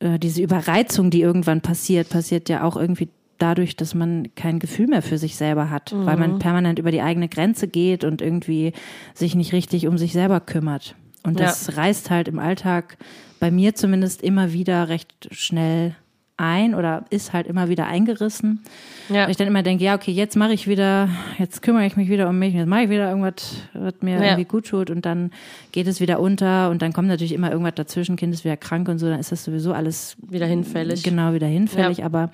äh, 0.00 0.18
diese 0.18 0.42
Überreizung, 0.42 1.08
die 1.08 1.22
irgendwann 1.22 1.62
passiert, 1.62 2.10
passiert 2.10 2.50
ja 2.50 2.62
auch 2.62 2.76
irgendwie 2.76 3.08
dadurch, 3.38 3.74
dass 3.74 3.94
man 3.94 4.28
kein 4.34 4.58
Gefühl 4.58 4.88
mehr 4.88 5.00
für 5.00 5.16
sich 5.16 5.36
selber 5.36 5.70
hat, 5.70 5.94
weil 5.94 6.18
man 6.18 6.38
permanent 6.40 6.78
über 6.78 6.90
die 6.90 7.00
eigene 7.00 7.28
Grenze 7.28 7.68
geht 7.68 8.04
und 8.04 8.20
irgendwie 8.20 8.74
sich 9.14 9.34
nicht 9.34 9.54
richtig 9.54 9.86
um 9.86 9.96
sich 9.96 10.12
selber 10.12 10.40
kümmert. 10.40 10.94
Und 11.22 11.40
das 11.40 11.76
reißt 11.76 12.10
halt 12.10 12.28
im 12.28 12.38
Alltag 12.38 12.98
bei 13.40 13.50
mir 13.50 13.74
zumindest 13.74 14.22
immer 14.22 14.52
wieder 14.52 14.90
recht 14.90 15.28
schnell 15.30 15.94
ein 16.38 16.74
oder 16.74 17.04
ist 17.10 17.32
halt 17.32 17.46
immer 17.46 17.68
wieder 17.68 17.86
eingerissen. 17.86 18.62
Ja. 19.08 19.24
Weil 19.24 19.30
ich 19.30 19.36
dann 19.36 19.48
immer 19.48 19.62
denke, 19.62 19.84
ja, 19.84 19.94
okay, 19.94 20.12
jetzt 20.12 20.36
mache 20.36 20.52
ich 20.52 20.66
wieder, 20.68 21.08
jetzt 21.38 21.62
kümmere 21.62 21.84
ich 21.86 21.96
mich 21.96 22.08
wieder 22.08 22.28
um 22.28 22.38
mich, 22.38 22.54
jetzt 22.54 22.66
mache 22.68 22.82
ich 22.84 22.90
wieder 22.90 23.08
irgendwas, 23.10 23.56
was 23.74 23.94
mir 24.00 24.16
Ja. 24.16 24.22
irgendwie 24.24 24.44
gut 24.44 24.66
tut 24.68 24.90
und 24.90 25.04
dann 25.04 25.30
geht 25.72 25.86
es 25.86 26.00
wieder 26.00 26.20
unter 26.20 26.70
und 26.70 26.80
dann 26.82 26.92
kommt 26.92 27.08
natürlich 27.08 27.32
immer 27.32 27.50
irgendwas 27.50 27.74
dazwischen, 27.74 28.16
Kind 28.16 28.32
ist 28.32 28.44
wieder 28.44 28.56
krank 28.56 28.88
und 28.88 28.98
so, 28.98 29.08
dann 29.08 29.20
ist 29.20 29.32
das 29.32 29.44
sowieso 29.44 29.72
alles 29.72 30.16
Wieder 30.28 30.46
hinfällig. 30.46 31.02
genau 31.02 31.32
wieder 31.34 31.46
hinfällig. 31.46 31.98
Ja. 31.98 32.04
Aber 32.06 32.30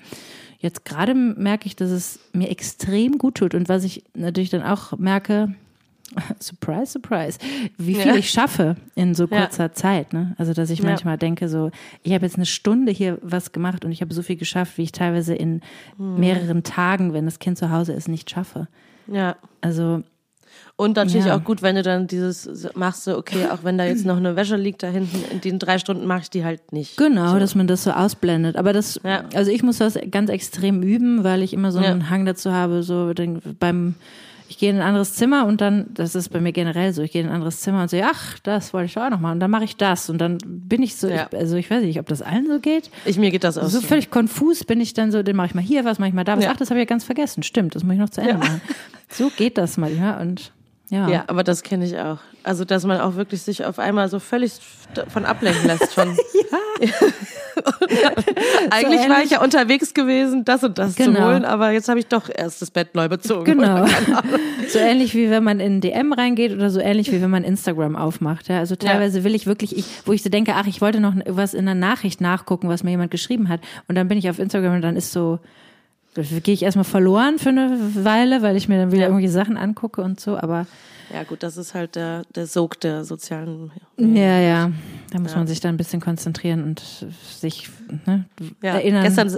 jetzt 0.59 0.85
gerade 0.85 1.13
merke 1.15 1.65
ich, 1.67 1.75
dass 1.75 1.89
es 1.91 2.19
mir 2.33 2.49
extrem 2.49 3.17
gut 3.17 3.35
tut 3.35 3.53
und 3.55 3.69
was 3.69 3.83
ich 3.83 4.03
natürlich 4.13 4.49
dann 4.49 4.63
auch 4.63 4.97
merke, 4.97 5.53
surprise, 6.39 6.91
surprise, 6.93 7.39
wie 7.77 7.95
viel 7.95 8.07
Ja. 8.07 8.15
ich 8.15 8.29
schaffe 8.29 8.75
in 8.95 9.15
so 9.15 9.25
Ja. 9.25 9.41
kurzer 9.41 9.73
Zeit. 9.73 10.13
Ne? 10.13 10.35
Also 10.37 10.53
dass 10.53 10.69
ich 10.69 10.79
Ja. 10.79 10.85
manchmal 10.85 11.17
denke, 11.17 11.49
so, 11.49 11.71
ich 12.03 12.13
habe 12.13 12.25
jetzt 12.25 12.35
eine 12.35 12.45
Stunde 12.45 12.91
hier 12.91 13.17
was 13.21 13.51
gemacht 13.51 13.83
und 13.85 13.91
ich 13.91 14.01
habe 14.01 14.13
so 14.13 14.21
viel 14.21 14.35
geschafft, 14.37 14.77
wie 14.77 14.83
ich 14.83 14.91
teilweise 14.91 15.33
in 15.35 15.61
Hm. 15.97 16.19
mehreren 16.19 16.63
Tagen, 16.63 17.13
wenn 17.13 17.25
das 17.25 17.39
Kind 17.39 17.57
zu 17.57 17.71
Hause 17.71 17.93
ist, 17.93 18.07
nicht 18.07 18.29
schaffe. 18.29 18.67
Ja. 19.07 19.35
Also 19.61 20.03
Und 20.77 20.95
natürlich 20.95 21.25
Ja. 21.25 21.35
auch 21.37 21.43
gut, 21.43 21.61
wenn 21.61 21.75
du 21.75 21.81
dann 21.83 22.07
dieses 22.07 22.69
machst, 22.75 23.03
so, 23.05 23.17
okay, 23.17 23.47
auch 23.51 23.63
wenn 23.63 23.77
da 23.77 23.85
jetzt 23.85 24.05
noch 24.05 24.15
eine 24.17 24.35
Wäsche 24.37 24.55
liegt 24.55 24.83
da 24.83 24.87
hinten, 24.87 25.21
in 25.31 25.41
den 25.41 25.59
drei 25.59 25.79
Stunden 25.79 26.05
mache 26.05 26.21
ich 26.23 26.29
die 26.29 26.43
halt 26.45 26.71
nicht. 26.71 26.95
Genau, 26.97 27.39
dass 27.39 27.55
man 27.55 27.67
das 27.67 27.83
so 27.83 27.91
ausblendet. 27.91 28.55
Aber 28.55 28.71
das, 28.73 28.99
Ja. 29.03 29.23
also 29.33 29.51
ich 29.51 29.63
muss 29.63 29.77
das 29.79 29.97
ganz 30.11 30.29
extrem 30.29 30.81
üben, 30.81 31.23
weil 31.25 31.43
ich 31.43 31.51
immer 31.53 31.71
so 31.73 31.79
Ja. 31.81 31.91
einen 31.91 32.09
Hang 32.09 32.25
dazu 32.25 32.51
habe, 32.53 32.83
so 32.83 33.11
beim, 33.59 33.95
ich 34.47 34.57
gehe 34.59 34.69
in 34.69 34.75
ein 34.77 34.81
anderes 34.81 35.13
Zimmer 35.15 35.45
und 35.47 35.59
dann, 35.61 35.87
das 35.93 36.13
ist 36.15 36.29
bei 36.29 36.39
mir 36.39 36.51
generell 36.51 36.93
so, 36.93 37.01
ich 37.01 37.11
gehe 37.11 37.21
in 37.21 37.27
ein 37.29 37.33
anderes 37.35 37.61
Zimmer 37.61 37.81
und 37.83 37.89
sehe, 37.89 38.05
ach, 38.05 38.37
das 38.43 38.73
wollte 38.73 38.85
ich 38.85 38.93
doch 38.93 39.03
auch 39.05 39.09
noch 39.09 39.19
mal 39.19 39.31
und 39.31 39.39
dann 39.39 39.49
mache 39.51 39.63
ich 39.63 39.75
das 39.77 40.09
und 40.09 40.19
dann 40.19 40.37
bin 40.45 40.83
ich 40.83 40.95
so, 40.95 41.07
Ja. 41.07 41.27
ich, 41.31 41.37
also 41.37 41.55
ich 41.55 41.69
weiß 41.71 41.83
nicht, 41.83 41.99
ob 41.99 42.07
das 42.07 42.21
allen 42.21 42.45
so 42.47 42.59
geht. 42.59 42.89
Ich, 43.05 43.17
mir 43.17 43.31
geht 43.31 43.43
das 43.43 43.57
auch 43.57 43.63
So 43.63 43.79
so. 43.79 43.87
völlig 43.87 44.11
konfus 44.11 44.63
bin 44.63 44.79
ich 44.81 44.93
dann 44.93 45.11
so, 45.11 45.23
dann 45.23 45.35
mache 45.35 45.47
ich 45.47 45.55
mal 45.55 45.61
hier 45.63 45.83
was, 45.85 45.97
mache 45.99 46.09
ich 46.09 46.15
mal 46.15 46.23
da 46.23 46.37
was. 46.37 46.43
Ja. 46.43 46.51
Ach, 46.53 46.57
das 46.57 46.69
habe 46.69 46.79
ich 46.79 46.85
ja 46.85 46.89
ganz 46.89 47.03
vergessen. 47.03 47.43
Stimmt, 47.43 47.75
das 47.75 47.83
muss 47.83 47.93
ich 47.93 47.99
noch 47.99 48.09
zu 48.09 48.21
Ende 48.21 48.33
Ja. 48.33 48.37
machen. 48.39 48.61
So 49.09 49.31
geht 49.35 49.57
das 49.57 49.77
manchmal 49.77 50.21
und 50.21 50.51
ja. 50.89 51.09
Ja, 51.09 51.23
aber 51.27 51.43
das 51.43 51.63
kenne 51.63 51.85
ich 51.85 51.97
auch. 51.97 52.19
Also, 52.43 52.63
dass 52.65 52.85
man 52.85 52.99
auch 53.01 53.15
wirklich 53.15 53.41
sich 53.41 53.65
auf 53.65 53.79
einmal 53.79 54.07
so 54.09 54.19
völlig 54.19 54.53
von 55.07 55.25
ablenken 55.25 55.65
lässt. 55.65 55.93
Von, 55.93 56.09
Eigentlich 58.69 59.01
So 59.01 59.09
war 59.09 59.23
ich 59.23 59.31
ja 59.31 59.41
unterwegs 59.41 59.93
gewesen, 59.93 60.45
das 60.45 60.63
und 60.63 60.77
das 60.77 60.95
zu 60.95 61.03
Genau. 61.03 61.27
holen, 61.27 61.45
aber 61.45 61.71
jetzt 61.71 61.89
habe 61.89 61.99
ich 61.99 62.07
doch 62.07 62.29
erst 62.33 62.61
das 62.61 62.71
Bett 62.71 62.95
neu 62.95 63.07
bezogen. 63.07 63.45
Genau. 63.45 63.85
So 64.67 64.79
ähnlich 64.79 65.13
wie 65.13 65.29
wenn 65.29 65.43
man 65.43 65.59
in 65.59 65.79
DM 65.79 66.11
reingeht 66.11 66.51
oder 66.51 66.71
so 66.71 66.79
ähnlich 66.79 67.11
wie 67.11 67.21
wenn 67.21 67.29
man 67.29 67.43
Instagram 67.43 67.95
aufmacht. 67.95 68.47
Ja, 68.47 68.57
also 68.57 68.75
teilweise 68.75 69.23
will 69.23 69.35
ich 69.35 69.45
wirklich, 69.45 69.77
ich, 69.77 69.85
wo 70.05 70.11
ich 70.11 70.23
so 70.23 70.29
denke, 70.29 70.53
ach, 70.55 70.65
ich 70.65 70.81
wollte 70.81 70.99
noch 70.99 71.13
was 71.27 71.53
in 71.53 71.65
der 71.65 71.75
Nachricht 71.75 72.19
nachgucken, 72.19 72.67
was 72.67 72.83
mir 72.83 72.89
jemand 72.89 73.11
geschrieben 73.11 73.47
hat. 73.47 73.61
Und 73.87 73.93
dann 73.93 74.07
bin 74.07 74.17
ich 74.17 74.27
auf 74.27 74.39
Instagram 74.39 74.75
und 74.75 74.81
dann 74.81 74.97
ist 74.97 75.11
so, 75.11 75.39
gehe 76.15 76.53
ich 76.53 76.63
erstmal 76.63 76.85
verloren 76.85 77.39
für 77.39 77.49
eine 77.49 77.77
Weile, 78.03 78.41
weil 78.41 78.55
ich 78.55 78.67
mir 78.67 78.77
dann 78.77 78.91
wieder 78.91 79.01
Ja. 79.03 79.07
irgendwelche 79.07 79.31
Sachen 79.31 79.57
angucke 79.57 80.01
und 80.01 80.19
so. 80.19 80.37
Aber 80.37 80.65
Ja, 81.13 81.23
gut, 81.23 81.43
das 81.43 81.57
ist 81.57 81.73
halt 81.73 81.95
der, 81.95 82.23
der 82.35 82.47
Sog 82.47 82.79
der 82.79 83.03
sozialen. 83.03 83.71
ja, 83.97 84.39
ja, 84.39 84.71
da 85.11 85.19
muss 85.19 85.35
man 85.35 85.45
sich 85.47 85.59
dann 85.59 85.75
ein 85.75 85.77
bisschen 85.77 86.01
konzentrieren 86.01 86.63
und 86.63 86.81
sich 87.39 87.69
ne, 88.05 88.25
Ja, 88.63 88.75
erinnern. 88.75 89.03
gestern, 89.03 89.31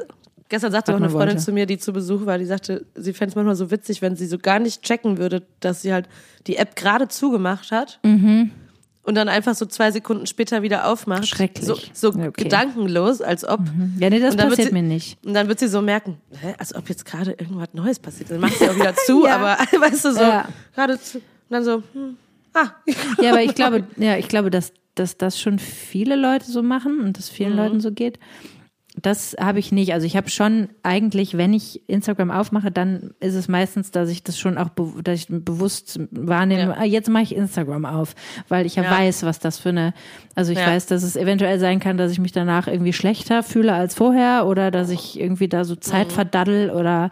gestern 0.50 0.72
sagte 0.72 0.94
auch 0.94 0.98
eine 0.98 1.10
Freundin 1.10 1.30
wollte. 1.36 1.44
zu 1.44 1.52
mir, 1.52 1.66
die 1.66 1.78
zu 1.78 1.92
Besuch 1.94 2.26
war, 2.26 2.38
die 2.38 2.46
sagte, 2.46 2.86
sie 2.96 3.12
fände 3.13 3.32
es 3.32 3.36
manchmal 3.36 3.56
so 3.56 3.70
witzig, 3.70 4.02
wenn 4.02 4.16
sie 4.16 4.28
so 4.28 4.38
gar 4.38 4.60
nicht 4.60 4.82
checken 4.84 5.18
würde, 5.18 5.44
dass 5.60 5.82
sie 5.82 5.92
halt 5.92 6.08
die 6.48 6.56
App 6.58 6.76
gerade 6.78 7.08
zugemacht 7.10 7.72
hat 7.72 8.00
und 9.08 9.15
dann 9.15 9.30
einfach 9.30 9.56
so 9.56 9.65
zwei 9.65 9.89
Sekunden 9.91 10.28
später 10.28 10.62
wieder 10.62 10.88
aufmacht. 10.88 11.22
Mhm. 11.22 11.26
Schrecklich. 11.26 11.65
So, 11.65 11.78
so 11.93 12.10
okay. 12.10 12.32
gedankenlos, 12.43 13.22
als 13.22 13.48
ob. 13.48 13.62
ja, 14.00 14.10
nee, 14.10 14.20
das 14.20 14.36
passiert 14.36 14.67
sie- 14.67 14.74
mir 14.74 14.84
nicht. 14.84 15.17
Und 15.26 15.34
dann 15.34 15.48
wird 15.48 15.60
sie 15.60 15.67
so 15.67 15.82
merken, 15.82 16.17
hä, 16.41 16.54
als 16.60 16.76
ob 16.76 16.89
jetzt 16.89 17.06
gerade 17.06 17.32
irgendwas 17.32 17.70
Neues 17.74 17.98
passiert. 18.00 18.30
Dann 18.30 18.39
macht 18.41 18.60
sie 18.60 18.70
auch 18.70 18.76
wieder 18.76 18.93
zu, 19.06 19.26
Ja. 19.26 19.36
aber 19.38 19.58
weißt 19.82 20.06
du, 20.06 20.13
so 20.13 20.22
Ja. 20.22 20.48
gerade 20.76 21.00
zu. 21.00 21.17
Und 21.17 21.24
dann 21.50 21.63
so, 21.63 21.82
hm, 21.93 22.17
ah. 22.54 22.67
Ja, 23.22 23.32
aber 23.32 23.41
ich 23.41 23.56
glaube, 23.56 23.84
ja, 23.98 24.17
ich 24.17 24.28
glaube, 24.28 24.52
dass, 24.52 24.74
dass 24.96 25.17
das 25.17 25.39
schon 25.39 25.58
viele 25.60 26.15
Leute 26.15 26.46
so 26.52 26.62
machen 26.62 27.00
und 27.00 27.17
das 27.17 27.30
vielen 27.30 27.56
Leuten 27.56 27.80
so 27.80 27.91
geht. 27.91 28.20
Das 29.02 29.36
habe 29.40 29.60
ich 29.60 29.72
nicht. 29.72 29.94
Also 29.94 30.08
ich 30.08 30.18
habe 30.18 30.30
schon 30.30 30.70
eigentlich, 30.82 31.38
wenn 31.38 31.54
ich 31.54 31.88
Instagram 31.88 32.32
aufmache, 32.32 32.72
dann 32.72 33.12
ist 33.20 33.36
es 33.36 33.48
meistens, 33.48 33.92
dass 33.92 34.10
ich 34.10 34.24
das 34.24 34.40
schon 34.40 34.58
auch, 34.58 34.70
dass 35.04 35.20
ich 35.20 35.28
bewusst 35.30 36.00
wahrnehme, 36.10 36.72
Ja. 36.74 36.78
ah, 36.80 36.84
jetzt 36.84 37.08
mache 37.10 37.24
ich 37.24 37.36
Instagram 37.36 37.86
auf, 37.86 38.16
weil 38.50 38.66
ich 38.66 38.76
ja, 38.76 38.84
Ja. 38.84 38.92
weiß, 38.92 39.22
was 39.24 39.38
das 39.40 39.60
für 39.60 39.70
eine, 39.70 39.94
also 40.34 40.52
ich 40.52 40.58
Ja. 40.60 40.66
weiß, 40.68 40.88
dass 40.88 41.04
es 41.04 41.16
eventuell 41.16 41.60
sein 41.60 41.80
kann, 41.80 41.98
dass 41.98 42.12
ich 42.12 42.20
mich 42.20 42.32
danach 42.32 42.68
irgendwie 42.68 42.94
schlechter 42.94 43.44
fühle 43.44 43.74
als 43.74 43.94
vorher 43.94 44.48
oder 44.48 44.72
dass 44.72 44.90
ich 44.90 45.20
irgendwie 45.20 45.48
da 45.48 45.64
so 45.64 45.76
Zeit 45.76 46.12
verdaddel 46.12 46.72
oder 46.72 47.12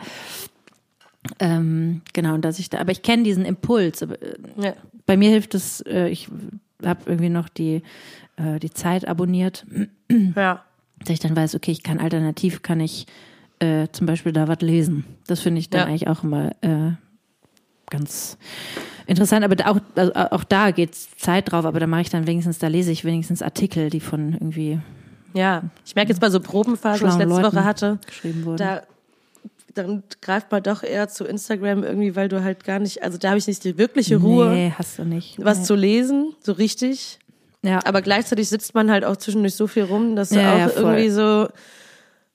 ähm, 1.39 2.01
genau, 2.13 2.35
und 2.35 2.45
dass 2.45 2.59
ich 2.59 2.69
da, 2.69 2.79
aber 2.79 2.91
ich 2.91 3.01
kenne 3.01 3.23
diesen 3.23 3.45
Impuls. 3.45 4.01
äh, 4.03 4.73
bei 5.05 5.17
mir 5.17 5.29
hilft 5.29 5.55
es, 5.55 5.81
äh, 5.81 6.07
ich 6.09 6.29
habe 6.85 7.01
irgendwie 7.05 7.29
noch 7.29 7.49
die, 7.49 7.81
äh, 8.37 8.59
die 8.59 8.69
Zeit 8.69 9.07
abonniert, 9.07 9.65
ja. 10.35 10.63
Dass 11.05 11.13
ich 11.13 11.19
dann 11.19 11.35
weiß, 11.35 11.55
okay, 11.55 11.71
ich 11.71 11.83
kann 11.83 11.99
alternativ, 11.99 12.61
kann 12.61 12.79
ich 12.79 13.05
äh, 13.59 13.87
zum 13.91 14.05
Beispiel 14.07 14.33
da 14.33 14.47
was 14.47 14.59
lesen. 14.61 15.05
Das 15.27 15.39
finde 15.39 15.59
ich 15.59 15.69
dann 15.69 15.81
Ja. 15.81 15.85
eigentlich 15.87 16.07
auch 16.07 16.23
immer 16.23 16.51
äh, 16.61 16.91
ganz 17.89 18.37
interessant. 19.07 19.45
Aber 19.45 19.55
auch, 19.69 19.79
also 19.95 20.13
auch 20.13 20.43
da 20.43 20.71
geht 20.71 20.95
Zeit 20.95 21.51
drauf, 21.51 21.65
aber 21.65 21.79
da 21.79 21.87
mache 21.87 22.01
ich 22.01 22.09
dann 22.09 22.27
wenigstens, 22.27 22.57
da 22.59 22.67
lese 22.67 22.91
ich 22.91 23.05
wenigstens 23.05 23.41
Artikel, 23.41 23.89
die 23.89 23.99
von 23.99 24.33
irgendwie 24.33 24.79
Ja, 25.33 25.63
ich 25.85 25.95
merke 25.95 26.09
jetzt 26.09 26.19
bei 26.19 26.29
so 26.29 26.39
Probenphasen, 26.39 27.07
was 27.07 27.13
ich 27.15 27.19
letzte 27.19 27.33
Leuten 27.41 27.55
Woche 27.55 27.63
hatte, 27.63 27.99
geschrieben 28.05 28.45
wurden. 28.45 28.57
da 28.57 28.81
dann 29.73 30.03
greift 30.21 30.53
man 30.53 30.63
doch 30.63 30.83
eher 30.83 31.09
zu 31.09 31.25
Instagram 31.25 31.83
irgendwie, 31.83 32.15
weil 32.15 32.29
du 32.29 32.41
halt 32.41 32.63
gar 32.63 32.79
nicht, 32.79 33.03
also 33.03 33.17
da 33.17 33.27
habe 33.29 33.39
ich 33.39 33.45
nicht 33.47 33.61
die 33.65 33.77
wirkliche 33.77 34.15
Ruhe, 34.15 34.49
Nee, 34.51 34.73
hast 34.77 34.97
du 34.99 35.03
nicht. 35.03 35.37
was 35.43 35.59
nee. 35.59 35.63
zu 35.65 35.75
lesen, 35.75 36.33
so 36.39 36.53
richtig. 36.53 37.19
Ja. 37.65 37.79
Aber 37.85 38.01
gleichzeitig 38.01 38.47
sitzt 38.49 38.73
man 38.75 38.89
halt 38.91 39.03
auch 39.03 39.17
zwischendurch 39.17 39.55
so 39.55 39.67
viel 39.67 39.83
rum, 39.83 40.15
dass 40.15 40.29
du 40.29 40.39
Ja, 40.39 40.53
auch 40.53 40.57
ja, 40.59 40.69
irgendwie 40.75 41.09
so 41.09 41.47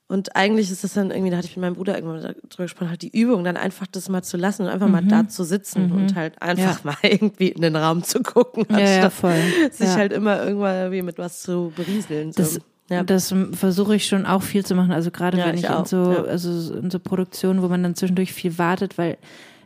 und 0.07 0.35
eigentlich 0.35 0.69
ist 0.69 0.83
das 0.83 0.93
dann 0.95 1.09
irgendwie, 1.09 1.31
da 1.31 1.37
hatte 1.37 1.47
ich 1.47 1.55
mit 1.55 1.61
meinem 1.61 1.75
Bruder 1.75 1.95
irgendwann 1.95 2.19
drüber 2.49 2.63
gesprochen, 2.65 2.89
halt 2.89 3.01
die 3.01 3.17
Übung, 3.17 3.45
dann 3.45 3.55
einfach 3.55 3.87
das 3.87 4.09
mal 4.09 4.21
zu 4.21 4.35
lassen 4.35 4.63
und 4.63 4.67
einfach 4.67 4.87
Mhm. 4.87 4.91
mal 4.91 5.05
da 5.05 5.29
zu 5.29 5.45
sitzen 5.45 5.89
und 5.93 6.15
halt 6.15 6.41
einfach 6.41 6.83
mal 6.83 6.97
irgendwie 7.03 7.47
in 7.47 7.61
den 7.61 7.77
Raum 7.77 8.03
zu 8.03 8.21
gucken, 8.21 8.65
ja, 8.69 8.79
ja, 8.79 9.03
anstatt 9.05 9.73
sich 9.73 9.87
ja. 9.87 9.95
halt 9.95 10.11
immer 10.11 10.43
irgendwann 10.43 10.75
irgendwie 10.75 11.01
mit 11.01 11.17
was 11.17 11.41
zu 11.41 11.71
berieseln. 11.77 12.33
So. 12.33 12.41
Das, 12.43 12.59
ja. 12.89 13.03
das 13.03 13.33
versuche 13.53 13.95
ich 13.95 14.05
schon 14.05 14.25
auch 14.25 14.41
viel 14.41 14.65
zu 14.65 14.75
machen. 14.75 14.91
Also 14.91 15.11
gerade 15.11 15.37
Ja, 15.37 15.45
wenn 15.45 15.55
ich 15.55 15.63
ich, 15.63 15.69
in 15.69 15.85
so, 15.85 16.11
ja. 16.11 16.23
also 16.23 16.73
in 16.73 16.91
so 16.91 16.99
Produktionen, 16.99 17.61
wo 17.61 17.69
man 17.69 17.81
dann 17.81 17.95
zwischendurch 17.95 18.33
viel 18.33 18.57
wartet, 18.57 18.97
weil 18.97 19.17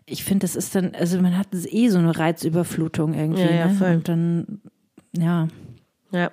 ich 0.05 0.23
finde, 0.23 0.43
das 0.43 0.55
ist 0.55 0.75
dann, 0.75 0.91
also 0.93 1.19
man 1.21 1.35
hat 1.39 1.47
eh 1.53 1.89
so 1.89 1.97
eine 1.97 2.15
Reizüberflutung 2.15 3.15
irgendwie. 3.15 3.41
Ja, 3.41 3.51
ja, 3.51 3.65
ne? 3.69 3.73
voll. 3.73 3.95
Und 3.95 4.07
dann, 4.07 4.61
ja, 5.17 5.47
ja. 6.11 6.29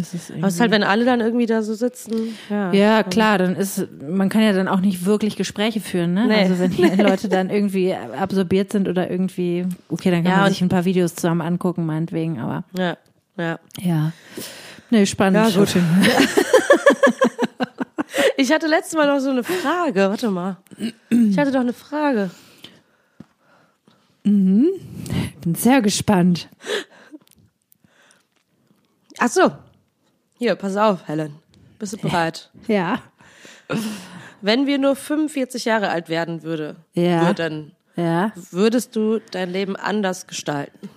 Es 0.00 0.14
ist 0.14 0.30
Aber 0.30 0.46
es 0.46 0.54
ist 0.54 0.60
halt, 0.60 0.70
wenn 0.70 0.84
alle 0.84 1.04
dann 1.04 1.20
irgendwie 1.20 1.46
da 1.46 1.60
so 1.62 1.74
sitzen. 1.74 2.36
Ja, 2.48 2.72
Ja, 2.72 3.02
klar, 3.02 3.36
dann 3.38 3.56
ist, 3.56 3.84
man 4.00 4.28
kann 4.28 4.42
ja 4.42 4.52
dann 4.52 4.68
auch 4.68 4.78
nicht 4.78 5.04
wirklich 5.04 5.34
Gespräche 5.34 5.80
führen, 5.80 6.14
ne? 6.14 6.26
Nee. 6.28 6.34
Also 6.34 6.60
wenn 6.60 6.70
die 6.70 6.84
Leute 7.02 7.28
dann 7.28 7.50
irgendwie 7.50 7.94
absorbiert 7.94 8.70
sind 8.70 8.86
oder 8.86 9.10
irgendwie, 9.10 9.66
okay, 9.88 10.12
dann 10.12 10.22
kann 10.22 10.32
Ja, 10.32 10.38
man 10.42 10.50
sich 10.52 10.62
ein 10.62 10.68
paar 10.68 10.84
Videos 10.84 11.16
zusammen 11.16 11.40
angucken, 11.40 11.84
meinetwegen, 11.84 12.38
aber 12.38 12.62
Ja, 12.76 12.96
ja. 13.36 13.58
ja. 13.80 14.12
Nee, 14.90 15.04
spannend. 15.04 15.52
Ja, 15.52 15.58
gut. 15.58 15.74
Ich 18.40 18.52
hatte 18.52 18.68
letztes 18.68 18.94
Mal 18.94 19.08
noch 19.08 19.18
so 19.18 19.30
eine 19.30 19.42
Frage. 19.42 20.08
Warte 20.08 20.30
mal. 20.30 20.58
Ich 21.10 21.36
hatte 21.36 21.50
doch 21.50 21.58
eine 21.58 21.72
Frage. 21.72 22.30
Bin 24.22 24.70
sehr 25.56 25.82
gespannt. 25.82 26.48
Ach 29.18 29.28
so. 29.28 29.50
Hier, 30.38 30.54
pass 30.54 30.76
auf, 30.76 31.06
Helen. 31.08 31.34
Bist 31.78 31.92
du 31.94 31.96
bereit? 31.98 32.50
Ja. 32.66 33.00
Wenn 34.40 34.66
wir 34.66 34.78
nur 34.78 34.94
45 34.96 35.64
Jahre 35.64 35.88
alt 35.90 36.08
werden 36.08 36.42
würde, 36.42 36.76
Ja. 36.94 37.26
würden, 37.26 37.72
Ja. 37.96 38.32
würdest 38.50 38.94
du 38.96 39.20
dein 39.30 39.50
Leben 39.50 39.76
anders 39.76 40.26
gestalten? 40.26 40.88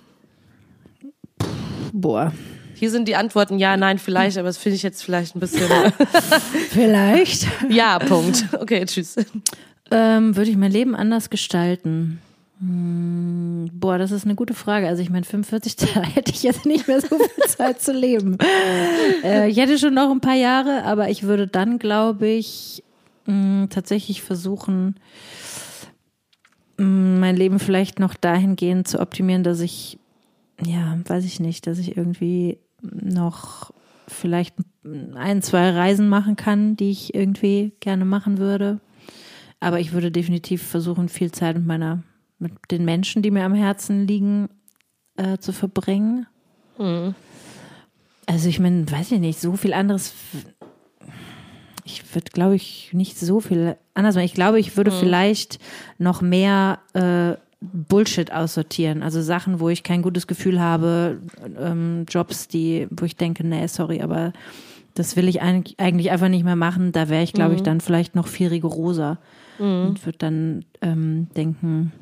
Boah. 1.92 2.32
Hier 2.74 2.90
sind 2.90 3.06
die 3.06 3.14
Antworten 3.16 3.58
ja, 3.58 3.76
nein, 3.76 3.98
vielleicht, 3.98 4.38
aber 4.38 4.48
das 4.48 4.58
finde 4.58 4.76
ich 4.76 4.82
jetzt 4.82 5.04
vielleicht 5.04 5.36
ein 5.36 5.40
bisschen. 5.40 5.68
Vielleicht. 6.70 7.46
ja, 7.70 7.98
Punkt. 8.00 8.46
Okay, 8.58 8.84
tschüss. 8.86 9.16
Ähm, 9.90 10.34
würde 10.36 10.50
ich 10.50 10.56
mein 10.56 10.72
Leben 10.72 10.96
anders 10.96 11.30
gestalten? 11.30 12.20
Hm, 12.62 13.70
boah, 13.72 13.98
das 13.98 14.12
ist 14.12 14.24
eine 14.24 14.36
gute 14.36 14.54
Frage. 14.54 14.86
Also 14.86 15.02
ich 15.02 15.10
meine, 15.10 15.24
45, 15.24 15.76
da 15.94 16.02
hätte 16.02 16.30
ich 16.30 16.44
jetzt 16.44 16.64
nicht 16.64 16.86
mehr 16.86 17.00
so 17.00 17.18
viel 17.18 17.44
Zeit 17.46 17.80
zu 17.80 17.92
leben. 17.92 18.38
Äh, 19.24 19.48
ich 19.50 19.56
hätte 19.56 19.78
schon 19.78 19.94
noch 19.94 20.10
ein 20.10 20.20
paar 20.20 20.34
Jahre, 20.34 20.84
aber 20.84 21.08
ich 21.08 21.22
würde 21.22 21.46
dann, 21.46 21.78
glaube 21.78 22.26
ich, 22.26 22.82
mh, 23.26 23.68
tatsächlich 23.68 24.20
versuchen, 24.20 24.96
mh, 26.76 27.20
mein 27.20 27.36
Leben 27.36 27.60
vielleicht 27.60 28.00
noch 28.00 28.14
dahingehend 28.14 28.88
zu 28.88 28.98
optimieren, 29.00 29.44
dass 29.44 29.60
ich, 29.60 29.98
ja, 30.64 30.98
weiß 31.06 31.24
ich 31.24 31.38
nicht, 31.38 31.68
dass 31.68 31.78
ich 31.78 31.96
irgendwie 31.96 32.58
noch 32.82 33.70
vielleicht 34.08 34.56
ein, 35.14 35.40
zwei 35.42 35.70
Reisen 35.70 36.08
machen 36.08 36.34
kann, 36.34 36.76
die 36.76 36.90
ich 36.90 37.14
irgendwie 37.14 37.72
gerne 37.78 38.04
machen 38.04 38.38
würde. 38.38 38.80
Aber 39.60 39.78
ich 39.78 39.92
würde 39.92 40.10
definitiv 40.10 40.62
versuchen, 40.62 41.08
viel 41.08 41.30
Zeit 41.30 41.56
mit 41.56 41.66
meiner, 41.66 42.02
mit 42.42 42.52
den 42.70 42.84
Menschen, 42.84 43.22
die 43.22 43.30
mir 43.30 43.44
am 43.44 43.54
Herzen 43.54 44.06
liegen, 44.06 44.48
äh, 45.16 45.38
zu 45.38 45.52
verbringen. 45.52 46.26
Also 48.26 48.48
ich 48.48 48.60
meine, 48.60 48.90
weiß 48.90 49.12
ich 49.12 49.20
nicht, 49.20 49.40
so 49.40 49.56
viel 49.56 49.72
anderes. 49.72 50.14
Ich 51.84 52.14
würde, 52.14 52.30
glaube 52.30 52.56
ich, 52.56 52.90
nicht 52.92 53.18
so 53.18 53.40
viel 53.40 53.76
anders 53.94 54.14
machen. 54.14 54.24
Ich 54.24 54.34
glaube, 54.34 54.60
ich 54.60 54.76
würde 54.76 54.90
vielleicht 54.90 55.58
noch 55.98 56.20
mehr 56.20 56.80
äh, 56.94 57.34
Bullshit 57.60 58.32
aussortieren. 58.32 59.02
Also 59.02 59.22
Sachen, 59.22 59.60
wo 59.60 59.68
ich 59.68 59.82
kein 59.82 60.02
gutes 60.02 60.26
Gefühl 60.26 60.60
habe, 60.60 61.20
ähm, 61.58 62.06
Jobs, 62.08 62.48
die, 62.48 62.88
wo 62.90 63.04
ich 63.04 63.16
denke, 63.16 63.46
nee, 63.46 63.66
sorry, 63.68 64.02
aber 64.02 64.32
das 64.94 65.16
will 65.16 65.28
ich 65.28 65.40
eigentlich 65.40 66.10
einfach 66.10 66.28
nicht 66.28 66.44
mehr 66.44 66.56
machen. 66.56 66.92
Da 66.92 67.08
wäre 67.08 67.22
ich, 67.22 67.32
glaube 67.32 67.54
ich, 67.54 67.62
dann 67.62 67.80
vielleicht 67.80 68.14
noch 68.14 68.26
viel 68.26 68.48
rigoroser 68.48 69.18
und 69.86 70.04
würde 70.04 70.18
dann 70.18 70.64
ähm, 70.80 71.28
denken, 71.36 71.92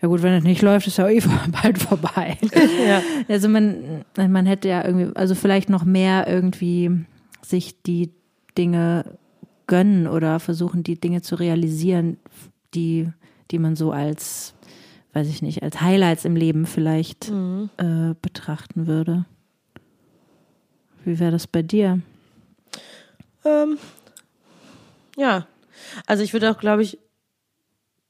ja 0.00 0.08
gut, 0.08 0.22
wenn 0.22 0.32
es 0.32 0.44
nicht 0.44 0.62
läuft, 0.62 0.86
ist 0.86 0.98
ja 0.98 1.08
eh 1.08 1.20
bald 1.62 1.78
vorbei. 1.78 2.38
Ja. 2.86 3.02
Also 3.28 3.48
man, 3.48 4.04
man 4.16 4.46
hätte 4.46 4.68
ja 4.68 4.84
irgendwie, 4.84 5.14
also 5.16 5.34
vielleicht 5.34 5.68
noch 5.68 5.84
mehr 5.84 6.26
irgendwie 6.26 7.04
sich 7.42 7.82
die 7.82 8.10
Dinge 8.56 9.18
gönnen 9.66 10.06
oder 10.06 10.40
versuchen, 10.40 10.82
die 10.82 10.98
Dinge 10.98 11.22
zu 11.22 11.34
realisieren, 11.36 12.18
die, 12.74 13.08
die 13.50 13.58
man 13.58 13.76
so 13.76 13.92
als, 13.92 14.54
weiß 15.12 15.28
ich 15.28 15.42
nicht, 15.42 15.62
als 15.62 15.80
Highlights 15.80 16.24
im 16.24 16.36
Leben 16.36 16.66
vielleicht 16.66 17.30
äh, 17.30 18.14
betrachten 18.20 18.86
würde. 18.86 19.26
Wie 21.04 21.18
wäre 21.18 21.32
das 21.32 21.46
bei 21.46 21.62
dir? 21.62 22.00
Ähm, 23.44 23.78
ja. 25.16 25.46
Also 26.06 26.22
ich 26.22 26.32
würde 26.32 26.50
auch, 26.50 26.58
glaube 26.58 26.82
ich, 26.82 26.98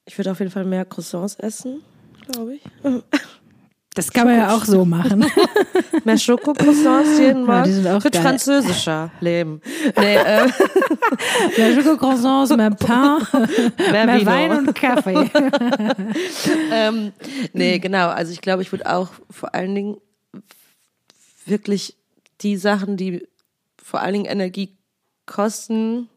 ich 0.09 0.17
würde 0.17 0.31
auf 0.31 0.39
jeden 0.39 0.51
Fall 0.51 0.65
mehr 0.65 0.87
Croissants 0.87 1.37
essen, 1.37 1.83
glaube 2.31 2.57
ich. 2.57 2.63
Das 3.95 4.13
kann 4.13 4.29
man 4.29 4.37
ja 4.37 4.55
auch 4.55 4.65
so 4.65 4.85
machen. 4.85 5.27
Mehr 6.05 6.19
Schokocroissants 6.19 7.19
jeden 7.19 7.45
Morgen. 7.45 7.65
die 7.65 7.73
sind 7.73 7.87
auch 7.89 8.05
würde 8.05 8.11
geil. 8.11 8.23
französischer 8.23 9.11
leben. 9.19 9.61
Nee, 9.99 10.15
äh, 10.15 10.47
mehr 11.59 11.75
Schokocroissants, 11.75 12.57
mehr 12.57 12.71
Pain, 12.71 13.27
mehr, 13.91 14.07
mehr. 14.07 14.25
Wein 14.25 14.53
und 14.53 14.75
Kaffee. 14.77 15.29
ähm, 16.71 17.13
nee, 17.53 17.81
genau. 17.81 18.11
Also 18.11 18.31
ich 18.31 18.41
glaube, 18.41 18.63
ich 18.63 18.71
würde 18.71 18.89
auch 18.89 19.11
vor 19.31 19.53
allen 19.57 19.75
Dingen 19.75 19.97
wirklich 21.47 21.97
die 22.43 22.57
Sachen, 22.57 22.97
die 22.97 23.27
vor 23.83 24.01
allen 24.01 24.13
Dingen 24.13 24.27
Energie 24.27 24.77
kosten 25.27 26.09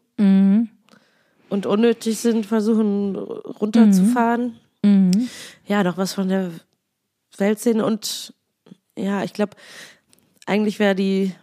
und 1.52 1.66
unnötig 1.66 2.18
sind, 2.18 2.46
versuchen 2.46 3.14
runterzufahren. 3.16 4.58
Ja, 5.66 5.84
noch 5.84 5.96
was 5.96 6.14
von 6.14 6.28
der 6.28 6.50
Welt 7.36 7.60
sehen 7.60 7.80
und 7.80 8.34
ja, 8.96 9.22
ich 9.22 9.32
glaube, 9.32 9.56
eigentlich 10.46 10.78
wäre 10.78 10.94
die 10.94 11.34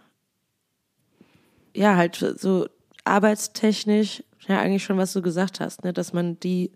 ja 1.74 1.96
halt 1.96 2.16
so 2.38 2.68
arbeitstechnisch 3.04 4.22
ja 4.46 4.60
eigentlich 4.60 4.84
schon 4.84 4.98
was 4.98 5.12
du 5.12 5.22
gesagt 5.22 5.60
hast, 5.60 5.84
ne, 5.84 5.92
dass 5.92 6.12
man 6.12 6.38
die 6.40 6.72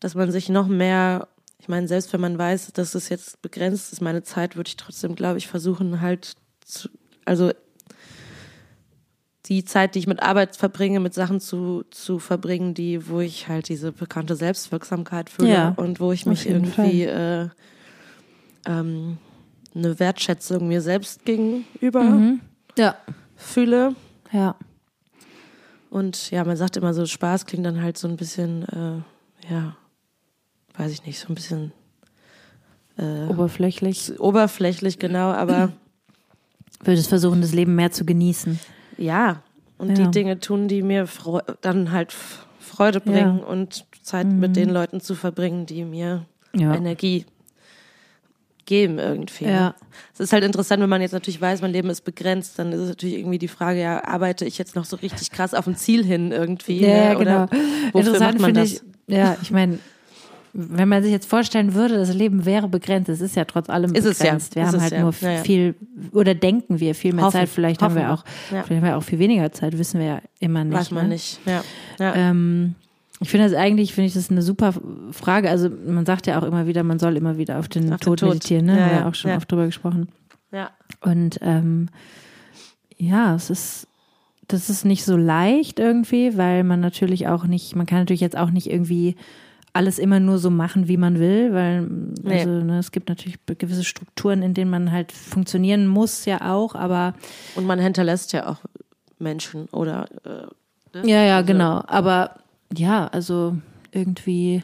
dass 0.00 0.14
man 0.14 0.30
sich 0.30 0.48
noch 0.48 0.66
mehr, 0.68 1.28
ich 1.58 1.68
meine, 1.68 1.88
selbst 1.88 2.12
wenn 2.12 2.20
man 2.20 2.38
weiß, 2.38 2.72
dass 2.74 2.94
es 2.94 3.08
jetzt 3.08 3.40
begrenzt 3.42 3.92
ist, 3.92 4.00
meine 4.00 4.22
Zeit, 4.22 4.56
würde 4.56 4.68
ich 4.68 4.76
trotzdem, 4.76 5.14
glaube 5.14 5.38
ich, 5.38 5.48
versuchen 5.48 6.00
halt, 6.00 6.34
zu, 6.64 6.88
also 7.24 7.50
die 9.48 9.64
Zeit, 9.64 9.94
die 9.94 10.00
ich 10.00 10.06
mit 10.06 10.22
Arbeit 10.22 10.56
verbringe, 10.56 11.00
mit 11.00 11.14
Sachen 11.14 11.40
zu, 11.40 11.84
zu 11.90 12.18
verbringen, 12.18 12.74
die, 12.74 13.08
wo 13.08 13.20
ich 13.20 13.48
halt 13.48 13.68
diese 13.68 13.92
bekannte 13.92 14.34
Selbstwirksamkeit 14.36 15.30
fühle 15.30 15.48
Ja, 15.52 15.68
und 15.76 16.00
wo 16.00 16.12
ich 16.12 16.26
mich 16.26 16.48
irgendwie 16.48 17.04
äh, 17.04 17.48
ähm, 18.66 19.18
eine 19.74 19.98
Wertschätzung 20.00 20.66
mir 20.68 20.80
selbst 20.80 21.24
gegenüber 21.24 22.36
Ja. 22.76 22.96
fühle. 23.36 23.94
Ja. 24.32 24.56
Und 25.90 26.30
ja, 26.30 26.44
man 26.44 26.56
sagt 26.56 26.76
immer 26.76 26.92
so, 26.92 27.06
Spaß 27.06 27.46
klingt 27.46 27.64
dann 27.64 27.80
halt 27.80 27.96
so 27.96 28.08
ein 28.08 28.16
bisschen, 28.16 28.64
äh, 28.64 29.50
ja, 29.52 29.76
weiß 30.76 30.90
ich 30.92 31.06
nicht, 31.06 31.18
so 31.20 31.28
ein 31.28 31.34
bisschen 31.34 31.72
äh, 32.98 33.26
Oberflächlich. 33.28 34.18
oberflächlich, 34.18 34.98
genau, 34.98 35.30
aber 35.30 35.72
Würdest 36.84 37.08
versuchen, 37.08 37.40
das 37.40 37.52
Leben 37.54 37.74
mehr 37.74 37.90
zu 37.90 38.04
genießen. 38.04 38.58
Ja. 38.98 39.42
Und 39.78 39.90
Ja. 39.90 40.04
die 40.06 40.10
Dinge 40.10 40.40
tun, 40.40 40.68
die 40.68 40.82
mir 40.82 41.06
Freu 41.06 41.40
dann 41.60 41.92
halt 41.92 42.14
Freude 42.60 43.00
bringen 43.00 43.40
und 43.40 43.84
Zeit 44.02 44.26
mit 44.26 44.56
den 44.56 44.70
Leuten 44.70 45.00
zu 45.00 45.14
verbringen, 45.14 45.66
die 45.66 45.84
mir 45.84 46.24
Ja. 46.54 46.74
Energie 46.74 47.26
geben 48.64 48.98
irgendwie. 48.98 49.44
Ja. 49.44 49.68
Ne? 49.68 49.74
Es 50.14 50.20
ist 50.20 50.32
halt 50.32 50.44
interessant, 50.44 50.82
wenn 50.82 50.88
man 50.88 51.00
jetzt 51.00 51.12
natürlich 51.12 51.40
weiß, 51.40 51.62
mein 51.62 51.72
Leben 51.72 51.88
ist 51.90 52.02
begrenzt, 52.02 52.58
dann 52.58 52.72
ist 52.72 52.80
es 52.80 52.88
natürlich 52.88 53.18
irgendwie 53.18 53.38
die 53.38 53.48
Frage, 53.48 53.80
ja, 53.80 54.04
arbeite 54.04 54.44
ich 54.44 54.58
jetzt 54.58 54.74
noch 54.74 54.84
so 54.84 54.96
richtig 54.96 55.30
krass 55.30 55.54
auf 55.54 55.66
ein 55.66 55.76
Ziel 55.76 56.04
hin 56.04 56.32
irgendwie? 56.32 56.80
Ja, 56.80 57.10
ne? 57.12 57.16
genau. 57.18 57.42
Oder 57.44 57.48
wofür 57.92 58.18
macht 58.18 58.40
man 58.40 58.54
das? 58.54 58.72
ich, 58.72 58.82
ja, 59.06 59.36
ich 59.40 59.50
meine, 59.52 59.78
wenn 60.58 60.88
man 60.88 61.02
sich 61.02 61.12
jetzt 61.12 61.28
vorstellen 61.28 61.74
würde, 61.74 61.96
das 61.96 62.14
Leben 62.14 62.46
wäre 62.46 62.66
begrenzt, 62.68 63.10
es 63.10 63.20
ist 63.20 63.36
ja 63.36 63.44
trotz 63.44 63.68
allem 63.68 63.94
Ist 63.94 64.06
es 64.06 64.18
ja. 64.18 64.24
begrenzt. 64.24 64.54
Wir 64.56 64.62
Ist 64.62 64.72
haben 64.72 64.80
halt 64.80 64.92
ja. 64.92 65.00
nur 65.02 65.14
Ja, 65.20 65.30
ja. 65.32 65.42
viel, 65.42 65.74
oder 66.12 66.34
denken 66.34 66.80
wir 66.80 66.94
viel 66.94 67.12
mehr 67.12 67.26
Hoffen. 67.26 67.40
Zeit, 67.40 67.48
vielleicht 67.50 67.82
haben 67.82 67.94
wir 67.94 68.12
auch. 68.12 68.24
Ja. 68.50 68.62
vielleicht 68.62 68.82
haben 68.82 68.88
wir 68.88 68.96
auch 68.96 69.02
viel 69.02 69.18
weniger 69.18 69.52
Zeit, 69.52 69.78
wissen 69.78 70.00
wir 70.00 70.06
ja 70.06 70.20
immer 70.40 70.64
nicht. 70.64 70.74
Weiß 70.76 70.90
man 70.90 71.04
ne? 71.04 71.14
nicht. 71.14 71.40
Ja. 71.44 71.62
ja. 71.98 72.14
Ähm, 72.14 72.74
ich 73.20 73.30
finde 73.30 73.48
das 73.48 73.56
eigentlich, 73.56 73.94
finde 73.94 74.08
ich 74.08 74.14
das 74.14 74.30
eine 74.30 74.42
super 74.42 74.74
Frage. 75.10 75.50
Also 75.50 75.70
man 75.86 76.06
sagt 76.06 76.26
ja 76.26 76.38
auch 76.38 76.42
immer 76.42 76.66
wieder, 76.66 76.82
man 76.82 76.98
soll 76.98 77.16
immer 77.16 77.36
wieder 77.38 77.58
auf 77.58 77.68
den 77.68 77.92
Auf 77.92 78.00
den 78.00 78.04
Tod 78.04 78.20
Tod. 78.20 78.28
meditieren, 78.30 78.66
ne? 78.66 78.76
Ja, 78.76 78.80
Haben 78.82 78.90
wir 78.90 78.98
ja, 79.00 79.08
auch 79.08 79.14
schon 79.14 79.30
ja. 79.30 79.36
oft 79.36 79.50
drüber 79.50 79.66
gesprochen. 79.66 80.08
ja. 80.52 80.70
Und 81.02 81.38
ähm, 81.42 81.88
ja, 82.96 83.34
es 83.34 83.50
ist, 83.50 83.88
das 84.48 84.70
ist 84.70 84.84
nicht 84.84 85.04
so 85.04 85.16
leicht 85.16 85.78
irgendwie, 85.78 86.36
weil 86.38 86.64
man 86.64 86.80
natürlich 86.80 87.28
auch 87.28 87.44
nicht, 87.44 87.76
man 87.76 87.84
kann 87.86 87.98
natürlich 87.98 88.20
jetzt 88.20 88.36
auch 88.36 88.50
nicht 88.50 88.70
irgendwie 88.70 89.16
alles 89.76 89.98
immer 89.98 90.18
nur 90.20 90.38
so 90.38 90.50
machen, 90.50 90.88
wie 90.88 90.96
man 90.96 91.18
will, 91.20 91.52
weil 91.52 91.82
Nee. 92.22 92.40
also, 92.40 92.50
ne, 92.50 92.78
es 92.78 92.90
gibt 92.90 93.08
natürlich 93.08 93.38
gewisse 93.58 93.84
Strukturen, 93.84 94.42
in 94.42 94.54
denen 94.54 94.70
man 94.70 94.90
halt 94.90 95.12
funktionieren 95.12 95.86
muss, 95.86 96.24
ja 96.24 96.52
auch, 96.52 96.74
aber 96.74 97.14
Und 97.54 97.66
man 97.66 97.78
hinterlässt 97.78 98.32
ja 98.32 98.48
auch 98.48 98.58
Menschen 99.18 99.66
oder 99.66 100.06
äh, 100.24 100.98
ne? 100.98 101.08
ja, 101.08 101.22
ja, 101.24 101.36
Also- 101.36 101.46
genau. 101.52 101.82
Aber 101.86 102.32
ja, 102.76 103.06
also 103.06 103.56
irgendwie, 103.92 104.62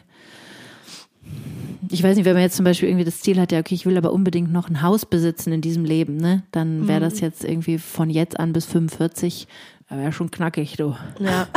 ich 1.89 2.03
weiß 2.03 2.15
nicht, 2.17 2.25
wenn 2.25 2.33
man 2.33 2.41
jetzt 2.43 2.55
zum 2.57 2.65
Beispiel 2.65 2.89
irgendwie 2.89 3.05
das 3.05 3.21
Ziel 3.21 3.39
hat, 3.39 3.51
ja, 3.51 3.59
okay, 3.59 3.75
ich 3.75 3.85
will 3.85 3.97
aber 3.97 4.11
unbedingt 4.13 4.51
noch 4.51 4.69
ein 4.69 4.81
Haus 4.81 5.05
besitzen 5.05 5.51
in 5.53 5.61
diesem 5.61 5.85
Leben, 5.85 6.17
ne? 6.17 6.43
Dann 6.51 6.87
wäre 6.87 6.99
das 6.99 7.19
jetzt 7.19 7.43
irgendwie 7.43 7.77
von 7.77 8.09
jetzt 8.09 8.39
an 8.39 8.51
bis 8.53 8.65
45, 8.65 9.47
wäre 9.89 10.11
schon 10.11 10.31
knackig, 10.31 10.75
du. 10.77 10.95
Ja. 11.19 11.47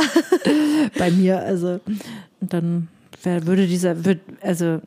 Bei 0.97 1.11
mir, 1.11 1.39
also, 1.39 1.79
und 2.39 2.53
dann 2.53 2.87
wär, 3.27 3.45
würde 3.47 3.67
dieser, 3.67 4.05
würd, 4.05 4.19
also, 4.41 4.79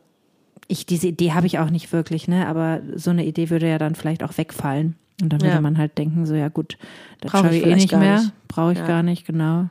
ich, 0.67 0.87
diese 0.87 1.09
Idee 1.09 1.33
habe 1.33 1.47
ich 1.47 1.59
auch 1.59 1.71
nicht 1.71 1.93
wirklich, 1.93 2.27
ne? 2.29 2.47
Aber 2.47 2.81
so 2.95 3.11
eine 3.11 3.25
Idee 3.25 3.51
würde 3.51 3.69
ja 3.69 3.79
dann 3.79 3.95
vielleicht 3.95 4.23
auch 4.23 4.37
wegfallen. 4.39 4.97
Und 5.23 5.33
dann 5.33 5.41
würde 5.41 5.57
Ja. 5.57 5.61
man 5.61 5.77
halt 5.79 5.99
denken, 5.99 6.25
so, 6.27 6.35
ja 6.35 6.49
gut, 6.49 6.79
das 7.21 7.33
Brauch 7.33 7.43
schaue 7.43 7.55
ich 7.57 7.65
eh 7.67 7.75
nicht 7.75 7.93
mehr, 7.93 8.25
brauche 8.49 8.73
ich 8.73 8.79
Ja. 8.79 8.87
gar 8.87 9.03
nicht, 9.03 9.27
genau. 9.27 9.69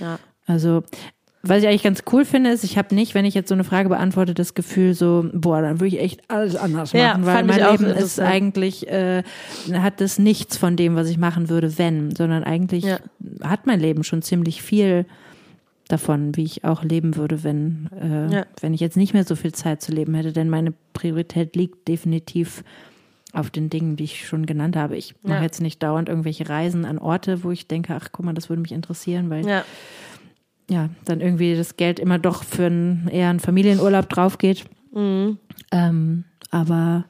ja. 0.00 0.18
Also, 0.46 0.82
was 1.44 1.62
ich 1.62 1.68
eigentlich 1.68 1.82
ganz 1.84 2.02
cool 2.12 2.24
finde, 2.24 2.50
ist, 2.50 2.62
ich 2.64 2.76
habe 2.78 2.94
nicht, 2.94 3.14
wenn 3.14 3.24
ich 3.24 3.34
jetzt 3.34 3.48
so 3.48 3.54
eine 3.54 3.64
Frage 3.64 3.88
beantworte, 3.88 4.34
das 4.34 4.54
Gefühl 4.54 4.94
so, 4.94 5.28
boah, 5.32 5.62
dann 5.62 5.80
würde 5.80 5.96
ich 5.96 6.00
echt 6.00 6.20
alles 6.30 6.54
anders 6.56 6.92
Ja, 6.92 7.08
machen, 7.08 7.26
weil 7.26 7.34
fand 7.36 7.50
ich 7.50 7.56
mein 7.58 7.70
Leben 7.72 7.84
ist 7.86 8.20
eigentlich, 8.20 8.88
äh, 8.88 9.22
hat 9.72 10.00
das 10.00 10.18
nichts 10.18 10.56
von 10.56 10.76
dem, 10.76 10.94
was 10.96 11.08
ich 11.08 11.18
machen 11.18 11.48
würde, 11.48 11.78
wenn, 11.78 12.14
sondern 12.14 12.44
eigentlich 12.44 12.84
Ja. 12.84 12.98
hat 13.42 13.66
mein 13.66 13.80
Leben 13.80 14.04
schon 14.04 14.22
ziemlich 14.22 14.62
viel 14.62 15.06
davon, 15.92 16.34
wie 16.36 16.44
ich 16.44 16.64
auch 16.64 16.82
leben 16.84 17.16
würde, 17.16 17.44
wenn, 17.44 17.88
äh, 18.00 18.32
Ja. 18.32 18.46
wenn 18.60 18.74
ich 18.74 18.80
jetzt 18.80 18.96
nicht 18.96 19.12
mehr 19.14 19.24
so 19.24 19.36
viel 19.36 19.52
Zeit 19.52 19.82
zu 19.82 19.92
leben 19.92 20.14
hätte, 20.14 20.32
denn 20.32 20.48
meine 20.48 20.72
Priorität 20.92 21.54
liegt 21.56 21.86
definitiv 21.88 22.64
auf 23.34 23.50
den 23.50 23.70
Dingen, 23.70 23.96
die 23.96 24.04
ich 24.04 24.26
schon 24.26 24.44
genannt 24.46 24.76
habe. 24.76 24.96
Ich 24.96 25.14
mache 25.22 25.36
Ja. 25.38 25.42
jetzt 25.42 25.60
nicht 25.62 25.82
dauernd 25.82 26.08
irgendwelche 26.08 26.48
Reisen 26.48 26.84
an 26.84 26.98
Orte, 26.98 27.44
wo 27.44 27.50
ich 27.50 27.66
denke, 27.66 27.94
ach 27.94 28.08
guck 28.12 28.24
mal, 28.26 28.34
das 28.34 28.48
würde 28.48 28.60
mich 28.62 28.72
interessieren, 28.72 29.30
weil 29.30 29.46
ja. 29.46 29.64
ja, 30.70 30.88
dann 31.04 31.20
irgendwie 31.20 31.54
das 31.56 31.76
Geld 31.76 31.98
immer 31.98 32.18
doch 32.18 32.42
für 32.44 32.66
einen, 32.66 33.08
eher 33.08 33.30
einen 33.30 33.40
Familienurlaub 33.40 34.08
drauf 34.08 34.38
geht. 34.38 34.64
Mhm. 34.94 35.38
Ähm, 35.70 36.24
aber 36.50 37.04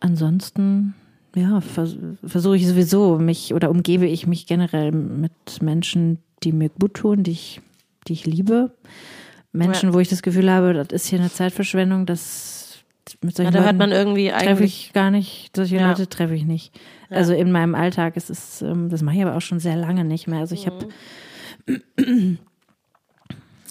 ansonsten, 0.00 0.94
ja, 1.34 1.60
vers 1.60 1.96
versuche 2.24 2.56
ich 2.56 2.66
sowieso 2.66 3.18
mich 3.18 3.52
oder 3.52 3.70
umgebe 3.70 4.06
ich 4.06 4.26
mich 4.26 4.46
generell 4.46 4.92
mit 4.92 5.32
Menschen, 5.60 6.18
die 6.42 6.52
mir 6.52 6.70
gut 6.70 6.94
tun, 6.94 7.22
die 7.22 7.32
ich, 7.32 7.60
die 8.08 8.14
ich 8.14 8.26
liebe. 8.26 8.72
Menschen, 9.52 9.94
wo 9.94 10.00
ich 10.00 10.08
das 10.08 10.22
Gefühl 10.22 10.50
habe, 10.50 10.74
das 10.74 10.88
ist 10.88 11.06
hier 11.06 11.18
eine 11.18 11.32
Zeitverschwendung, 11.32 12.04
das 12.06 12.84
mit 13.22 13.38
ja 13.38 13.44
solchen 13.44 13.52
da 13.52 13.58
hört 13.60 13.66
Leuten 13.66 13.78
man 13.78 13.92
irgendwie 13.92 14.28
treffe 14.30 14.64
ich 14.64 14.92
gar 14.92 15.10
nicht, 15.10 15.54
solche 15.54 15.76
Ja. 15.76 15.88
Leute 15.88 16.08
treffe 16.08 16.34
ich 16.34 16.44
nicht. 16.44 16.78
Also 17.08 17.32
in 17.32 17.52
meinem 17.52 17.74
Alltag 17.74 18.16
ist 18.16 18.30
es, 18.30 18.62
ähm, 18.62 18.88
das 18.90 19.02
mache 19.02 19.16
ich 19.16 19.22
aber 19.22 19.36
auch 19.36 19.40
schon 19.40 19.60
sehr 19.60 19.76
lange 19.76 20.04
nicht 20.04 20.26
mehr. 20.26 20.40
Also 20.40 20.54
ich 20.54 20.66
habe 20.66 20.88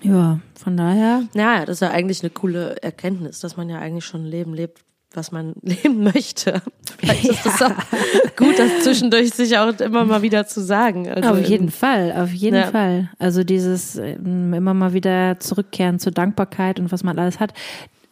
ja, 0.03 0.39
von 0.55 0.77
daher, 0.77 1.23
Ja, 1.33 1.65
das 1.65 1.77
ist 1.77 1.81
ja 1.81 1.91
eigentlich 1.91 2.21
eine 2.21 2.29
coole 2.29 2.81
Erkenntnis, 2.81 3.39
dass 3.39 3.57
man 3.57 3.69
ja 3.69 3.79
eigentlich 3.79 4.05
schon 4.05 4.23
ein 4.23 4.29
Leben 4.29 4.53
lebt, 4.53 4.83
was 5.15 5.31
man 5.31 5.53
leben 5.61 6.03
möchte. 6.03 6.61
Vielleicht 6.97 7.25
ist 7.25 7.45
es 7.45 7.61
auch 7.61 7.71
gut, 8.37 8.57
das 8.57 8.83
zwischendurch 8.83 9.31
sich 9.33 9.57
auch 9.57 9.73
immer 9.79 10.05
mal 10.05 10.21
wieder 10.21 10.47
zu 10.47 10.61
sagen. 10.61 11.09
Also 11.09 11.29
auf 11.29 11.47
jeden 11.47 11.69
Fall, 11.71 12.13
auf 12.13 12.31
jeden 12.31 12.55
Ja. 12.57 12.67
Fall. 12.67 13.09
Also 13.19 13.43
dieses 13.43 13.95
ähm, 13.97 14.53
immer 14.53 14.73
mal 14.73 14.93
wieder 14.93 15.39
zurückkehren 15.39 15.99
zur 15.99 16.11
Dankbarkeit 16.11 16.79
und 16.79 16.91
was 16.91 17.03
man 17.03 17.17
alles 17.19 17.39
hat. 17.39 17.53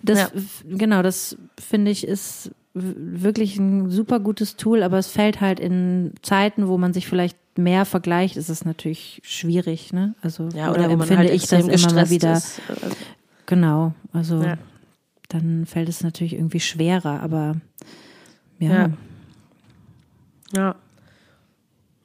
Das, 0.02 0.20
Ja. 0.20 0.28
genau, 0.68 1.02
das 1.02 1.38
finde 1.60 1.92
ich 1.92 2.06
ist 2.08 2.52
wirklich 2.74 3.58
ein 3.58 3.90
super 3.92 4.20
gutes 4.20 4.56
Tool, 4.58 4.82
aber 4.84 4.98
es 4.98 5.08
fällt 5.08 5.42
halt 5.42 5.60
in 5.60 6.14
Zeiten, 6.24 6.68
wo 6.68 6.78
man 6.80 6.92
sich 6.92 7.08
vielleicht 7.08 7.38
mehr 7.56 7.86
vergleicht, 7.86 8.36
ist 8.36 8.50
es 8.50 8.66
natürlich 8.66 9.22
schwierig, 9.24 9.94
ne? 9.94 10.16
Also 10.24 10.50
ja, 10.56 10.72
oder, 10.72 10.82
man 10.82 10.92
empfinde 10.94 11.18
halt 11.18 11.30
ich 11.30 11.46
das 11.48 11.68
immer 11.68 11.94
mal 11.94 12.10
wieder. 12.10 12.34
ist. 12.34 12.60
Also, 12.68 12.96
Genau, 13.46 13.94
also 14.12 14.42
Ja. 14.42 14.58
Dann 15.34 15.66
fällt 15.66 15.90
es 15.90 16.04
natürlich 16.04 16.34
irgendwie 16.34 16.60
schwerer, 16.60 17.20
aber 17.22 17.56
ja, 18.60 18.72
Ja. 18.72 18.90
Ja. 20.56 20.76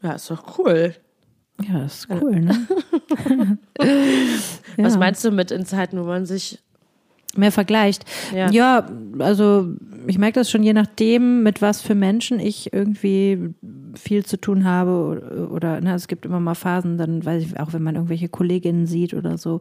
Ja, 0.03 0.12
ist 0.12 0.31
doch 0.31 0.59
cool. 0.59 0.95
ja, 1.69 1.85
ist 1.85 2.09
cool, 2.11 2.41
ne? 2.41 2.67
Was 4.77 4.93
Ja. 4.95 4.99
meinst 4.99 5.25
du 5.25 5.31
mit 5.31 5.51
in 5.51 5.64
Zeiten, 5.67 5.99
wo 6.01 6.05
man 6.05 6.25
sich 6.27 6.59
Mehr 7.37 7.53
vergleicht. 7.53 8.05
Ja. 8.35 8.51
Ja. 8.51 8.88
also 9.19 9.69
ich 10.07 10.17
merke 10.19 10.41
das 10.41 10.51
schon 10.51 10.62
je 10.62 10.73
nachdem, 10.73 11.43
mit 11.43 11.61
was 11.61 11.83
für 11.83 11.95
Menschen 11.95 12.41
ich 12.41 12.73
irgendwie 12.73 13.55
viel 13.95 14.25
zu 14.25 14.41
tun 14.41 14.64
habe 14.64 14.93
oder, 14.93 15.51
oder 15.51 15.81
ne, 15.83 15.95
es 15.95 16.09
gibt 16.09 16.25
immer 16.25 16.41
mal 16.41 16.55
Phasen, 16.55 16.97
dann 16.97 17.23
weiß 17.25 17.43
ich 17.43 17.61
auch, 17.61 17.75
wenn 17.75 17.83
man 17.83 17.97
irgendwelche 17.97 18.31
Kolleginnen 18.31 18.87
sieht 18.87 19.12
oder 19.12 19.37
so, 19.37 19.61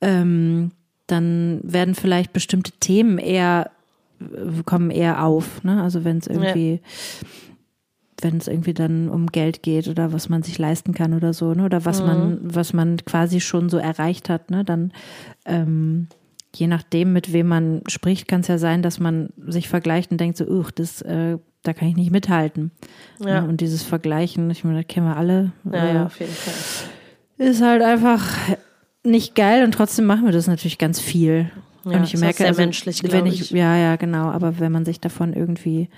ähm, 0.00 0.70
dann 1.12 1.60
werden 1.62 1.94
vielleicht 1.94 2.32
bestimmte 2.32 2.72
Themen 2.80 3.18
eher 3.18 3.70
kommen 4.66 4.90
eher 4.90 5.24
auf, 5.24 5.64
ne? 5.64 5.82
Also 5.82 6.04
wenn 6.04 6.18
es 6.18 6.26
irgendwie 6.26 6.80
wenn 8.20 8.36
es 8.36 8.46
irgendwie 8.46 8.72
dann 8.74 9.08
um 9.08 9.26
Geld 9.26 9.62
geht 9.62 9.88
oder 9.88 10.12
was 10.12 10.28
man 10.28 10.42
sich 10.44 10.56
leisten 10.58 10.94
kann 10.94 11.12
oder 11.12 11.32
so, 11.32 11.54
ne? 11.54 11.64
Oder 11.64 11.84
was 11.84 12.00
man, 12.00 12.38
was 12.42 12.72
man 12.72 12.98
quasi 13.04 13.40
schon 13.40 13.68
so 13.68 13.78
erreicht 13.78 14.28
hat, 14.28 14.50
ne? 14.50 14.64
Dann 14.64 14.92
ähm, 15.44 16.06
je 16.54 16.66
nachdem, 16.66 17.12
mit 17.12 17.32
wem 17.32 17.48
man 17.48 17.82
spricht, 17.88 18.28
kann 18.28 18.42
es 18.42 18.48
ja 18.48 18.58
sein, 18.58 18.82
dass 18.82 19.00
man 19.00 19.30
sich 19.46 19.68
vergleicht 19.68 20.10
und 20.12 20.20
denkt 20.20 20.36
so, 20.36 20.46
uch, 20.46 20.70
das, 20.70 21.02
äh, 21.02 21.38
da 21.62 21.72
kann 21.72 21.88
ich 21.88 21.96
nicht 21.96 22.10
mithalten. 22.10 22.70
Ja. 23.18 23.40
Ne? 23.40 23.48
Und 23.48 23.60
dieses 23.60 23.82
Vergleichen, 23.82 24.50
ich 24.50 24.62
meine, 24.62 24.82
das 24.82 24.88
kennen 24.88 25.06
wir 25.06 25.16
alle, 25.16 25.52
Ja, 25.64 25.72
äh, 25.72 25.94
ja, 25.94 26.06
auf 26.06 26.20
jeden 26.20 26.32
Fall. 26.32 26.54
ist 27.38 27.62
halt 27.62 27.82
einfach 27.82 28.22
nicht 29.04 29.34
geil 29.34 29.64
und 29.64 29.72
trotzdem 29.72 30.06
machen 30.06 30.24
wir 30.24 30.32
das 30.32 30.46
natürlich 30.46 30.78
ganz 30.78 31.00
viel. 31.00 31.50
Ja, 31.84 31.98
und 31.98 32.04
ich 32.04 32.16
merke, 32.16 32.38
sehr 32.38 32.48
also, 32.48 32.62
menschlich, 32.62 33.02
wenn 33.02 33.26
ich, 33.26 33.40
ich. 33.40 33.50
ja, 33.50 33.76
ja, 33.76 33.96
genau, 33.96 34.30
aber 34.30 34.60
wenn 34.60 34.70
man 34.70 34.84
sich 34.84 35.00
davon 35.00 35.32
irgendwie 35.32 35.88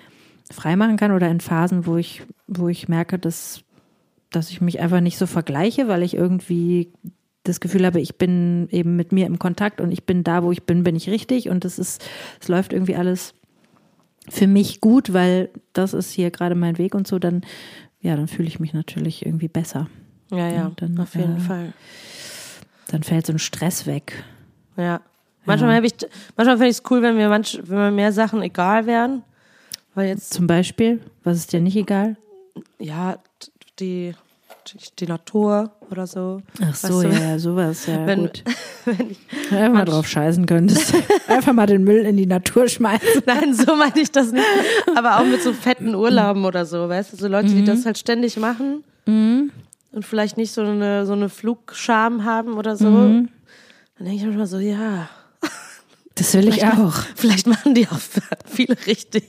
freimachen 0.51 0.97
kann 0.97 1.13
oder 1.13 1.29
in 1.29 1.41
Phasen, 1.41 1.87
wo 1.87 1.97
ich, 1.97 2.23
wo 2.47 2.69
ich 2.69 2.89
merke, 2.89 3.19
dass, 3.19 3.63
dass 4.31 4.51
ich 4.51 4.61
mich 4.61 4.81
einfach 4.81 5.01
nicht 5.01 5.19
so 5.19 5.27
vergleiche, 5.27 5.89
weil 5.89 6.03
ich 6.03 6.15
irgendwie 6.15 6.93
das 7.43 7.61
Gefühl 7.61 7.85
habe, 7.85 8.01
ich 8.01 8.17
bin 8.17 8.69
eben 8.71 8.97
mit 8.97 9.13
mir 9.13 9.27
im 9.27 9.39
Kontakt 9.39 9.81
und 9.83 9.93
ich 9.93 10.05
bin 10.05 10.25
da, 10.25 10.43
wo 10.43 10.53
ich 10.53 10.63
bin, 10.63 10.83
bin 10.83 10.97
ich 10.97 11.11
richtig 11.11 11.51
und 11.51 11.65
es 11.67 11.79
ist, 11.79 12.03
es 12.41 12.49
läuft 12.49 12.73
irgendwie 12.73 12.97
alles 12.97 13.35
für 14.29 14.47
mich 14.47 14.81
gut, 14.81 15.13
weil 15.13 15.51
das 15.75 15.93
ist 15.93 16.11
hier 16.11 16.31
gerade 16.31 16.55
mein 16.55 16.79
Weg 16.79 16.95
und 16.95 17.07
so, 17.07 17.19
dann, 17.19 17.43
ja, 18.01 18.17
dann 18.17 18.29
fühle 18.29 18.49
ich 18.49 18.61
mich 18.61 18.73
natürlich 18.73 19.27
irgendwie 19.27 19.49
besser. 19.49 19.89
Ja, 20.31 20.49
ja, 20.49 20.73
dann, 20.77 20.99
auf 20.99 21.15
jeden 21.15 21.37
äh, 21.37 21.41
Fall. 21.41 21.73
Dann 22.89 23.03
fällt 23.03 23.27
so 23.27 23.33
ein 23.33 23.39
Stress 23.39 23.87
weg. 23.87 24.25
Ja. 24.77 25.01
Manchmal 25.47 25.77
habe 25.77 25.87
ich, 25.87 25.95
manchmal 26.37 26.57
finde 26.57 26.71
ich 26.71 26.79
es 26.79 26.83
cool, 26.91 27.03
wenn 27.03 27.17
mir 27.17 27.29
manch, 27.29 27.61
wenn 27.65 27.79
mir 27.79 27.91
mehr 27.91 28.13
Sachen 28.13 28.43
egal 28.43 28.87
wären. 28.87 29.23
Weil 29.95 30.09
jetzt, 30.09 30.33
Zum 30.33 30.47
Beispiel, 30.47 31.01
was 31.23 31.39
ist 31.39 31.53
dir 31.53 31.61
nicht 31.61 31.77
egal? 31.77 32.17
ja, 32.79 33.17
die, 33.79 34.15
die, 35.01 35.07
Natur 35.07 35.71
oder 35.91 36.07
so. 36.07 36.41
Ach 36.63 36.75
so, 36.75 37.03
Weißt 37.03 37.05
du, 37.05 37.09
ja, 37.09 37.31
ja, 37.31 37.39
sowas, 37.39 37.87
ja, 37.87 38.07
wenn- 38.07 38.21
gut. 38.23 38.43
wenn 38.85 39.11
ich, 39.11 39.19
Einfach 39.53 39.73
mal 39.73 39.85
drauf 39.85 40.09
scheißen 40.09 40.47
könntest. 40.47 40.95
Einfach 41.29 41.53
mal 41.53 41.67
den 41.67 41.85
Müll 41.85 42.05
in 42.05 42.17
die 42.17 42.27
Natur 42.27 42.69
schmeißen. 42.69 43.23
nein, 43.27 43.55
so 43.55 43.75
meine 43.77 44.01
ich 44.01 44.11
das 44.11 44.33
nicht. 44.33 44.45
Aber 44.97 45.19
auch 45.19 45.27
mit 45.27 45.43
so 45.43 45.53
fetten 45.53 45.95
Urlauben 45.95 46.45
oder 46.45 46.65
so, 46.65 46.89
weißt 46.89 47.13
du, 47.13 47.17
so 47.17 47.29
Leute, 47.29 47.49
die 47.49 47.65
das 47.65 47.85
halt 47.85 47.99
ständig 47.99 48.37
machen 48.37 48.83
und 49.95 50.05
vielleicht 50.05 50.37
nicht 50.37 50.53
so 50.53 50.63
eine, 50.63 51.07
so 51.07 51.13
eine 51.13 51.29
Flugscham 51.29 52.25
haben 52.25 52.55
oder 52.55 52.77
so. 52.77 52.85
Dann 52.85 53.31
denke 53.99 54.17
ich 54.17 54.25
manchmal 54.25 54.47
so, 54.47 54.59
ja, 54.59 55.09
Das 56.15 56.35
will 56.35 56.49
ich 56.49 56.65
auch. 56.65 56.95
Vielleicht 57.17 57.47
machen 57.47 57.75
die 57.75 57.89
auch 57.89 57.99
viele 58.47 58.77
richtig. 58.87 59.25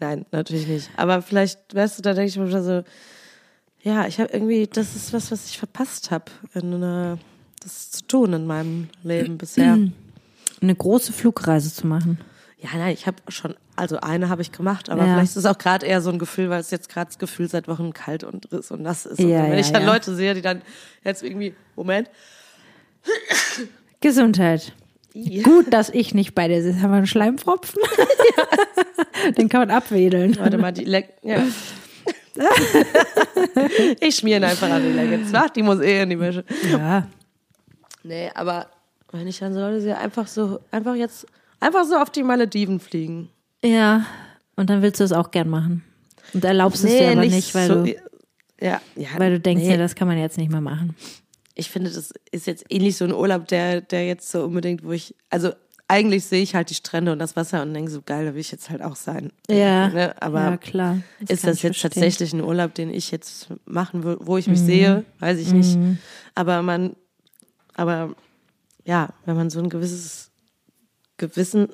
Nein, 0.00 0.26
natürlich 0.32 0.66
nicht. 0.66 0.90
Aber 0.96 1.22
vielleicht, 1.22 1.74
weißt 1.74 1.98
du, 1.98 2.02
da 2.02 2.14
denke 2.14 2.28
ich 2.28 2.36
mir 2.36 2.50
schon 2.50 2.64
so, 2.64 2.84
ja, 3.82 4.06
ich 4.06 4.18
habe 4.18 4.32
irgendwie, 4.32 4.66
das 4.66 4.96
ist 4.96 5.12
was, 5.12 5.30
was 5.30 5.48
ich 5.48 5.58
verpasst 5.58 6.10
habe, 6.10 6.24
das 7.62 7.90
zu 7.90 8.06
tun 8.06 8.32
in 8.32 8.46
meinem 8.46 8.88
Leben 9.04 9.38
bisher. 9.38 9.78
Eine 10.60 10.74
große 10.74 11.12
Flugreise 11.12 11.72
zu 11.72 11.86
machen. 11.86 12.18
Ja, 12.60 12.70
nein, 12.76 12.92
ich 12.92 13.06
habe 13.06 13.18
schon, 13.28 13.54
also 13.76 13.98
eine 14.00 14.28
habe 14.28 14.42
ich 14.42 14.50
gemacht, 14.50 14.90
aber 14.90 15.04
Ja. 15.04 15.14
vielleicht 15.14 15.30
ist 15.30 15.36
es 15.36 15.46
auch 15.46 15.58
gerade 15.58 15.86
eher 15.86 16.00
so 16.00 16.10
ein 16.10 16.18
Gefühl, 16.18 16.50
weil 16.50 16.60
es 16.60 16.72
jetzt 16.72 16.88
gerade 16.88 17.06
das 17.06 17.18
Gefühl 17.18 17.48
seit 17.48 17.68
Wochen 17.68 17.92
kalt 17.92 18.24
und 18.24 18.50
riss 18.50 18.72
und 18.72 18.82
nass 18.82 19.06
ist. 19.06 19.20
Und 19.20 19.28
Ja, 19.28 19.44
wenn 19.44 19.52
ja, 19.52 19.58
ich 19.60 19.70
dann. 19.70 19.86
Leute 19.86 20.12
sehe, 20.16 20.34
die 20.34 20.42
dann 20.42 20.62
jetzt 21.04 21.22
irgendwie, 21.22 21.54
Moment, 21.76 22.10
Gesundheit. 24.00 24.72
Gut, 25.44 25.72
dass 25.72 25.88
ich 25.90 26.14
nicht 26.14 26.34
bei 26.34 26.48
dir 26.48 26.62
sitze. 26.62 26.80
Haben 26.82 26.90
wir 26.90 26.96
einen 26.98 27.06
Schleimpfropfen? 27.06 27.80
Den 29.36 29.48
kann 29.48 29.60
man 29.60 29.70
abwedeln. 29.70 30.36
warte 30.38 30.58
mal, 30.58 30.72
die 30.72 30.84
Leck, 30.84 31.14
ja. 31.22 31.42
ich 34.00 34.14
schmier 34.16 34.36
ihn 34.36 34.44
einfach 34.44 34.70
an 34.70 34.82
die 34.82 34.92
Leggings. 34.92 35.30
Ach, 35.34 35.50
die 35.50 35.62
muss 35.62 35.80
eh 35.80 36.02
in 36.02 36.10
die 36.10 36.20
Wäsche. 36.20 36.44
Ja. 36.70 37.06
Nee, 38.04 38.30
aber 38.34 38.66
wenn 39.10 39.26
ich 39.26 39.38
dann 39.38 39.54
so 39.54 39.60
Leute 39.60 39.80
sehe, 39.80 39.96
einfach 39.98 40.26
so, 40.28 40.60
einfach 40.70 40.94
jetzt, 40.94 41.26
einfach 41.60 41.84
so 41.84 41.96
auf 41.96 42.10
die 42.10 42.22
Malediven 42.22 42.80
fliegen. 42.80 43.28
Ja. 43.64 44.04
Und 44.56 44.70
dann 44.70 44.82
willst 44.82 45.00
du 45.00 45.04
es 45.04 45.12
auch 45.12 45.30
gern 45.30 45.48
machen. 45.48 45.84
Und 46.34 46.44
erlaubst 46.44 46.84
es 46.84 46.90
dir 46.90 47.12
aber 47.12 47.20
nicht, 47.26 47.54
weil, 47.54 47.68
so, 47.68 47.84
du, 47.84 47.94
ja, 48.60 48.80
ja, 48.96 49.08
weil 49.16 49.32
du 49.32 49.40
denkst, 49.40 49.64
nee, 49.64 49.70
ja, 49.70 49.76
das 49.76 49.94
kann 49.94 50.08
man 50.08 50.18
jetzt 50.18 50.36
nicht 50.36 50.50
mehr 50.50 50.60
machen. 50.60 50.94
ich 51.54 51.70
finde, 51.70 51.90
das 51.90 52.12
ist 52.30 52.46
jetzt 52.46 52.64
ähnlich 52.68 52.96
so 52.96 53.04
ein 53.04 53.12
Urlaub, 53.14 53.46
der, 53.48 53.80
der 53.80 54.06
jetzt 54.06 54.30
so 54.30 54.44
unbedingt, 54.44 54.84
wo 54.84 54.92
ich, 54.92 55.14
also 55.30 55.52
eigentlich 55.90 56.26
sehe 56.26 56.42
ich 56.42 56.54
halt 56.54 56.68
die 56.68 56.74
Strände 56.74 57.12
und 57.12 57.18
das 57.18 57.34
Wasser 57.34 57.62
und 57.62 57.72
denke 57.72 57.90
so, 57.90 58.02
geil, 58.02 58.26
da 58.26 58.34
will 58.34 58.40
ich 58.42 58.52
jetzt 58.52 58.68
halt 58.68 58.82
auch 58.82 58.94
sein. 58.96 59.32
Ja, 59.48 59.88
Ne? 59.88 60.14
Aber 60.20 60.40
ja 60.40 60.56
klar. 60.58 60.98
ist 61.20 61.28
kann 61.28 61.28
das 61.28 61.42
jetzt 61.44 61.60
verstehen. 61.60 61.90
tatsächlich 61.90 62.32
ein 62.34 62.42
Urlaub, 62.42 62.74
den 62.74 62.90
ich 62.92 63.10
jetzt 63.10 63.48
machen 63.64 64.04
will, 64.04 64.18
wo 64.20 64.36
ich 64.36 64.46
Mhm. 64.48 64.52
mich 64.52 64.60
sehe, 64.60 65.04
weiß 65.20 65.38
ich 65.38 65.52
nicht. 65.52 65.78
Aber 66.34 66.60
man, 66.60 66.94
aber 67.74 68.14
ja, 68.84 69.08
wenn 69.24 69.36
man 69.36 69.48
so 69.48 69.60
ein 69.60 69.70
gewisses 69.70 70.27
Gewissen 71.18 71.68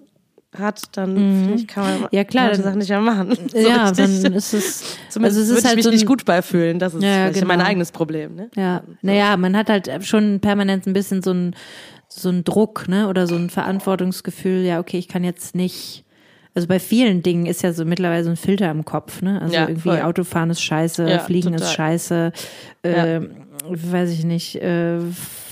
hat, 0.57 0.97
dann 0.97 1.17
finde 1.17 1.55
ich, 1.55 1.67
kann 1.67 1.85
man 1.85 2.01
Mhm. 2.03 2.09
Ja, 2.13 2.23
klar, 2.25 2.47
manche 2.47 2.63
Sachen 2.63 2.79
nicht 2.79 2.89
mehr 2.89 3.01
machen. 3.01 3.37
So 3.51 3.59
ja, 3.59 3.89
richtig. 3.89 4.23
dann 4.23 4.33
ist 4.35 4.53
es. 4.55 4.85
Zumindest 5.09 5.39
also 5.39 5.41
es 5.41 5.49
ist 5.51 5.59
ich 5.59 5.65
halt 5.67 5.77
mich 5.77 5.85
so 5.85 5.91
ein, 5.91 5.95
nicht 5.95 6.07
gut 6.07 6.25
beifühlen. 6.25 6.79
Das 6.79 6.95
ist 6.95 7.03
Ja, 7.03 7.31
genau. 7.31 7.47
mein 7.47 7.61
eigenes 7.61 7.91
Problem. 7.91 8.37
Ne? 8.37 8.51
Ja, 8.57 8.83
naja, 9.03 9.37
man 9.37 9.57
hat 9.57 9.69
halt 9.69 9.91
schon 10.05 10.41
permanent 10.41 10.87
ein 10.87 10.93
bisschen 10.93 11.23
so 11.23 11.33
ein 11.33 11.55
so 12.09 12.29
ein 12.29 12.45
Druck, 12.45 12.87
ne, 12.87 13.09
oder 13.09 13.27
so 13.27 13.35
ein 13.35 13.51
Verantwortungsgefühl. 13.51 14.63
Ja, 14.65 14.79
okay, 14.79 14.99
ich 14.99 15.09
kann 15.09 15.25
jetzt 15.25 15.57
nicht. 15.57 16.05
Also 16.55 16.69
bei 16.69 16.79
vielen 16.79 17.25
Dingen 17.25 17.47
ist 17.47 17.63
ja 17.65 17.73
so 17.73 17.85
mittlerweile 17.85 18.23
so 18.23 18.31
ein 18.31 18.37
Filter 18.37 18.71
im 18.71 18.85
Kopf, 18.85 19.23
ne? 19.23 19.43
Also 19.43 19.53
Ja, 19.55 19.63
irgendwie 19.63 19.89
voll. 19.89 20.03
Autofahren 20.03 20.51
ist 20.51 20.63
scheiße, 20.63 21.11
Ja, 21.11 21.19
Fliegen 21.19 21.53
ist 21.55 21.63
total. 21.63 21.75
scheiße, 21.75 22.33
äh, 22.85 23.21
weiß 23.69 24.11
ich 24.11 24.25
nicht, 24.25 24.57
äh, 24.57 24.99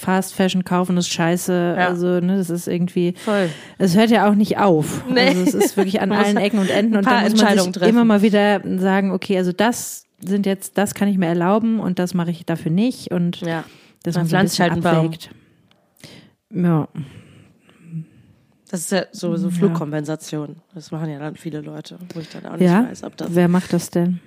Fast 0.01 0.35
Fashion 0.35 0.64
kaufen 0.64 0.96
ist 0.96 1.09
scheiße. 1.09 1.77
Ja. 1.79 1.88
Also, 1.88 2.20
ne, 2.20 2.37
das 2.37 2.51
ist 2.51 2.66
irgendwie. 2.68 3.14
Voll. 3.25 3.48
Es 3.79 3.96
hört 3.96 4.11
ja 4.11 4.29
auch 4.29 4.35
nicht 4.35 4.59
auf. 4.59 5.05
Nee. 5.09 5.20
Also 5.29 5.42
es 5.42 5.55
ist 5.55 5.77
wirklich 5.77 6.01
an 6.01 6.11
allen 6.12 6.37
Ecken 6.37 6.59
und 6.59 6.70
Enden 6.70 6.96
und 6.96 7.07
da 7.07 7.20
muss 7.22 7.40
man 7.40 7.59
sich 7.59 7.72
treffen. 7.72 7.88
immer 7.88 8.05
mal 8.05 8.22
wieder 8.22 8.61
sagen, 8.79 9.12
okay, 9.12 9.38
also 9.38 9.53
das 9.53 10.05
sind 10.25 10.46
jetzt, 10.46 10.77
das 10.79 10.94
kann 10.94 11.09
ich 11.09 11.18
mir 11.18 11.27
erlauben 11.27 11.79
und 11.81 11.98
das 11.98 12.14
mache 12.14 12.31
ich 12.31 12.44
dafür 12.46 12.70
nicht 12.72 13.11
und 13.12 13.40
Ja. 13.40 13.64
dass 14.03 14.14
Man 14.16 14.22
man 14.25 14.29
so 14.29 14.37
ein 14.37 14.48
pflanzt 14.48 14.61
halt 14.61 14.83
Baum. 14.83 15.07
abwägt. 15.07 15.31
Ja, 16.55 16.88
Das 18.70 18.81
ist 18.81 18.92
ja 18.92 19.05
so, 19.12 19.37
so 19.37 19.51
Flugkompensation. 19.51 20.57
Das 20.75 20.90
machen 20.90 21.11
ja 21.11 21.18
dann 21.18 21.37
viele 21.37 21.61
Leute, 21.61 21.98
wo 22.14 22.20
ich 22.20 22.29
dann 22.29 22.46
auch 22.46 22.57
nicht 22.57 22.62
ja. 22.70 22.87
weiß, 22.88 23.05
ob 23.05 23.16
das. 23.16 23.35
Wer 23.35 23.48
macht 23.48 23.72
das 23.72 23.90
denn? 23.90 24.20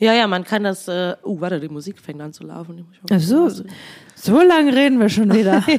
Ja, 0.00 0.14
ja, 0.14 0.26
man 0.26 0.44
kann 0.44 0.64
das. 0.64 0.88
Äh, 0.88 1.14
uh, 1.24 1.40
warte, 1.40 1.60
die 1.60 1.68
Musik 1.68 2.00
fängt 2.00 2.20
an 2.20 2.32
zu 2.32 2.44
laufen. 2.44 2.86
Ach 3.10 3.20
so, 3.20 3.50
so 4.14 4.40
lange 4.42 4.74
reden 4.74 4.98
wir 4.98 5.08
schon 5.08 5.32
wieder. 5.32 5.64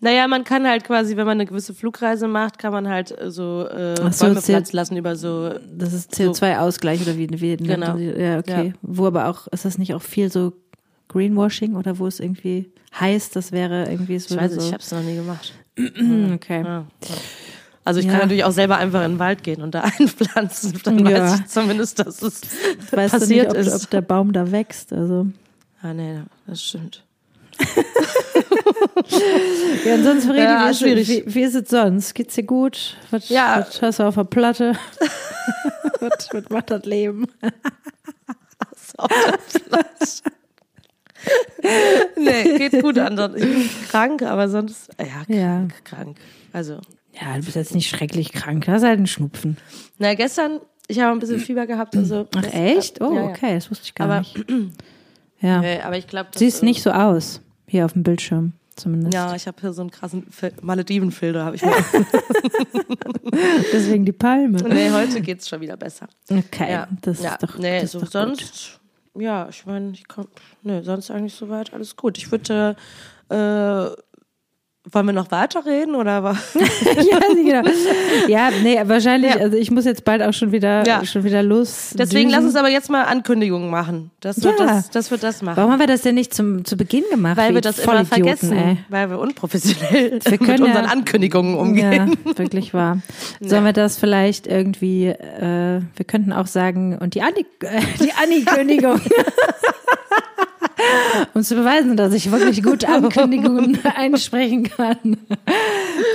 Naja, 0.00 0.28
man 0.28 0.44
kann 0.44 0.66
halt 0.68 0.84
quasi, 0.84 1.16
wenn 1.16 1.24
man 1.24 1.38
eine 1.38 1.46
gewisse 1.46 1.72
Flugreise 1.72 2.28
macht, 2.28 2.58
kann 2.58 2.74
man 2.74 2.86
halt 2.86 3.18
äh, 3.18 3.30
so 3.30 3.66
äh, 3.66 3.94
Ach 4.02 4.12
so, 4.12 4.26
Bäume 4.26 4.42
pflanzen 4.42 4.76
lassen 4.76 4.96
über 4.98 5.16
so. 5.16 5.54
Das 5.74 5.94
ist 5.94 6.12
CO2-Ausgleich 6.12 7.00
oder 7.00 7.16
wie, 7.16 7.30
wie 7.40 7.56
nennt 7.56 7.66
Genau. 7.66 7.96
Ja, 7.96 8.38
okay. 8.38 8.66
Ja. 8.66 8.72
Wo 8.82 9.06
aber 9.06 9.28
auch, 9.28 9.46
ist 9.46 9.64
das 9.64 9.78
nicht 9.78 9.94
auch 9.94 10.02
viel 10.02 10.30
so 10.30 10.52
Greenwashing 11.08 11.74
oder 11.74 11.98
wo 11.98 12.06
es 12.06 12.20
irgendwie 12.20 12.70
heißt, 13.00 13.34
das 13.34 13.50
wäre 13.50 13.90
irgendwie, 13.90 14.16
es 14.16 14.30
Ich 14.30 14.36
weiß 14.36 14.52
so. 14.52 14.60
ich 14.60 14.72
habe 14.74 14.82
es 14.82 14.92
noch 14.92 15.02
nie 15.02 15.16
gemacht. 15.16 15.54
Okay. 16.34 16.62
Ja. 16.62 16.86
Also 17.84 18.00
ich 18.00 18.06
Ja. 18.06 18.12
kann 18.12 18.20
natürlich 18.22 18.44
auch 18.44 18.52
selber 18.52 18.78
einfach 18.78 19.04
in 19.04 19.12
den 19.12 19.18
Wald 19.18 19.42
gehen 19.42 19.60
und 19.62 19.74
da 19.74 19.80
einpflanzen. 19.98 20.80
Dann 20.84 21.06
Ja. 21.06 21.20
weiß 21.22 21.40
ich 21.40 21.46
zumindest, 21.46 21.98
dass 21.98 22.22
es 22.22 22.40
Weißt 22.90 23.14
du 23.14 23.18
passiert 23.18 23.48
nicht, 23.52 23.68
ob, 23.68 23.74
ist. 23.74 23.84
ob 23.84 23.90
der 23.90 24.00
Baum 24.00 24.32
da 24.32 24.50
wächst. 24.50 24.92
Also. 24.92 25.26
Ah, 25.82 25.92
nee, 25.92 26.20
das 26.46 26.62
stimmt. 26.62 27.02
Ja, 29.84 29.94
und 29.94 30.02
sonst, 30.04 30.24
Fredi, 30.24 30.38
Ja, 30.40 30.66
wie, 30.66 30.70
ist, 30.70 30.78
schwierig. 30.80 31.08
wie, 31.08 31.34
wie 31.34 31.42
ist 31.42 31.54
es 31.54 31.68
sonst? 31.68 32.14
Geht's 32.14 32.34
dir 32.34 32.42
gut? 32.44 32.96
Was, 33.10 33.28
Ja. 33.28 33.58
was 33.68 33.82
hast 33.82 33.98
du 33.98 34.04
auf 34.04 34.14
der 34.14 34.24
Platte? 34.24 34.72
was, 36.00 36.28
was 36.32 36.48
macht 36.48 36.70
das 36.70 36.84
Leben? 36.84 37.26
Nee, 42.16 42.58
geht 42.58 42.82
gut 42.82 42.98
an. 42.98 43.18
Ich 43.36 43.42
bin 43.42 43.70
krank, 43.90 44.22
aber 44.22 44.48
sonst, 44.48 44.90
ja, 44.98 45.06
krank, 45.24 45.28
Ja. 45.28 45.66
krank. 45.84 46.16
Also, 46.52 46.80
Ja, 47.20 47.36
du 47.36 47.42
bist 47.44 47.56
jetzt 47.56 47.74
nicht 47.74 47.88
schrecklich 47.88 48.32
krank. 48.32 48.64
Du 48.66 48.72
hast 48.72 48.82
halt 48.82 48.98
einen 48.98 49.06
Schnupfen. 49.06 49.56
na, 49.98 50.14
gestern, 50.14 50.60
ich 50.88 50.98
habe 51.00 51.12
ein 51.12 51.18
bisschen 51.20 51.38
Fieber 51.40 51.66
gehabt. 51.66 51.96
Also, 51.96 52.26
Ach, 52.34 52.42
das- 52.42 52.52
echt? 52.54 53.00
Oh, 53.00 53.14
ja, 53.14 53.22
ja. 53.22 53.28
okay, 53.28 53.54
das 53.54 53.70
wusste 53.70 53.84
ich 53.86 53.94
gar 53.94 54.08
Aber- 54.10 54.20
nicht. 54.20 54.44
Ja. 55.40 55.60
Nee, 55.60 55.78
aber 55.80 55.98
ich 55.98 56.06
glaube, 56.06 56.30
Siehst 56.34 56.62
nicht 56.62 56.82
so 56.82 56.90
aus. 56.90 57.42
Hier 57.66 57.84
auf 57.84 57.92
dem 57.92 58.02
Bildschirm 58.02 58.54
zumindest. 58.76 59.12
Ja, 59.12 59.34
ich 59.34 59.46
habe 59.46 59.60
hier 59.60 59.74
so 59.74 59.82
einen 59.82 59.90
krassen 59.90 60.24
Fil 60.30 60.52
Maledivenfilter, 60.62 61.44
habe 61.44 61.56
ich 61.56 61.62
mir. 61.62 61.72
Deswegen 63.72 64.04
die 64.06 64.12
Palme. 64.12 64.56
nee, 64.68 64.90
heute 64.90 65.20
geht's 65.20 65.48
schon 65.48 65.60
wieder 65.60 65.76
besser. 65.76 66.08
Okay, 66.30 66.70
Ja, 66.72 66.88
das 67.02 67.22
ja. 67.22 67.32
ist 67.34 67.42
doch, 67.42 67.58
nee, 67.58 67.80
das 67.82 67.92
so 67.92 68.00
ist 68.00 68.14
doch 68.14 68.24
gut. 68.26 68.38
sonst, 68.38 68.80
ja, 69.18 69.46
ich 69.50 69.66
meine, 69.66 69.90
ich 69.92 70.08
komm, 70.08 70.28
nee, 70.62 70.80
sonst 70.82 71.10
eigentlich 71.10 71.34
soweit 71.34 71.74
alles 71.74 71.94
gut. 71.96 72.16
Ich 72.16 72.30
würde, 72.30 72.76
äh, 73.28 73.86
wollen 74.90 75.06
wir 75.06 75.12
noch 75.14 75.30
weiterreden 75.30 75.94
oder 75.94 76.22
war? 76.22 76.36
ja, 77.10 77.18
genau. 77.34 77.70
ja, 78.28 78.50
nee, 78.62 78.78
wahrscheinlich, 78.84 79.34
Ja. 79.34 79.40
also 79.40 79.56
ich 79.56 79.70
muss 79.70 79.86
jetzt 79.86 80.04
bald 80.04 80.22
auch 80.22 80.32
schon 80.34 80.52
wieder, 80.52 80.86
Ja. 80.86 81.04
schon 81.06 81.24
wieder 81.24 81.42
los. 81.42 81.94
Deswegen 81.98 82.28
lass 82.30 82.44
uns 82.44 82.54
aber 82.54 82.68
jetzt 82.68 82.90
mal 82.90 83.04
Ankündigungen 83.04 83.70
machen. 83.70 84.10
Das 84.20 84.42
wird, 84.42 84.60
Ja. 84.60 84.66
das, 84.66 84.90
das, 84.90 85.10
wird 85.10 85.22
das 85.22 85.40
machen. 85.42 85.56
Warum 85.56 85.72
haben 85.72 85.80
wir 85.80 85.86
das 85.86 86.02
denn 86.02 86.14
nicht 86.14 86.34
zum, 86.34 86.64
zu 86.64 86.76
Beginn 86.76 87.04
gemacht? 87.10 87.36
Weil 87.38 87.54
wir 87.54 87.62
das 87.62 87.78
immer 87.78 88.04
vergessen, 88.04 88.52
Ey. 88.52 88.78
weil 88.90 89.08
wir 89.08 89.18
unprofessionell 89.18 90.20
Wir 90.22 90.30
mit 90.32 90.40
können 90.40 90.64
unseren 90.64 90.86
Ankündigungen 90.86 91.54
umgehen. 91.54 92.16
Ja, 92.24 92.38
wirklich 92.38 92.74
wahr. 92.74 92.98
Sollen 93.40 93.64
wir 93.64 93.72
das 93.72 93.96
vielleicht 93.96 94.46
irgendwie, 94.46 95.06
äh, 95.06 95.80
wir 95.96 96.04
könnten 96.06 96.32
auch 96.32 96.46
sagen, 96.46 96.98
und 96.98 97.14
die, 97.14 97.22
Anni 97.22 97.46
äh, 97.60 97.80
die 98.00 98.12
Ankündigung. 98.12 99.00
Um 101.34 101.42
zu 101.42 101.54
beweisen, 101.54 101.96
dass 101.96 102.12
ich 102.14 102.30
wirklich 102.30 102.62
gut 102.62 102.84
Ankündigungen 102.88 103.78
einsprechen 103.96 104.64
kann, 104.64 105.16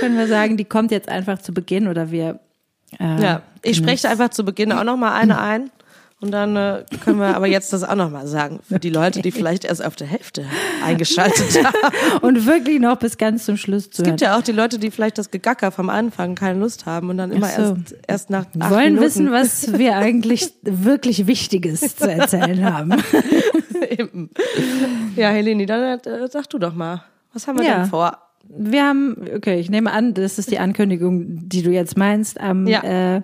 können 0.00 0.18
wir 0.18 0.26
sagen, 0.26 0.56
die 0.56 0.64
kommt 0.64 0.90
jetzt 0.90 1.08
einfach 1.08 1.40
zu 1.40 1.52
Beginn 1.52 1.88
oder 1.88 2.10
wir. 2.10 2.40
Äh, 2.98 3.22
Ja, 3.22 3.42
ich 3.62 3.76
spreche 3.76 4.08
einfach 4.08 4.30
zu 4.30 4.44
Beginn 4.44 4.72
auch 4.72 4.84
noch 4.84 4.96
mal 4.96 5.14
eine 5.14 5.38
ein. 5.40 5.70
Und 6.22 6.32
dann 6.32 6.54
äh, 6.54 6.84
können 7.02 7.18
wir 7.18 7.34
aber 7.34 7.46
jetzt 7.46 7.72
das 7.72 7.82
auch 7.82 7.94
noch 7.94 8.10
mal 8.10 8.26
sagen. 8.26 8.60
Für 8.68 8.78
die 8.78 8.90
Leute, 8.90 9.22
die 9.22 9.30
vielleicht 9.30 9.64
erst 9.64 9.82
auf 9.82 9.96
der 9.96 10.06
Hälfte 10.06 10.44
eingeschaltet 10.84 11.64
haben. 11.64 12.18
Und 12.20 12.44
wirklich 12.46 12.78
noch 12.78 12.96
bis 12.98 13.16
ganz 13.16 13.46
zum 13.46 13.56
Schluss 13.56 13.90
zu 13.90 14.02
Es 14.02 14.08
gibt 14.08 14.20
ja 14.20 14.36
auch 14.36 14.42
die 14.42 14.52
Leute, 14.52 14.78
die 14.78 14.90
vielleicht 14.90 15.16
das 15.16 15.30
Gegacker 15.30 15.70
vom 15.70 15.88
Anfang 15.88 16.34
keine 16.34 16.58
Lust 16.60 16.84
haben 16.84 17.08
und 17.08 17.16
dann 17.16 17.32
immer 17.32 17.48
so. 17.48 17.62
erst, 17.62 17.96
erst 18.06 18.30
nach 18.30 18.44
acht 18.58 18.70
wollen 18.70 18.94
Minuten 18.96 19.00
wissen, 19.02 19.30
was 19.32 19.78
wir 19.78 19.96
eigentlich 19.96 20.52
wirklich 20.62 21.26
Wichtiges 21.26 21.96
zu 21.96 22.10
erzählen 22.10 22.64
haben. 22.70 22.92
Eben. 23.98 24.28
Ja, 25.16 25.30
Heleni, 25.30 25.64
dann 25.64 25.98
äh, 26.00 26.28
sag 26.30 26.48
du 26.50 26.58
doch 26.58 26.74
mal. 26.74 27.02
Was 27.32 27.46
haben 27.46 27.58
wir 27.58 27.64
Ja. 27.64 27.78
denn 27.78 27.86
vor? 27.86 28.18
Wir 28.48 28.84
haben, 28.84 29.16
okay, 29.36 29.60
ich 29.60 29.70
nehme 29.70 29.92
an, 29.92 30.12
das 30.12 30.38
ist 30.38 30.50
die 30.50 30.58
Ankündigung, 30.58 31.48
die 31.48 31.62
du 31.62 31.70
jetzt 31.70 31.96
meinst. 31.96 32.40
Am, 32.40 32.66
Ja. 32.66 32.82
äh, 33.16 33.22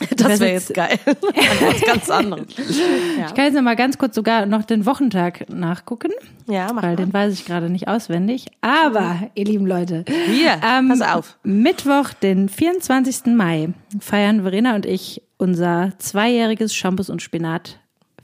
Das 0.16 0.38
wäre 0.40 0.52
jetzt- 0.52 0.72
geil. 0.74 0.98
Was 1.06 1.80
ganz 1.82 2.10
anderes. 2.10 2.46
ich 2.56 3.34
kann 3.34 3.44
jetzt 3.46 3.54
noch 3.54 3.62
mal 3.62 3.76
ganz 3.76 3.98
kurz 3.98 4.14
sogar 4.14 4.46
noch 4.46 4.64
den 4.64 4.86
Wochentag 4.86 5.48
nachgucken, 5.50 6.12
Ja, 6.46 6.72
mach 6.72 6.82
weil 6.82 6.90
mal. 6.90 6.96
den 6.96 7.12
weiß 7.12 7.32
ich 7.34 7.44
gerade 7.44 7.68
nicht 7.70 7.88
auswendig. 7.88 8.46
Aber, 8.60 9.28
ihr 9.34 9.44
lieben 9.44 9.66
Leute, 9.66 10.04
Hier, 10.26 10.62
am 10.62 10.88
pass 10.88 11.00
auf. 11.02 11.38
Mittwoch, 11.42 12.12
den 12.12 12.48
24. 12.48 13.26
Mai, 13.34 13.70
feiern 14.00 14.42
Verena 14.42 14.74
und 14.74 14.86
ich 14.86 15.22
unser 15.36 15.92
zweijähriges 15.98 16.74
Shampoos 16.74 17.10
und 17.10 17.22
Spinat 17.22 17.78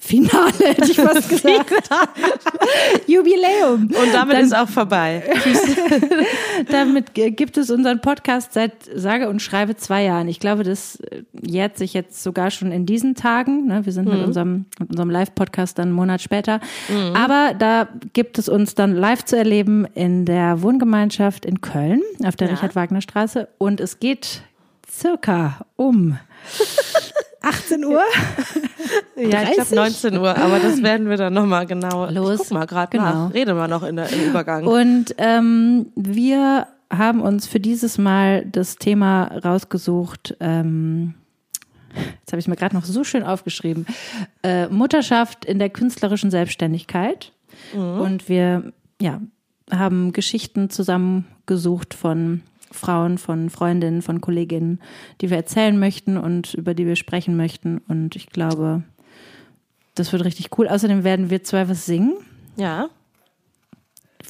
Finale, 0.06 0.52
hätte 0.58 0.90
ich 0.90 0.96
fast 0.98 1.28
gesagt. 1.30 1.72
Jubiläum. 3.06 3.84
Und 3.84 4.12
damit 4.12 4.36
Dann- 4.36 4.44
ist 4.44 4.54
auch 4.54 4.68
vorbei. 4.68 5.22
Damit 6.70 7.14
g- 7.14 7.30
gibt 7.30 7.56
es 7.56 7.70
unseren 7.70 8.00
Podcast 8.00 8.52
seit 8.52 8.72
sage 8.94 9.28
und 9.28 9.40
schreibe 9.40 9.76
zwei 9.76 10.04
Jahren. 10.04 10.28
Ich 10.28 10.40
glaube, 10.40 10.62
das 10.62 10.96
äh, 10.96 11.22
jährt 11.42 11.78
sich 11.78 11.94
jetzt 11.94 12.22
sogar 12.22 12.50
schon 12.50 12.70
in 12.72 12.86
diesen 12.86 13.14
Tagen. 13.14 13.66
Ne? 13.66 13.84
Wir 13.86 13.92
sind 13.92 14.08
mit 14.08 14.22
unserem, 14.22 14.66
mit 14.78 14.90
unserem 14.90 15.10
Live-Podcast 15.10 15.78
dann 15.78 15.88
einen 15.88 15.92
Monat 15.96 16.20
später. 16.22 16.60
Aber 17.14 17.54
da 17.58 17.88
gibt 18.12 18.38
es 18.38 18.48
uns 18.48 18.74
dann 18.74 18.94
live 18.94 19.24
zu 19.24 19.36
erleben 19.36 19.86
in 19.94 20.24
der 20.26 20.62
Wohngemeinschaft 20.62 21.46
in 21.46 21.60
Köln 21.60 22.00
auf 22.24 22.36
der 22.36 22.48
Ja. 22.48 22.54
Richard-Wagner-Straße. 22.54 23.48
Und 23.58 23.80
es 23.80 24.00
geht 24.00 24.42
circa 24.90 25.64
um 25.76 26.18
18 27.44 27.84
Uhr. 27.84 28.00
Ja, 29.16 29.24
ich 29.24 29.30
30? 29.30 29.54
glaube 29.54 29.74
19 29.76 30.18
Uhr, 30.18 30.36
aber 30.36 30.58
das 30.58 30.82
werden 30.82 31.08
wir 31.08 31.16
dann 31.16 31.32
nochmal 31.34 31.66
genau. 31.66 32.08
Los. 32.10 32.40
Ich 32.42 32.48
guck 32.48 32.50
mal 32.58 32.66
gerade 32.66 32.90
Genau. 32.90 33.26
nach. 33.26 33.34
Rede 33.34 33.54
mal 33.54 33.68
noch 33.68 33.82
in 33.82 33.96
der, 33.96 34.10
im 34.12 34.28
Übergang. 34.30 34.64
Und 34.66 35.14
ähm, 35.18 35.86
wir 35.96 36.66
haben 36.90 37.20
uns 37.22 37.46
für 37.46 37.60
dieses 37.60 37.98
Mal 37.98 38.44
das 38.44 38.76
Thema 38.76 39.24
rausgesucht. 39.44 40.36
Ähm, 40.40 41.14
jetzt 42.20 42.32
habe 42.32 42.40
ich 42.40 42.48
mir 42.48 42.56
gerade 42.56 42.74
noch 42.76 42.84
so 42.84 43.04
schön 43.04 43.22
aufgeschrieben. 43.22 43.86
Äh, 44.42 44.68
Mutterschaft 44.68 45.44
in 45.44 45.58
der 45.58 45.70
künstlerischen 45.70 46.30
Selbstständigkeit. 46.30 47.32
Und 47.72 48.28
wir 48.28 48.72
ja, 49.00 49.20
haben 49.70 50.12
Geschichten 50.12 50.70
zusammengesucht 50.70 51.94
von 51.94 52.42
Frauen, 52.74 53.18
von 53.18 53.48
Freundinnen, 53.50 54.02
von 54.02 54.20
Kolleginnen, 54.20 54.80
die 55.20 55.30
wir 55.30 55.36
erzählen 55.36 55.78
möchten 55.78 56.16
und 56.18 56.54
über 56.54 56.74
die 56.74 56.86
wir 56.86 56.96
sprechen 56.96 57.36
möchten. 57.36 57.78
Und 57.88 58.16
ich 58.16 58.28
glaube, 58.30 58.82
das 59.94 60.12
wird 60.12 60.24
richtig 60.24 60.50
cool. 60.58 60.68
Außerdem 60.68 61.04
werden 61.04 61.30
wir 61.30 61.42
zwei 61.44 61.68
was 61.68 61.86
singen. 61.86 62.14
ja. 62.56 62.88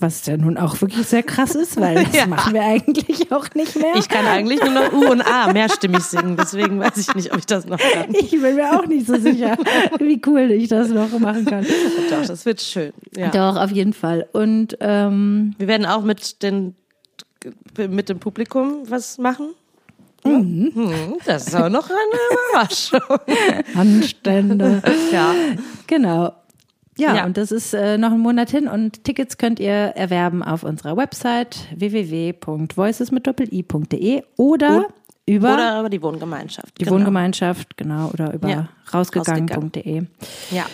Was 0.00 0.26
ja 0.26 0.36
nun 0.36 0.58
auch 0.58 0.80
wirklich 0.80 1.06
sehr 1.06 1.22
krass 1.22 1.54
ist, 1.54 1.80
weil 1.80 1.94
das 2.04 2.12
Ja. 2.16 2.26
machen 2.26 2.52
wir 2.52 2.62
eigentlich 2.64 3.30
auch 3.30 3.46
nicht 3.54 3.76
mehr. 3.76 3.94
Ich 3.94 4.08
kann 4.08 4.26
eigentlich 4.26 4.60
nur 4.60 4.72
noch 4.72 4.92
U 4.92 5.06
und 5.08 5.22
A 5.22 5.52
mehrstimmig 5.52 6.02
singen, 6.02 6.36
deswegen 6.36 6.80
weiß 6.80 6.96
ich 6.96 7.14
nicht, 7.14 7.32
ob 7.32 7.38
ich 7.38 7.46
das 7.46 7.64
noch 7.64 7.78
kann. 7.78 8.06
Ich 8.12 8.32
bin 8.32 8.56
mir 8.56 8.76
auch 8.76 8.86
nicht 8.86 9.06
so 9.06 9.14
sicher, 9.16 9.56
wie 10.00 10.20
cool 10.26 10.50
ich 10.50 10.66
das 10.66 10.88
noch 10.88 11.16
machen 11.20 11.44
kann. 11.44 11.64
Doch, 12.10 12.26
das 12.26 12.44
wird 12.44 12.60
schön. 12.60 12.92
Ja. 13.16 13.28
Doch, 13.30 13.54
auf 13.56 13.70
jeden 13.70 13.92
Fall. 13.92 14.26
Und 14.32 14.76
ähm, 14.80 15.54
Wir 15.58 15.68
werden 15.68 15.86
auch 15.86 16.02
mit, 16.02 16.42
den, 16.42 16.74
mit 17.88 18.08
dem 18.08 18.18
Publikum 18.20 18.82
was 18.88 19.18
machen. 19.18 19.50
Mhm. 20.24 21.16
Das 21.26 21.46
ist 21.48 21.54
auch 21.56 21.68
noch 21.68 21.88
eine 21.90 21.98
Überraschung. 22.50 23.18
Handstände. 23.74 24.82
Ja. 25.12 25.34
Genau. 25.86 26.32
Ja, 26.96 27.14
Ja. 27.16 27.24
und 27.26 27.36
das 27.36 27.50
ist 27.52 27.74
äh, 27.74 27.98
noch 27.98 28.12
ein 28.12 28.20
Monat 28.20 28.50
hin 28.50 28.68
und 28.68 29.02
Tickets 29.04 29.36
könnt 29.36 29.58
ihr 29.60 29.72
erwerben 29.72 30.42
auf 30.44 30.62
unserer 30.62 30.96
Website 30.96 31.56
www.voices 31.76 33.10
mit 33.10 33.26
doppel-i.de 33.26 34.22
oder 34.36 34.76
Und- 34.76 34.86
über 35.26 35.54
Oder 35.54 35.80
über 35.80 35.88
die 35.90 36.02
Wohngemeinschaft. 36.02 36.78
die 36.78 36.84
genau. 36.84 36.96
Wohngemeinschaft, 36.96 37.78
genau, 37.78 38.10
oder 38.12 38.34
über 38.34 38.46
Ja, 38.48 38.68
rausgegangen.de. 38.92 40.02
Ja. 40.50 40.66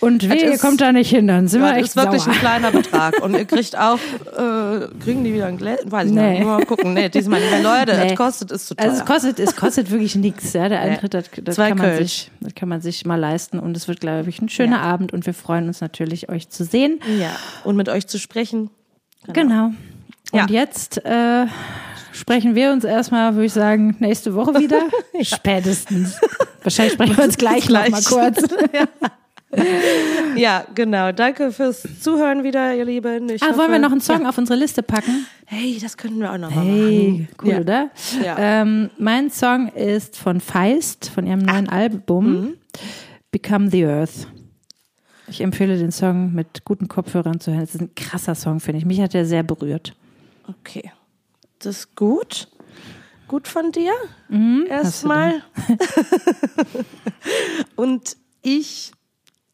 Und 0.00 0.22
Das 0.22 0.30
weh, 0.30 0.44
ihr 0.44 0.58
kommt 0.58 0.80
da 0.80 0.92
nicht 0.92 1.10
hin, 1.10 1.26
dann 1.26 1.48
sind 1.48 1.60
wir 1.60 1.68
Das 1.70 1.76
echt 1.78 1.86
ist 1.88 1.96
wirklich 1.96 2.22
sauer. 2.22 2.32
ein 2.34 2.38
kleiner 2.38 2.70
Betrag. 2.72 3.20
Und 3.22 3.34
ihr 3.34 3.44
kriegt 3.44 3.76
auch, 3.76 3.98
äh, 3.98 4.86
kriegen 5.02 5.24
die 5.24 5.34
wieder 5.34 5.46
ein 5.46 5.56
Gläschen? 5.56 5.90
Weiß 5.90 6.06
ich 6.06 6.12
Nee. 6.12 6.38
nicht. 6.38 6.44
Mal 6.44 6.64
gucken. 6.66 6.94
Nee, 6.94 7.08
diesmal 7.08 7.40
nicht. 7.40 7.62
Leute, 7.62 7.96
Nee. 7.98 8.12
es 8.12 8.16
kostet, 8.16 8.52
ist 8.52 8.66
zu 8.68 8.74
teuer. 8.76 8.86
Also 8.90 9.00
es 9.02 9.04
kostet, 9.06 9.38
es 9.40 9.56
kostet 9.56 9.90
wirklich 9.90 10.14
nichts, 10.14 10.52
ja. 10.52 10.68
Der 10.68 10.80
Eintritt, 10.80 11.14
das, 11.14 11.24
das, 11.42 11.56
Zwei 11.56 11.70
kann 11.70 11.78
man 11.78 11.86
Kölsch. 11.88 11.98
sich, 12.00 12.30
das 12.40 12.54
kann 12.54 12.68
man 12.68 12.80
sich 12.80 13.04
mal 13.06 13.16
leisten 13.16 13.58
und 13.58 13.76
es 13.76 13.88
wird, 13.88 14.00
glaube 14.00 14.28
ich, 14.30 14.40
ein 14.40 14.48
schöner 14.48 14.76
Ja. 14.76 14.82
Abend 14.82 15.12
und 15.12 15.26
wir 15.26 15.34
freuen 15.34 15.66
uns 15.66 15.80
natürlich, 15.80 16.28
euch 16.28 16.48
zu 16.48 16.64
sehen. 16.64 17.00
ja. 17.18 17.30
Und 17.64 17.74
mit 17.76 17.88
euch 17.88 18.06
zu 18.06 18.18
sprechen. 18.18 18.70
Genau. 19.32 19.70
Ja. 20.32 20.42
Und 20.42 20.50
jetzt 20.52 21.04
äh, 21.04 21.46
sprechen 22.12 22.54
wir 22.54 22.70
uns 22.72 22.84
erstmal, 22.84 23.34
würde 23.34 23.46
ich 23.46 23.52
sagen, 23.52 23.96
nächste 23.98 24.34
Woche 24.34 24.54
wieder. 24.60 24.80
Spätestens. 25.22 26.20
Wahrscheinlich 26.62 26.94
sprechen 26.94 27.16
wir 27.16 27.24
uns 27.24 27.36
gleich, 27.36 27.66
Gleich. 27.66 27.90
noch 27.90 28.10
mal 28.10 28.32
kurz. 28.32 28.42
Ja, 28.72 28.86
genau. 30.74 31.12
Danke 31.12 31.52
fürs 31.52 31.86
Zuhören 32.00 32.44
wieder, 32.44 32.74
ihr 32.74 32.84
Lieben. 32.84 33.28
Ich 33.30 33.42
Ah, 33.42 33.48
hoffe, 33.48 33.58
wollen 33.58 33.72
wir 33.72 33.78
noch 33.78 33.92
einen 33.92 34.00
Song 34.00 34.26
auf 34.26 34.36
unsere 34.38 34.58
Liste 34.58 34.82
packen? 34.82 35.26
Hey, 35.46 35.78
das 35.80 35.96
könnten 35.96 36.20
wir 36.20 36.32
auch 36.32 36.38
noch 36.38 36.54
mal 36.54 36.64
Hey, 36.64 37.10
machen. 37.10 37.28
cool, 37.42 37.50
ja. 37.50 37.58
oder? 37.60 37.90
Ja. 38.22 38.36
Ähm, 38.38 38.90
mein 38.98 39.30
Song 39.30 39.68
ist 39.68 40.16
von 40.18 40.40
Feist, 40.40 41.08
von 41.10 41.26
ihrem 41.26 41.40
neuen 41.40 41.68
Album 41.68 42.32
Mhm. 42.32 42.54
Become 43.30 43.70
the 43.70 43.84
Earth. 43.84 44.26
Ich 45.28 45.40
empfehle 45.42 45.76
den 45.76 45.92
Song 45.92 46.32
mit 46.34 46.64
guten 46.64 46.88
Kopfhörern 46.88 47.40
zu 47.40 47.52
hören. 47.52 47.62
Es 47.62 47.74
ist 47.74 47.80
ein 47.82 47.94
krasser 47.94 48.34
Song, 48.34 48.60
finde 48.60 48.78
ich. 48.78 48.86
Mich 48.86 49.00
hat 49.00 49.14
er 49.14 49.26
sehr 49.26 49.42
berührt. 49.42 49.94
Okay. 50.46 50.90
Das 51.58 51.76
ist 51.76 51.96
gut. 51.96 52.48
Gut 53.26 53.46
von 53.48 53.72
dir. 53.72 53.92
Mhm, 54.30 54.66
Erstmal. 54.70 55.42
Und 57.76 58.16
ich 58.42 58.92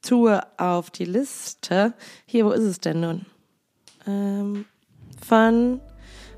tue 0.07 0.41
auf 0.59 0.91
die 0.91 1.05
Liste. 1.05 1.95
Hier, 2.27 2.45
wo 2.47 2.51
ist 2.51 2.63
es 2.65 2.81
denn 2.81 3.01
nun? 3.01 3.27
Ähm, 4.07 4.65
von 5.27 5.81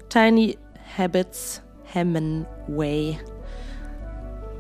Tiny 0.08 0.56
Habits 0.96 1.62
Hemingway. 1.84 3.18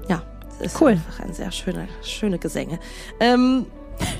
Ja, 0.08 0.22
das 0.58 0.72
ist 0.72 0.80
Cool. 0.80 0.90
einfach 0.92 1.20
ein 1.20 1.32
sehr 1.32 1.50
schöner, 1.52 1.86
schöne 2.02 2.38
Gesänge. 2.38 2.78
Ähm, 3.20 3.66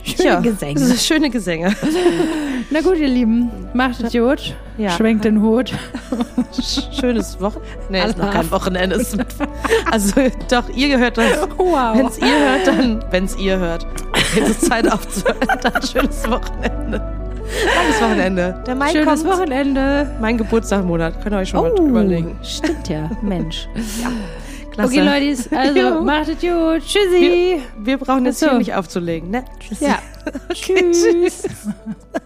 Schöne 0.04 0.28
ja, 0.28 0.40
Gesänge. 0.40 0.94
Schöne 0.96 1.30
Gesänge. 1.30 1.74
Na 2.70 2.80
gut, 2.80 2.96
ihr 2.98 3.08
Lieben, 3.08 3.50
macht 3.74 4.00
es 4.00 4.12
gut. 4.12 4.54
Ja. 4.78 4.90
Schwenkt 4.90 5.24
den 5.24 5.40
Hut. 5.42 5.72
Schönes 7.00 7.40
Wochenende. 7.40 7.70
Nee, 7.90 8.04
ist 8.06 8.18
noch 8.18 8.30
kein 8.30 8.50
Wochenende. 8.50 9.04
Also 9.90 10.14
doch, 10.50 10.68
ihr 10.74 10.88
gehört 10.88 11.16
das. 11.16 11.48
Wow. 11.56 11.96
Wenn 11.96 12.06
es 12.06 12.18
ihr 12.18 12.26
hört, 12.26 12.66
dann, 12.66 13.04
wenn 13.10 13.24
es 13.24 13.36
ihr 13.36 13.58
hört, 13.58 13.86
jetzt 14.34 14.50
ist 14.50 14.66
Zeit 14.66 14.90
aufzuhören. 14.90 15.38
Dann 15.62 15.82
schönes 15.82 16.28
Wochenende. 16.28 16.98
Langes 17.76 18.02
Wochenende. 18.02 18.62
Der 18.66 18.74
Mai 18.74 18.90
Schönes 18.90 19.22
kommt. 19.22 19.34
Wochenende. 19.34 20.10
Mein 20.20 20.36
Geburtstagmonat. 20.38 21.22
Könnt 21.22 21.34
ihr 21.34 21.38
euch 21.38 21.48
schon 21.48 21.62
mal 21.62 21.72
Oh, 21.78 21.86
überlegen. 21.86 22.36
Stimmt 22.42 22.88
ja, 22.88 23.08
Mensch. 23.22 23.68
Klasse. 24.76 24.92
Okay, 24.92 25.00
Leute, 25.00 25.56
also 25.56 25.78
Jo. 25.96 26.02
macht 26.02 26.28
es 26.28 26.38
gut. 26.40 26.86
Tschüssi. 26.86 27.20
Wir, 27.20 27.60
wir 27.78 27.98
brauchen 27.98 28.26
jetzt 28.26 28.40
so. 28.40 28.50
hier 28.50 28.58
nicht 28.58 28.74
aufzulegen, 28.74 29.30
ne? 29.30 29.44
Tschüss. 29.58 29.80
Ja. 29.80 29.98
Tschüss. 30.52 31.48